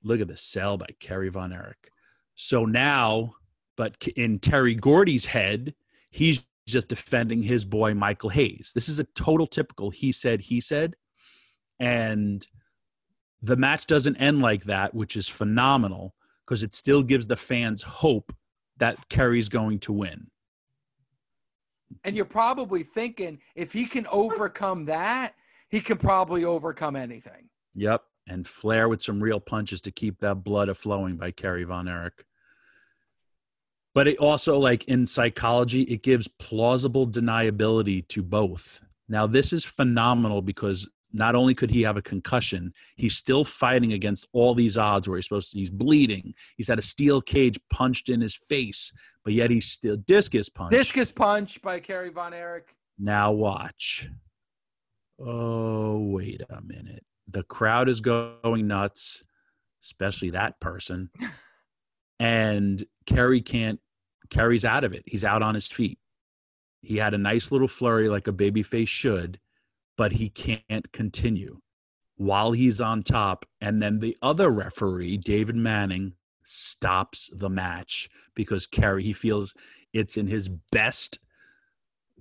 look 0.02 0.20
at 0.20 0.28
the 0.28 0.36
sell 0.36 0.78
by 0.78 0.88
Kerry 1.00 1.28
Von 1.28 1.52
Erich. 1.52 1.90
So 2.34 2.64
now, 2.64 3.34
but 3.76 3.96
in 4.16 4.38
Terry 4.38 4.74
Gordy's 4.74 5.26
head, 5.26 5.74
he's 6.10 6.44
just 6.66 6.88
defending 6.88 7.42
his 7.42 7.64
boy 7.64 7.94
Michael 7.94 8.30
Hayes. 8.30 8.72
This 8.74 8.88
is 8.88 8.98
a 8.98 9.04
total 9.04 9.46
typical 9.46 9.90
he 9.90 10.12
said, 10.12 10.40
he 10.40 10.60
said 10.60 10.96
and 11.82 12.46
the 13.42 13.56
match 13.56 13.88
doesn't 13.88 14.16
end 14.16 14.40
like 14.40 14.64
that, 14.64 14.94
which 14.94 15.16
is 15.16 15.28
phenomenal 15.28 16.14
because 16.46 16.62
it 16.62 16.74
still 16.74 17.02
gives 17.02 17.26
the 17.26 17.36
fans 17.36 17.82
hope 17.82 18.32
that 18.76 19.08
Kerry's 19.08 19.48
going 19.48 19.80
to 19.80 19.92
win. 19.92 20.28
And 22.04 22.14
you're 22.14 22.24
probably 22.24 22.84
thinking 22.84 23.40
if 23.56 23.72
he 23.72 23.86
can 23.86 24.06
overcome 24.12 24.84
that, 24.84 25.34
he 25.70 25.80
can 25.80 25.98
probably 25.98 26.44
overcome 26.44 26.94
anything. 26.94 27.48
Yep. 27.74 28.04
And 28.28 28.46
Flair 28.46 28.88
with 28.88 29.02
some 29.02 29.20
real 29.20 29.40
punches 29.40 29.80
to 29.80 29.90
keep 29.90 30.20
that 30.20 30.44
blood 30.44 30.68
a 30.68 30.76
flowing 30.76 31.16
by 31.16 31.32
Kerry 31.32 31.64
Von 31.64 31.88
Erich. 31.88 32.24
But 33.92 34.06
it 34.06 34.18
also, 34.18 34.56
like 34.56 34.84
in 34.84 35.08
psychology, 35.08 35.82
it 35.82 36.04
gives 36.04 36.28
plausible 36.28 37.08
deniability 37.08 38.06
to 38.08 38.22
both. 38.22 38.80
Now, 39.08 39.26
this 39.26 39.52
is 39.52 39.64
phenomenal 39.64 40.42
because 40.42 40.88
not 41.12 41.34
only 41.34 41.54
could 41.54 41.70
he 41.70 41.82
have 41.82 41.96
a 41.96 42.02
concussion, 42.02 42.72
he's 42.96 43.16
still 43.16 43.44
fighting 43.44 43.92
against 43.92 44.26
all 44.32 44.54
these 44.54 44.78
odds 44.78 45.08
where 45.08 45.16
he's 45.16 45.26
supposed 45.26 45.52
to, 45.52 45.58
he's 45.58 45.70
bleeding. 45.70 46.34
He's 46.56 46.68
had 46.68 46.78
a 46.78 46.82
steel 46.82 47.20
cage 47.20 47.58
punched 47.70 48.08
in 48.08 48.20
his 48.20 48.34
face, 48.34 48.92
but 49.24 49.32
yet 49.32 49.50
he's 49.50 49.66
still 49.66 49.96
discus 49.96 50.48
punch. 50.48 50.70
Discus 50.70 51.12
punch 51.12 51.60
by 51.62 51.80
Kerry 51.80 52.10
Von 52.10 52.34
Erich. 52.34 52.74
Now 52.98 53.32
watch. 53.32 54.08
Oh, 55.18 55.98
wait 55.98 56.42
a 56.48 56.60
minute. 56.62 57.04
The 57.28 57.42
crowd 57.42 57.88
is 57.88 58.00
going 58.00 58.66
nuts, 58.66 59.22
especially 59.82 60.30
that 60.30 60.60
person. 60.60 61.10
and 62.20 62.84
Kerry 63.06 63.40
can't 63.40 63.80
Kerry's 64.30 64.64
out 64.64 64.82
of 64.82 64.94
it. 64.94 65.02
He's 65.06 65.24
out 65.24 65.42
on 65.42 65.54
his 65.54 65.66
feet. 65.66 65.98
He 66.80 66.96
had 66.96 67.12
a 67.12 67.18
nice 67.18 67.52
little 67.52 67.68
flurry 67.68 68.08
like 68.08 68.26
a 68.26 68.32
baby 68.32 68.62
face 68.62 68.88
should, 68.88 69.38
but 69.96 70.12
he 70.12 70.28
can't 70.28 70.92
continue 70.92 71.60
while 72.16 72.52
he's 72.52 72.80
on 72.80 73.02
top. 73.02 73.46
And 73.60 73.82
then 73.82 73.98
the 73.98 74.16
other 74.22 74.50
referee, 74.50 75.18
David 75.18 75.56
Manning, 75.56 76.14
stops 76.44 77.30
the 77.32 77.50
match 77.50 78.10
because 78.34 78.66
Kerry, 78.66 79.02
he 79.02 79.12
feels 79.12 79.54
it's 79.92 80.16
in 80.16 80.26
his 80.26 80.48
best 80.48 81.18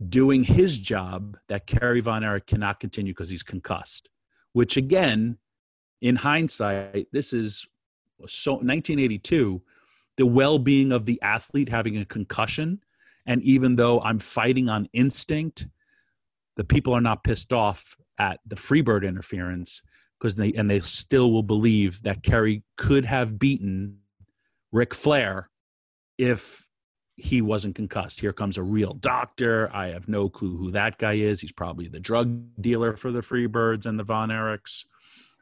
doing 0.09 0.43
his 0.43 0.77
job 0.77 1.37
that 1.47 1.67
Kerry 1.67 2.01
Von 2.01 2.23
Erich 2.23 2.47
cannot 2.47 2.79
continue 2.79 3.13
because 3.13 3.29
he's 3.29 3.43
concussed, 3.43 4.09
which 4.53 4.77
again, 4.77 5.37
in 6.01 6.17
hindsight, 6.17 7.07
this 7.11 7.33
is 7.33 7.67
so 8.27 8.53
1982, 8.53 9.61
the 10.17 10.25
well-being 10.25 10.91
of 10.91 11.05
the 11.05 11.21
athlete 11.21 11.69
having 11.69 11.97
a 11.97 12.05
concussion. 12.05 12.83
And 13.25 13.41
even 13.43 13.75
though 13.75 14.01
I'm 14.01 14.19
fighting 14.19 14.69
on 14.69 14.89
instinct, 14.93 15.67
the 16.57 16.63
people 16.63 16.93
are 16.93 17.01
not 17.01 17.23
pissed 17.23 17.53
off 17.53 17.95
at 18.17 18.39
the 18.45 18.55
Freebird 18.55 19.07
interference 19.07 19.81
because 20.19 20.35
they 20.35 20.51
and 20.53 20.69
they 20.69 20.79
still 20.79 21.31
will 21.31 21.43
believe 21.43 22.01
that 22.03 22.23
Kerry 22.23 22.63
could 22.77 23.05
have 23.05 23.39
beaten 23.39 23.99
Ric 24.71 24.93
Flair 24.93 25.49
if 26.17 26.67
he 27.15 27.41
wasn't 27.41 27.75
concussed. 27.75 28.19
Here 28.19 28.33
comes 28.33 28.57
a 28.57 28.63
real 28.63 28.93
doctor. 28.93 29.69
I 29.73 29.87
have 29.87 30.07
no 30.07 30.29
clue 30.29 30.57
who 30.57 30.71
that 30.71 30.97
guy 30.97 31.13
is. 31.13 31.41
He's 31.41 31.51
probably 31.51 31.87
the 31.87 31.99
drug 31.99 32.41
dealer 32.59 32.95
for 32.95 33.11
the 33.11 33.21
Freebirds 33.21 33.85
and 33.85 33.99
the 33.99 34.03
Von 34.03 34.29
Erichs. 34.29 34.85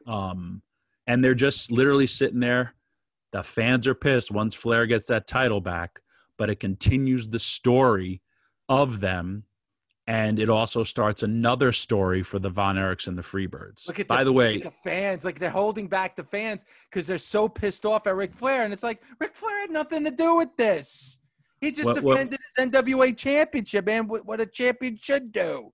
Um, 0.06 0.62
and 1.06 1.24
they're 1.24 1.34
just 1.34 1.70
literally 1.70 2.06
sitting 2.06 2.40
there. 2.40 2.74
The 3.32 3.42
fans 3.42 3.86
are 3.86 3.94
pissed 3.94 4.30
once 4.30 4.54
Flair 4.54 4.86
gets 4.86 5.06
that 5.06 5.26
title 5.26 5.60
back, 5.60 6.00
but 6.36 6.50
it 6.50 6.60
continues 6.60 7.28
the 7.28 7.38
story 7.38 8.22
of 8.68 9.00
them 9.00 9.44
and 10.10 10.40
it 10.40 10.50
also 10.50 10.82
starts 10.82 11.22
another 11.22 11.70
story 11.70 12.24
for 12.24 12.40
the 12.40 12.50
Von 12.50 12.74
Erichs 12.74 13.06
and 13.06 13.16
the 13.16 13.22
Freebirds. 13.22 13.86
Look 13.86 14.00
at 14.00 14.08
By 14.08 14.18
the, 14.18 14.24
the 14.24 14.32
way, 14.32 14.58
the 14.58 14.72
fans, 14.72 15.24
like 15.24 15.38
they're 15.38 15.50
holding 15.50 15.86
back 15.86 16.16
the 16.16 16.24
fans 16.24 16.64
because 16.90 17.06
they're 17.06 17.16
so 17.16 17.48
pissed 17.48 17.86
off 17.86 18.08
at 18.08 18.16
Ric 18.16 18.34
Flair, 18.34 18.64
and 18.64 18.72
it's 18.72 18.82
like 18.82 19.00
Ric 19.20 19.36
Flair 19.36 19.60
had 19.60 19.70
nothing 19.70 20.04
to 20.04 20.10
do 20.10 20.36
with 20.36 20.56
this. 20.56 21.20
He 21.60 21.70
just 21.70 21.86
what- 21.86 21.94
defended 21.94 22.40
his 22.56 22.66
NWA 22.66 23.16
championship, 23.16 23.86
man. 23.86 24.08
What, 24.08 24.40
a 24.40 24.46
champion 24.46 24.98
should 25.00 25.30
do. 25.30 25.72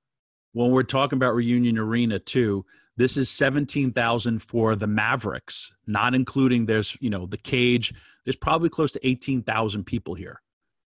when 0.53 0.71
we're 0.71 0.83
talking 0.83 1.17
about 1.17 1.35
Reunion 1.35 1.79
Arena 1.79 2.19
too, 2.19 2.67
this 2.99 3.17
is 3.17 3.31
17,000 3.31 4.41
for 4.41 4.77
the 4.77 4.87
Mavericks, 4.87 5.75
not 5.87 6.15
including 6.15 6.67
there's, 6.67 6.95
you 7.01 7.09
know, 7.09 7.25
the 7.25 7.39
cage. 7.39 7.95
There's 8.27 8.37
probably 8.37 8.69
close 8.69 8.93
to 8.93 9.07
18,000 9.07 9.85
people 9.85 10.15
here. 10.15 10.43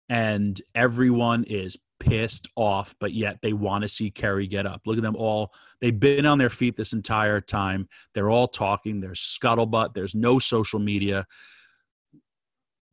And 0.09 0.61
everyone 0.75 1.45
is 1.45 1.77
pissed 1.99 2.49
off, 2.57 2.95
but 3.01 3.13
yet 3.13 3.39
they 3.43 3.53
want 3.53 3.83
to 3.83 3.89
see 3.89 4.11
Kerry 4.11 4.47
get 4.47 4.67
up. 4.67 4.83
Look 4.87 4.97
at 4.97 5.03
them 5.03 5.17
all. 5.17 5.53
They've 5.81 5.99
been 5.99 6.27
on 6.27 6.39
their 6.39 6.51
feet 6.51 6.77
this 6.77 6.93
entire 6.93 7.41
time. 7.41 7.89
They're 8.15 8.31
all 8.31 8.49
talking. 8.49 9.01
There's 9.01 9.21
scuttlebutt. 9.21 9.95
There's 9.95 10.15
no 10.15 10.39
social 10.39 10.79
media. 10.79 11.27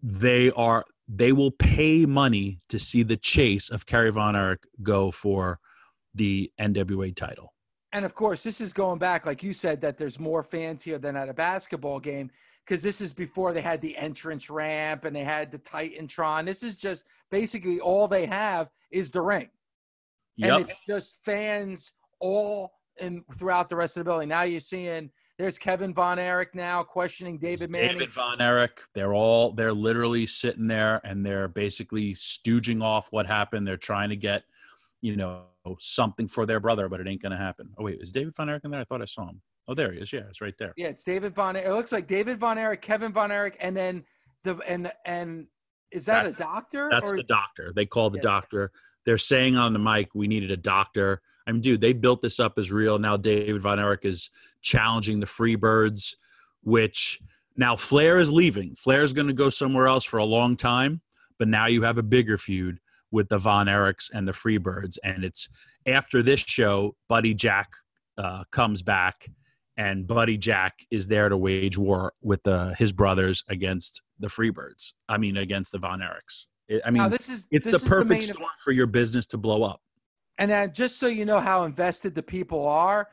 They 0.01 0.51
are 0.51 0.85
they 1.07 1.31
will 1.31 1.51
pay 1.51 2.05
money 2.05 2.59
to 2.69 2.79
see 2.79 3.03
the 3.03 3.17
chase 3.17 3.69
of 3.69 3.85
Kerry 3.85 4.11
Von 4.11 4.35
Erich 4.35 4.65
go 4.81 5.11
for 5.11 5.59
the 6.15 6.51
NWA 6.59 7.15
title. 7.15 7.53
And 7.91 8.05
of 8.05 8.15
course, 8.15 8.41
this 8.41 8.61
is 8.61 8.73
going 8.73 8.99
back, 8.99 9.25
like 9.25 9.43
you 9.43 9.53
said, 9.53 9.81
that 9.81 9.97
there's 9.97 10.19
more 10.19 10.43
fans 10.43 10.81
here 10.81 10.97
than 10.97 11.15
at 11.15 11.29
a 11.29 11.33
basketball 11.33 11.99
game 11.99 12.31
because 12.65 12.81
this 12.81 13.01
is 13.01 13.13
before 13.13 13.53
they 13.53 13.61
had 13.61 13.81
the 13.81 13.95
entrance 13.97 14.49
ramp 14.49 15.05
and 15.05 15.15
they 15.15 15.23
had 15.23 15.51
the 15.51 15.59
Titantron. 15.59 16.45
This 16.45 16.63
is 16.63 16.77
just 16.77 17.05
basically 17.29 17.79
all 17.79 18.07
they 18.07 18.25
have 18.25 18.69
is 18.91 19.11
the 19.11 19.21
ring. 19.21 19.49
Yep. 20.37 20.51
and 20.51 20.61
it's 20.69 20.79
just 20.87 21.19
fans 21.23 21.91
all 22.19 22.71
in 22.99 23.23
throughout 23.37 23.69
the 23.69 23.75
rest 23.75 23.97
of 23.97 24.01
the 24.01 24.09
building. 24.09 24.29
Now 24.29 24.43
you're 24.43 24.59
seeing 24.59 25.11
there's 25.37 25.57
Kevin 25.57 25.93
Von 25.93 26.19
Erich 26.19 26.53
now 26.53 26.83
questioning 26.83 27.37
David 27.37 27.69
Manning. 27.69 27.97
David 27.97 28.13
Von 28.13 28.39
Erich. 28.39 28.79
They're 28.93 29.13
all 29.13 29.51
they're 29.51 29.73
literally 29.73 30.25
sitting 30.25 30.67
there 30.67 31.01
and 31.03 31.25
they're 31.25 31.47
basically 31.47 32.13
stooging 32.13 32.83
off 32.83 33.07
what 33.11 33.25
happened. 33.25 33.67
They're 33.67 33.77
trying 33.77 34.09
to 34.09 34.15
get, 34.15 34.43
you 35.01 35.15
know, 35.15 35.43
Oh, 35.65 35.77
something 35.79 36.27
for 36.27 36.45
their 36.45 36.59
brother, 36.59 36.89
but 36.89 36.99
it 36.99 37.07
ain't 37.07 37.21
gonna 37.21 37.37
happen. 37.37 37.69
Oh 37.77 37.83
wait, 37.85 37.99
is 38.01 38.11
David 38.11 38.35
Von 38.35 38.49
Erich 38.49 38.63
in 38.65 38.71
there? 38.71 38.81
I 38.81 38.83
thought 38.83 39.01
I 39.01 39.05
saw 39.05 39.29
him. 39.29 39.41
Oh, 39.67 39.73
there 39.73 39.93
he 39.93 39.99
is. 39.99 40.11
Yeah, 40.11 40.21
it's 40.29 40.41
right 40.41 40.53
there. 40.59 40.73
Yeah, 40.75 40.87
it's 40.87 41.03
David 41.03 41.33
Von. 41.33 41.55
Erich. 41.55 41.69
It 41.69 41.73
looks 41.73 41.91
like 41.93 42.05
David 42.07 42.37
Von 42.37 42.57
Erich, 42.57 42.81
Kevin 42.81 43.13
Von 43.13 43.31
Erich, 43.31 43.55
and 43.61 43.75
then 43.75 44.03
the 44.43 44.57
and 44.67 44.91
and 45.05 45.47
is 45.91 46.05
that 46.05 46.23
That's- 46.23 46.39
a 46.39 46.43
doctor? 46.43 46.89
That's 46.91 47.11
or 47.11 47.15
the 47.15 47.21
is- 47.21 47.27
doctor. 47.27 47.71
They 47.73 47.85
call 47.85 48.09
the 48.09 48.17
Yeah. 48.17 48.23
doctor. 48.23 48.71
They're 49.05 49.17
saying 49.17 49.55
on 49.57 49.73
the 49.73 49.79
mic, 49.79 50.13
we 50.13 50.27
needed 50.27 50.51
a 50.51 50.57
doctor. 50.57 51.21
I 51.47 51.51
mean, 51.51 51.61
dude, 51.61 51.81
they 51.81 51.93
built 51.93 52.21
this 52.21 52.39
up 52.39 52.57
as 52.57 52.71
real. 52.71 52.99
Now 52.99 53.15
David 53.17 53.61
Von 53.61 53.79
Erich 53.79 54.03
is 54.05 54.29
challenging 54.61 55.19
the 55.19 55.25
Freebirds, 55.25 56.15
which 56.61 57.21
now 57.55 57.75
Flair 57.75 58.19
is 58.19 58.31
leaving. 58.31 58.75
Flair's 58.75 59.13
going 59.13 59.27
to 59.27 59.33
go 59.33 59.49
somewhere 59.49 59.87
else 59.87 60.03
for 60.05 60.17
a 60.17 60.25
long 60.25 60.55
time, 60.55 61.01
but 61.37 61.47
now 61.47 61.65
you 61.67 61.83
have 61.83 61.97
a 61.97 62.03
bigger 62.03 62.37
feud 62.37 62.79
with 63.13 63.29
the 63.29 63.37
Von 63.37 63.67
Erichs 63.67 64.09
and 64.11 64.27
the 64.27 64.31
Freebirds. 64.33 64.97
And 65.03 65.23
it's 65.23 65.47
after 65.85 66.21
this 66.23 66.39
show, 66.41 66.95
Buddy 67.07 67.33
Jack 67.33 67.69
uh, 68.17 68.43
comes 68.51 68.81
back, 68.81 69.29
and 69.77 70.05
Buddy 70.07 70.37
Jack 70.37 70.79
is 70.91 71.07
there 71.07 71.29
to 71.29 71.37
wage 71.37 71.77
war 71.77 72.13
with 72.21 72.41
the, 72.43 72.73
his 72.77 72.91
brothers 72.91 73.43
against 73.47 74.01
the 74.19 74.27
Freebirds. 74.27 74.93
I 75.07 75.17
mean, 75.17 75.37
against 75.37 75.71
the 75.71 75.77
Von 75.77 75.99
Erichs. 75.99 76.45
It- 76.67 76.81
I 76.85 76.89
mean, 76.89 77.03
now 77.03 77.09
this 77.09 77.29
is 77.29 77.47
it's 77.51 77.65
this 77.65 77.79
the 77.79 77.85
is 77.85 77.89
perfect 77.89 78.09
main 78.09 78.21
storm 78.21 78.49
for 78.63 78.71
your 78.71 78.87
business 78.87 79.27
to 79.27 79.37
blow 79.37 79.63
up. 79.63 79.79
And 80.39 80.51
uh, 80.51 80.67
just 80.67 80.99
so 80.99 81.05
you 81.05 81.25
know 81.25 81.39
how 81.39 81.63
invested 81.65 82.15
the 82.15 82.23
people 82.23 82.67
are, 82.67 83.07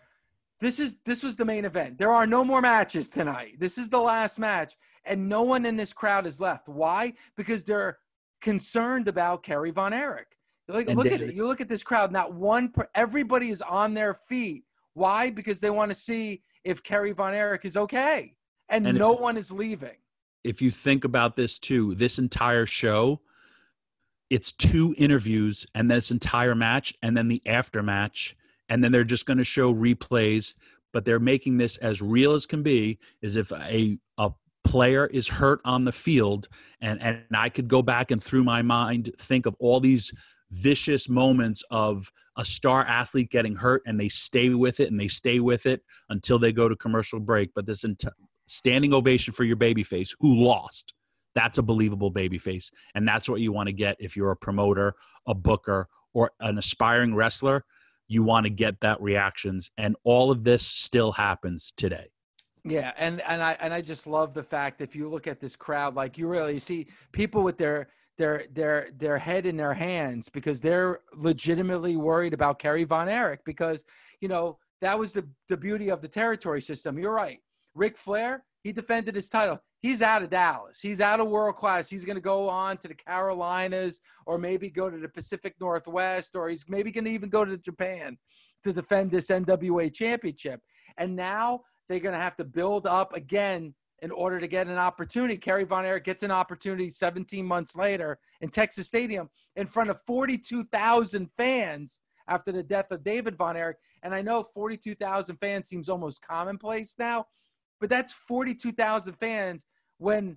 this 0.60 0.80
is 0.80 0.96
this 1.04 1.22
was 1.22 1.36
the 1.36 1.44
main 1.44 1.66
event. 1.66 1.98
There 1.98 2.10
are 2.10 2.26
no 2.26 2.42
more 2.42 2.62
matches 2.62 3.10
tonight. 3.10 3.56
This 3.58 3.76
is 3.76 3.90
the 3.90 4.00
last 4.00 4.38
match, 4.38 4.76
and 5.04 5.28
no 5.28 5.42
one 5.42 5.66
in 5.66 5.76
this 5.76 5.92
crowd 5.92 6.26
is 6.26 6.40
left. 6.40 6.68
Why? 6.68 7.12
Because 7.36 7.64
they're 7.64 7.98
concerned 8.40 9.08
about 9.08 9.42
Kerry 9.42 9.70
Von 9.70 9.92
Erich. 9.92 10.36
Like, 10.68 10.88
look 10.88 11.06
at 11.06 11.20
it. 11.20 11.34
You 11.34 11.46
look 11.46 11.60
at 11.60 11.68
this 11.68 11.82
crowd. 11.82 12.12
Not 12.12 12.32
one. 12.34 12.68
Per, 12.68 12.88
everybody 12.94 13.50
is 13.50 13.60
on 13.62 13.92
their 13.94 14.14
feet. 14.14 14.64
Why? 14.94 15.30
Because 15.30 15.60
they 15.60 15.70
want 15.70 15.90
to 15.90 15.94
see 15.96 16.42
if 16.64 16.82
Kerry 16.82 17.12
Von 17.12 17.34
Erich 17.34 17.64
is 17.64 17.76
okay, 17.76 18.34
and, 18.68 18.86
And 18.86 18.98
no 18.98 19.14
if- 19.14 19.20
one 19.20 19.36
is 19.36 19.50
leaving. 19.50 19.96
If 20.42 20.62
you 20.62 20.70
think 20.70 21.04
about 21.04 21.36
this 21.36 21.58
too, 21.58 21.94
this 21.94 22.18
entire 22.18 22.64
show, 22.64 23.20
it's 24.30 24.52
two 24.52 24.94
interviews 24.96 25.66
and 25.74 25.90
this 25.90 26.10
entire 26.10 26.54
match, 26.54 26.94
and 27.02 27.16
then 27.16 27.28
the 27.28 27.42
after 27.46 27.82
match, 27.82 28.36
and 28.68 28.82
then 28.82 28.90
they're 28.92 29.04
just 29.04 29.26
going 29.26 29.38
to 29.38 29.44
show 29.44 29.74
replays. 29.74 30.54
But 30.92 31.04
they're 31.04 31.20
making 31.20 31.58
this 31.58 31.76
as 31.76 32.00
real 32.00 32.32
as 32.34 32.46
can 32.46 32.62
be. 32.62 32.98
as 33.22 33.36
if 33.36 33.52
a 33.52 33.98
player 34.70 35.06
is 35.06 35.26
hurt 35.26 35.60
on 35.64 35.84
the 35.84 35.92
field, 35.92 36.48
and 36.80 37.02
and 37.02 37.24
I 37.34 37.48
could 37.48 37.68
go 37.68 37.82
back 37.82 38.10
and 38.10 38.22
through 38.22 38.44
my 38.44 38.62
mind 38.62 39.10
think 39.18 39.46
of 39.46 39.56
all 39.58 39.80
these 39.80 40.12
vicious 40.50 41.08
moments 41.08 41.62
of 41.70 42.12
a 42.36 42.44
star 42.44 42.84
athlete 42.84 43.30
getting 43.30 43.56
hurt 43.56 43.82
and 43.86 44.00
they 44.00 44.08
stay 44.08 44.50
with 44.50 44.80
it 44.80 44.90
and 44.90 44.98
they 44.98 45.08
stay 45.08 45.40
with 45.40 45.66
it 45.66 45.82
until 46.08 46.38
they 46.38 46.52
go 46.52 46.68
to 46.68 46.76
commercial 46.76 47.20
break. 47.20 47.50
But 47.54 47.66
this 47.66 47.84
enti- 47.84 48.10
standing 48.46 48.94
ovation 48.94 49.32
for 49.32 49.44
your 49.44 49.56
babyface 49.56 50.10
who 50.20 50.34
lost, 50.34 50.94
that's 51.34 51.58
a 51.58 51.62
believable 51.62 52.12
babyface. 52.12 52.70
And 52.94 53.06
that's 53.06 53.28
what 53.28 53.40
you 53.40 53.52
want 53.52 53.66
to 53.68 53.72
get 53.72 53.96
if 54.00 54.16
you're 54.16 54.30
a 54.30 54.36
promoter, 54.36 54.94
a 55.26 55.34
booker, 55.34 55.88
or 56.14 56.32
an 56.40 56.58
aspiring 56.58 57.14
wrestler. 57.14 57.64
You 58.08 58.22
want 58.24 58.44
to 58.44 58.50
get 58.50 58.80
that 58.80 59.00
reactions. 59.00 59.70
And 59.76 59.96
all 60.02 60.30
of 60.30 60.42
this 60.44 60.66
still 60.66 61.12
happens 61.12 61.72
today. 61.76 62.08
Yeah, 62.64 62.92
and 62.98 63.20
and 63.22 63.42
I 63.42 63.56
and 63.60 63.72
I 63.72 63.80
just 63.80 64.06
love 64.06 64.34
the 64.34 64.42
fact 64.42 64.80
if 64.80 64.94
you 64.94 65.08
look 65.08 65.26
at 65.26 65.40
this 65.40 65.56
crowd, 65.56 65.94
like 65.94 66.18
you 66.18 66.28
really 66.28 66.58
see 66.58 66.86
people 67.12 67.42
with 67.42 67.56
their 67.56 67.88
their 68.18 68.44
their 68.52 68.88
their 68.96 69.18
head 69.18 69.46
in 69.46 69.56
their 69.56 69.72
hands 69.72 70.28
because 70.28 70.60
they're 70.60 71.00
legitimately 71.14 71.96
worried 71.96 72.34
about 72.34 72.58
Kerry 72.58 72.84
Von 72.84 73.08
Erich 73.08 73.40
because 73.44 73.82
you 74.20 74.28
know 74.28 74.58
that 74.82 74.98
was 74.98 75.12
the 75.12 75.26
the 75.48 75.56
beauty 75.56 75.90
of 75.90 76.02
the 76.02 76.08
territory 76.08 76.60
system. 76.60 76.98
You're 76.98 77.14
right. 77.14 77.38
Ric 77.74 77.96
Flair, 77.96 78.44
he 78.62 78.72
defended 78.72 79.14
his 79.14 79.28
title. 79.28 79.58
He's 79.80 80.02
out 80.02 80.22
of 80.22 80.28
Dallas. 80.28 80.80
He's 80.80 81.00
out 81.00 81.20
of 81.20 81.28
world 81.28 81.54
class. 81.54 81.88
He's 81.88 82.04
going 82.04 82.16
to 82.16 82.20
go 82.20 82.48
on 82.48 82.76
to 82.78 82.88
the 82.88 82.94
Carolinas 82.94 84.00
or 84.26 84.36
maybe 84.36 84.68
go 84.68 84.90
to 84.90 84.98
the 84.98 85.08
Pacific 85.08 85.54
Northwest 85.58 86.36
or 86.36 86.50
he's 86.50 86.66
maybe 86.68 86.90
going 86.90 87.06
to 87.06 87.10
even 87.10 87.30
go 87.30 87.46
to 87.46 87.56
Japan 87.56 88.18
to 88.64 88.72
defend 88.72 89.10
this 89.10 89.28
NWA 89.28 89.92
championship. 89.92 90.60
And 90.98 91.16
now 91.16 91.60
they're 91.90 91.98
going 91.98 92.14
to 92.14 92.20
have 92.20 92.36
to 92.36 92.44
build 92.44 92.86
up 92.86 93.14
again 93.14 93.74
in 94.00 94.12
order 94.12 94.38
to 94.38 94.46
get 94.46 94.68
an 94.68 94.78
opportunity. 94.78 95.36
Kerry 95.36 95.64
Von 95.64 95.84
Erich 95.84 96.04
gets 96.04 96.22
an 96.22 96.30
opportunity 96.30 96.88
17 96.88 97.44
months 97.44 97.74
later 97.74 98.20
in 98.40 98.48
Texas 98.48 98.86
Stadium 98.86 99.28
in 99.56 99.66
front 99.66 99.90
of 99.90 100.00
42,000 100.02 101.28
fans 101.36 102.00
after 102.28 102.52
the 102.52 102.62
death 102.62 102.92
of 102.92 103.02
David 103.02 103.34
Von 103.34 103.56
Erich. 103.56 103.76
And 104.04 104.14
I 104.14 104.22
know 104.22 104.44
42,000 104.54 105.36
fans 105.38 105.68
seems 105.68 105.88
almost 105.88 106.22
commonplace 106.22 106.94
now, 106.96 107.26
but 107.80 107.90
that's 107.90 108.12
42,000 108.12 109.14
fans 109.14 109.66
when 109.98 110.36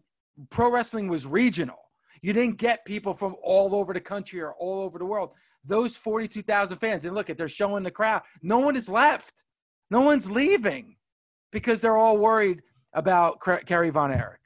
pro 0.49 0.72
wrestling 0.72 1.08
was 1.08 1.28
regional. 1.28 1.78
You 2.24 2.34
didn't 2.34 2.58
get 2.58 2.84
people 2.84 3.14
from 3.14 3.36
all 3.43 3.76
over 3.76 3.93
the 3.93 4.01
country 4.01 4.41
or 4.41 4.54
all 4.56 4.82
over 4.82 4.97
the 4.97 5.06
world. 5.06 5.30
Those 5.64 5.95
42,000 5.95 6.80
fans, 6.80 7.06
and 7.06 7.14
look 7.14 7.30
at 7.30 7.38
they're 7.38 7.47
showing 7.47 7.84
the 7.84 7.91
crowd. 7.91 8.24
No 8.41 8.58
one 8.58 8.76
is 8.76 8.89
left. 8.89 9.43
No 9.91 10.01
one's 10.01 10.32
leaving 10.32 10.95
because 11.54 11.80
they're 11.80 11.97
all 11.97 12.18
worried 12.18 12.62
about 12.91 13.39
Kerry 13.66 13.89
Von 13.89 14.12
Erich. 14.12 14.39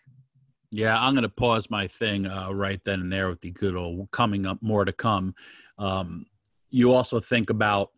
Yeah, 0.72 0.99
I'm 0.99 1.14
going 1.14 1.24
to 1.24 1.30
pause 1.30 1.70
my 1.70 1.88
thing 1.88 2.28
uh, 2.28 2.51
right 2.51 2.82
then 2.84 2.99
and 2.99 3.12
there 3.12 3.30
with 3.30 3.41
the 3.41 3.51
good 3.51 3.76
old 3.76 4.12
coming 4.12 4.45
up, 4.45 4.62
more 4.62 4.86
to 4.86 4.91
come. 4.91 5.34
Um, 5.80 6.26
you 6.70 6.91
also 6.91 7.20
think 7.20 7.49
about, 7.49 7.91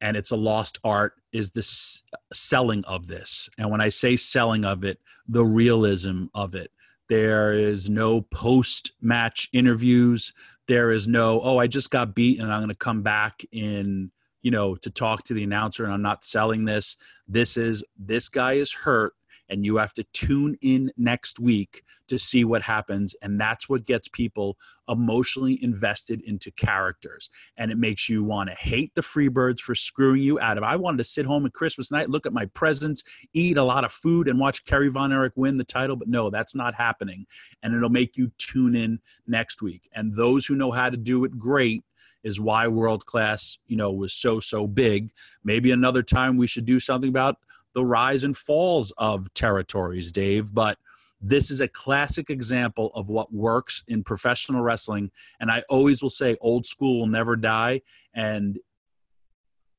and 0.00 0.16
it's 0.16 0.30
a 0.30 0.36
lost 0.36 0.78
art, 0.84 1.14
is 1.32 1.50
this 1.50 2.02
selling 2.32 2.84
of 2.84 3.06
this. 3.06 3.48
And 3.56 3.70
when 3.70 3.80
I 3.80 3.88
say 3.88 4.16
selling 4.16 4.64
of 4.64 4.84
it, 4.84 5.00
the 5.26 5.44
realism 5.44 6.26
of 6.34 6.54
it. 6.54 6.70
There 7.08 7.52
is 7.52 7.88
no 7.88 8.20
post 8.20 8.92
match 9.00 9.48
interviews. 9.52 10.32
There 10.68 10.90
is 10.90 11.08
no, 11.08 11.40
oh, 11.42 11.58
I 11.58 11.66
just 11.66 11.90
got 11.90 12.14
beat 12.14 12.38
and 12.38 12.52
I'm 12.52 12.60
going 12.60 12.68
to 12.68 12.74
come 12.74 13.02
back 13.02 13.42
in, 13.50 14.10
you 14.44 14.50
know, 14.50 14.76
to 14.76 14.90
talk 14.90 15.24
to 15.24 15.34
the 15.34 15.42
announcer 15.42 15.84
and 15.84 15.92
I'm 15.92 16.02
not 16.02 16.22
selling 16.22 16.66
this. 16.66 16.96
This 17.26 17.56
is, 17.56 17.82
this 17.98 18.28
guy 18.28 18.52
is 18.52 18.70
hurt 18.70 19.14
and 19.48 19.64
you 19.64 19.76
have 19.76 19.94
to 19.94 20.04
tune 20.12 20.56
in 20.60 20.92
next 20.96 21.38
week 21.38 21.82
to 22.08 22.18
see 22.18 22.44
what 22.44 22.62
happens 22.62 23.14
and 23.22 23.40
that's 23.40 23.68
what 23.68 23.86
gets 23.86 24.06
people 24.06 24.58
emotionally 24.86 25.58
invested 25.62 26.20
into 26.22 26.50
characters. 26.50 27.30
And 27.56 27.70
it 27.70 27.78
makes 27.78 28.08
you 28.08 28.22
want 28.22 28.50
to 28.50 28.54
hate 28.54 28.94
the 28.94 29.00
freebirds 29.00 29.60
for 29.60 29.74
screwing 29.74 30.22
you 30.22 30.38
out 30.38 30.58
of. 30.58 30.64
I 30.64 30.76
wanted 30.76 30.98
to 30.98 31.04
sit 31.04 31.24
home 31.24 31.46
at 31.46 31.54
christmas 31.54 31.90
night 31.90 32.10
look 32.10 32.26
at 32.26 32.32
my 32.32 32.44
presents 32.46 33.02
eat 33.32 33.56
a 33.56 33.64
lot 33.64 33.84
of 33.84 33.92
food 33.92 34.28
and 34.28 34.38
watch 34.38 34.64
kerry 34.66 34.88
von 34.88 35.12
erich 35.12 35.32
win 35.36 35.56
the 35.56 35.64
title 35.64 35.96
but 35.96 36.08
no 36.08 36.28
that's 36.28 36.54
not 36.54 36.74
happening. 36.74 37.26
And 37.62 37.74
it'll 37.74 37.88
make 37.88 38.18
you 38.18 38.30
tune 38.36 38.76
in 38.76 39.00
next 39.26 39.62
week. 39.62 39.88
And 39.94 40.14
those 40.14 40.44
who 40.44 40.54
know 40.54 40.70
how 40.70 40.90
to 40.90 40.98
do 40.98 41.24
it 41.24 41.38
great 41.38 41.82
is 42.24 42.40
why 42.40 42.66
world 42.66 43.06
class 43.06 43.58
you 43.66 43.76
know 43.76 43.92
was 43.92 44.12
so 44.12 44.40
so 44.40 44.66
big 44.66 45.12
maybe 45.44 45.70
another 45.70 46.02
time 46.02 46.36
we 46.36 46.46
should 46.46 46.64
do 46.64 46.80
something 46.80 47.08
about 47.08 47.36
the 47.74 47.84
rise 47.84 48.24
and 48.24 48.36
falls 48.36 48.92
of 48.96 49.32
territories, 49.34 50.10
Dave. 50.10 50.54
But 50.54 50.78
this 51.20 51.50
is 51.50 51.60
a 51.60 51.68
classic 51.68 52.30
example 52.30 52.90
of 52.94 53.08
what 53.08 53.32
works 53.32 53.82
in 53.88 54.04
professional 54.04 54.62
wrestling. 54.62 55.10
And 55.40 55.50
I 55.50 55.64
always 55.68 56.02
will 56.02 56.10
say, 56.10 56.36
old 56.40 56.66
school 56.66 57.00
will 57.00 57.06
never 57.06 57.36
die. 57.36 57.82
And 58.14 58.58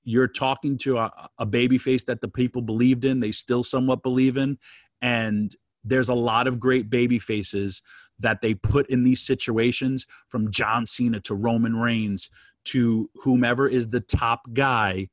you're 0.04 0.28
talking 0.28 0.78
to 0.80 1.00
a, 1.00 1.30
a 1.40 1.46
baby 1.46 1.78
face 1.78 2.04
that 2.04 2.22
the 2.22 2.28
people 2.28 2.62
believed 2.62 3.06
in, 3.06 3.22
they 3.22 3.32
still 3.32 3.64
somewhat 3.64 4.04
believe 4.04 4.38
in. 4.38 4.60
And 5.02 5.56
there's 5.84 6.10
a 6.10 6.14
lot 6.16 6.48
of 6.48 6.60
great 6.60 6.90
baby 6.90 7.20
faces 7.20 7.82
that 8.20 8.42
they 8.42 8.54
put 8.54 8.90
in 8.90 9.04
these 9.04 9.22
situations 9.22 10.06
from 10.28 10.52
John 10.52 10.86
Cena 10.86 11.20
to 11.22 11.36
Roman 11.36 11.76
Reigns 11.76 12.30
to 12.66 13.10
whomever 13.16 13.68
is 13.68 13.90
the 13.90 14.00
top 14.00 14.42
guy 14.54 15.10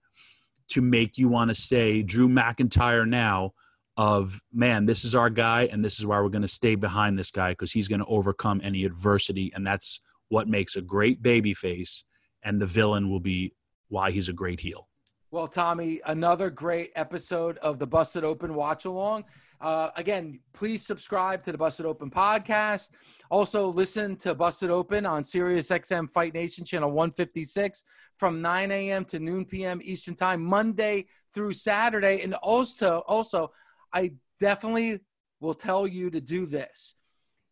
to 0.68 0.80
make 0.80 1.18
you 1.18 1.28
want 1.28 1.50
to 1.50 1.55
say 1.55 2.03
Drew 2.03 2.28
McIntyre 2.28 3.07
now 3.07 3.53
of 3.96 4.40
man, 4.53 4.86
this 4.86 5.05
is 5.05 5.14
our 5.14 5.28
guy, 5.28 5.68
and 5.70 5.84
this 5.84 5.98
is 5.98 6.07
why 6.07 6.18
we're 6.20 6.30
going 6.30 6.42
to 6.42 6.48
stay 6.48 6.74
behind 6.74 7.18
this 7.18 7.30
guy 7.30 7.50
because 7.50 7.72
he's 7.72 7.88
going 7.88 7.98
to 7.98 8.07
overcome 8.07 8.61
any 8.64 8.84
adversity, 8.84 9.53
and 9.55 9.66
that's 9.66 10.00
what 10.28 10.48
makes 10.48 10.76
a 10.76 10.80
great 10.80 11.22
baby 11.22 11.53
face, 11.53 12.05
and 12.42 12.61
the 12.61 12.66
villain 12.66 13.11
will 13.11 13.20
be 13.20 13.53
why 13.88 14.11
he's 14.11 14.30
a 14.30 14.32
great 14.32 14.61
heel. 14.61 14.88
Well, 15.30 15.46
Tommy, 15.46 16.00
another 16.07 16.50
great 16.50 16.92
episode 16.94 17.59
of 17.59 17.78
the 17.78 17.86
Busted 17.86 18.24
Open 18.24 18.55
Watch 18.55 18.86
Along. 18.86 19.24
Uh, 19.62 19.90
again, 19.94 20.40
please 20.52 20.84
subscribe 20.84 21.44
to 21.44 21.52
the 21.52 21.58
Busted 21.58 21.86
Open 21.86 22.10
podcast. 22.10 22.90
Also, 23.30 23.68
listen 23.68 24.16
to 24.16 24.34
Busted 24.34 24.70
Open 24.70 25.06
on 25.06 25.22
Sirius 25.22 25.68
XM 25.68 26.10
Fight 26.10 26.34
Nation 26.34 26.64
channel 26.64 26.90
156 26.90 27.84
from 28.18 28.42
9 28.42 28.72
a.m. 28.72 29.04
to 29.04 29.20
noon 29.20 29.44
p.m. 29.44 29.80
Eastern 29.84 30.16
Time, 30.16 30.44
Monday 30.44 31.06
through 31.32 31.52
Saturday. 31.52 32.22
And 32.22 32.34
also, 32.34 33.04
also, 33.06 33.52
I 33.92 34.14
definitely 34.40 34.98
will 35.38 35.54
tell 35.54 35.86
you 35.86 36.10
to 36.10 36.20
do 36.20 36.44
this. 36.44 36.96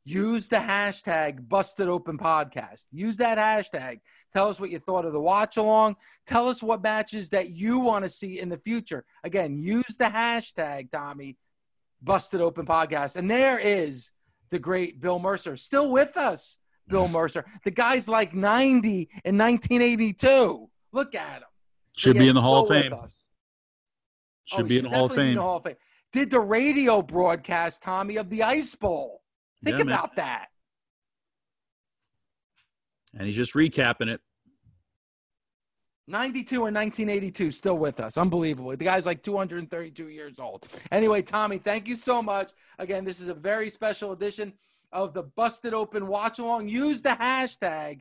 Use 0.04 0.48
the 0.48 0.56
hashtag 0.56 1.48
Busted 1.48 1.88
Open 1.88 2.18
Podcast. 2.18 2.86
Use 2.90 3.18
that 3.18 3.38
hashtag. 3.38 4.00
Tell 4.32 4.48
us 4.48 4.58
what 4.58 4.70
you 4.70 4.80
thought 4.80 5.04
of 5.04 5.12
the 5.12 5.20
watch 5.20 5.58
along. 5.58 5.94
Tell 6.26 6.48
us 6.48 6.60
what 6.60 6.82
matches 6.82 7.28
that 7.28 7.50
you 7.50 7.78
want 7.78 8.04
to 8.04 8.08
see 8.08 8.40
in 8.40 8.48
the 8.48 8.58
future. 8.58 9.04
Again, 9.22 9.58
use 9.58 9.96
the 9.96 10.06
hashtag, 10.06 10.90
Tommy, 10.90 11.36
Busted 12.02 12.40
Open 12.40 12.66
podcast. 12.66 13.16
And 13.16 13.30
there 13.30 13.58
is 13.58 14.10
the 14.50 14.58
great 14.58 15.00
Bill 15.00 15.18
Mercer 15.18 15.56
still 15.56 15.90
with 15.90 16.16
us. 16.16 16.56
Bill 16.88 17.06
mm. 17.06 17.12
Mercer. 17.12 17.44
The 17.64 17.70
guy's 17.70 18.08
like 18.08 18.34
90 18.34 19.08
in 19.24 19.38
1982. 19.38 20.68
Look 20.92 21.14
at 21.14 21.38
him. 21.38 21.48
Should 21.96 22.18
be 22.18 22.28
in 22.28 22.30
oh, 22.30 22.34
the 22.34 22.40
Hall 22.40 22.62
of 22.62 22.68
Fame. 22.68 22.94
Should 24.44 24.60
oh, 24.60 24.64
be 24.64 24.78
in 24.78 24.84
the 24.84 24.90
Hall 24.90 25.06
of 25.06 25.14
Fame. 25.14 25.36
Hall 25.36 25.56
of 25.58 25.64
Fame. 25.64 25.76
Did 26.12 26.30
the 26.30 26.40
radio 26.40 27.02
broadcast, 27.02 27.82
Tommy, 27.82 28.16
of 28.16 28.28
the 28.30 28.42
Ice 28.42 28.74
Bowl. 28.74 29.22
Think 29.62 29.76
yeah, 29.76 29.84
about 29.84 30.16
man. 30.16 30.26
that. 30.26 30.46
And 33.16 33.26
he's 33.26 33.36
just 33.36 33.54
recapping 33.54 34.08
it. 34.08 34.20
92 36.10 36.66
and 36.66 36.74
1982 36.74 37.50
still 37.52 37.78
with 37.78 38.00
us. 38.00 38.18
Unbelievable. 38.18 38.70
The 38.70 38.76
guy's 38.76 39.06
like 39.06 39.22
232 39.22 40.08
years 40.08 40.40
old. 40.40 40.66
Anyway, 40.90 41.22
Tommy, 41.22 41.58
thank 41.58 41.86
you 41.86 41.96
so 41.96 42.22
much. 42.22 42.50
Again, 42.78 43.04
this 43.04 43.20
is 43.20 43.28
a 43.28 43.34
very 43.34 43.70
special 43.70 44.12
edition 44.12 44.52
of 44.92 45.14
the 45.14 45.22
Busted 45.22 45.72
Open 45.72 46.08
Watch 46.08 46.38
Along. 46.38 46.68
Use 46.68 47.00
the 47.00 47.10
hashtag 47.10 48.00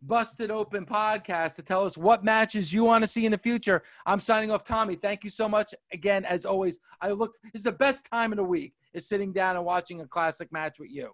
Busted 0.00 0.50
Open 0.50 0.86
Podcast 0.86 1.56
to 1.56 1.62
tell 1.62 1.84
us 1.84 1.96
what 1.96 2.24
matches 2.24 2.72
you 2.72 2.84
want 2.84 3.04
to 3.04 3.08
see 3.08 3.26
in 3.26 3.32
the 3.32 3.38
future. 3.38 3.82
I'm 4.06 4.20
signing 4.20 4.50
off, 4.50 4.64
Tommy. 4.64 4.94
Thank 4.96 5.24
you 5.24 5.30
so 5.30 5.48
much. 5.48 5.74
Again, 5.92 6.24
as 6.24 6.44
always, 6.44 6.78
I 7.00 7.10
look, 7.10 7.34
it's 7.52 7.64
the 7.64 7.72
best 7.72 8.08
time 8.10 8.32
of 8.32 8.36
the 8.36 8.44
week 8.44 8.74
is 8.92 9.06
sitting 9.06 9.32
down 9.32 9.56
and 9.56 9.64
watching 9.64 10.00
a 10.00 10.06
classic 10.06 10.50
match 10.52 10.78
with 10.78 10.90
you. 10.90 11.10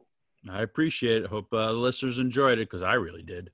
I 0.48 0.62
appreciate 0.62 1.22
it. 1.22 1.28
Hope 1.28 1.52
uh, 1.52 1.66
the 1.66 1.72
listeners 1.72 2.18
enjoyed 2.18 2.58
it 2.58 2.70
because 2.70 2.82
I 2.82 2.94
really 2.94 3.22
did. 3.22 3.50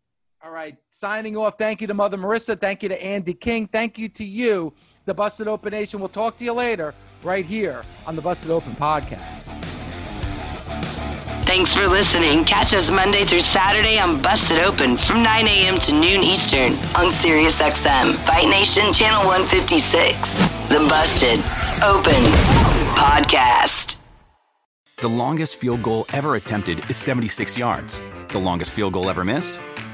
All 0.47 0.53
right. 0.53 0.77
Signing 0.91 1.37
off. 1.37 1.59
Thank 1.59 1.81
you 1.81 1.89
to 1.89 1.95
Mother 1.95 2.17
Marissa. 2.17 2.59
Thank 2.61 2.85
you 2.85 2.89
to 2.89 3.05
Andy 3.05 3.35
King. 3.35 3.67
Thank 3.67 3.99
you 3.99 4.09
to 4.11 4.23
you, 4.23 4.73
the 5.05 5.13
Busted 5.13 5.49
Open 5.49 5.73
Nation. 5.73 5.99
We'll 5.99 6.09
talk 6.09 6.37
to 6.37 6.45
you 6.45 6.53
later, 6.53 6.95
right 7.25 7.45
here 7.45 7.83
on 8.07 8.15
the 8.15 8.23
Busted 8.23 8.53
Open 8.53 8.73
Podcast. 8.77 9.43
Thanks 11.47 11.75
for 11.75 11.89
listening. 11.89 12.45
Catch 12.45 12.75
us 12.75 12.93
Monday 12.93 13.25
through 13.25 13.41
Saturday 13.41 13.99
on 13.99 14.23
Busted 14.23 14.59
Open 14.59 14.97
from 14.97 15.25
9 15.25 15.49
a.m. 15.49 15.81
to 15.81 15.93
noon 15.93 16.23
Eastern 16.23 16.75
on 16.95 17.11
SiriusXM, 17.11 18.15
Fight 18.25 18.49
Nation 18.49 18.93
Channel 18.93 19.27
156. 19.27 20.17
The 20.69 20.79
Busted 20.89 21.41
Open 21.83 22.23
Podcast. 22.95 23.99
The 24.99 25.09
longest 25.09 25.57
field 25.57 25.83
goal 25.83 26.07
ever 26.13 26.37
attempted 26.37 26.89
is 26.89 26.97
76 26.97 27.59
yards. 27.59 28.01
The 28.29 28.39
longest 28.39 28.71
field 28.71 28.93
goal 28.93 29.11
ever 29.11 29.25
missed? 29.25 29.59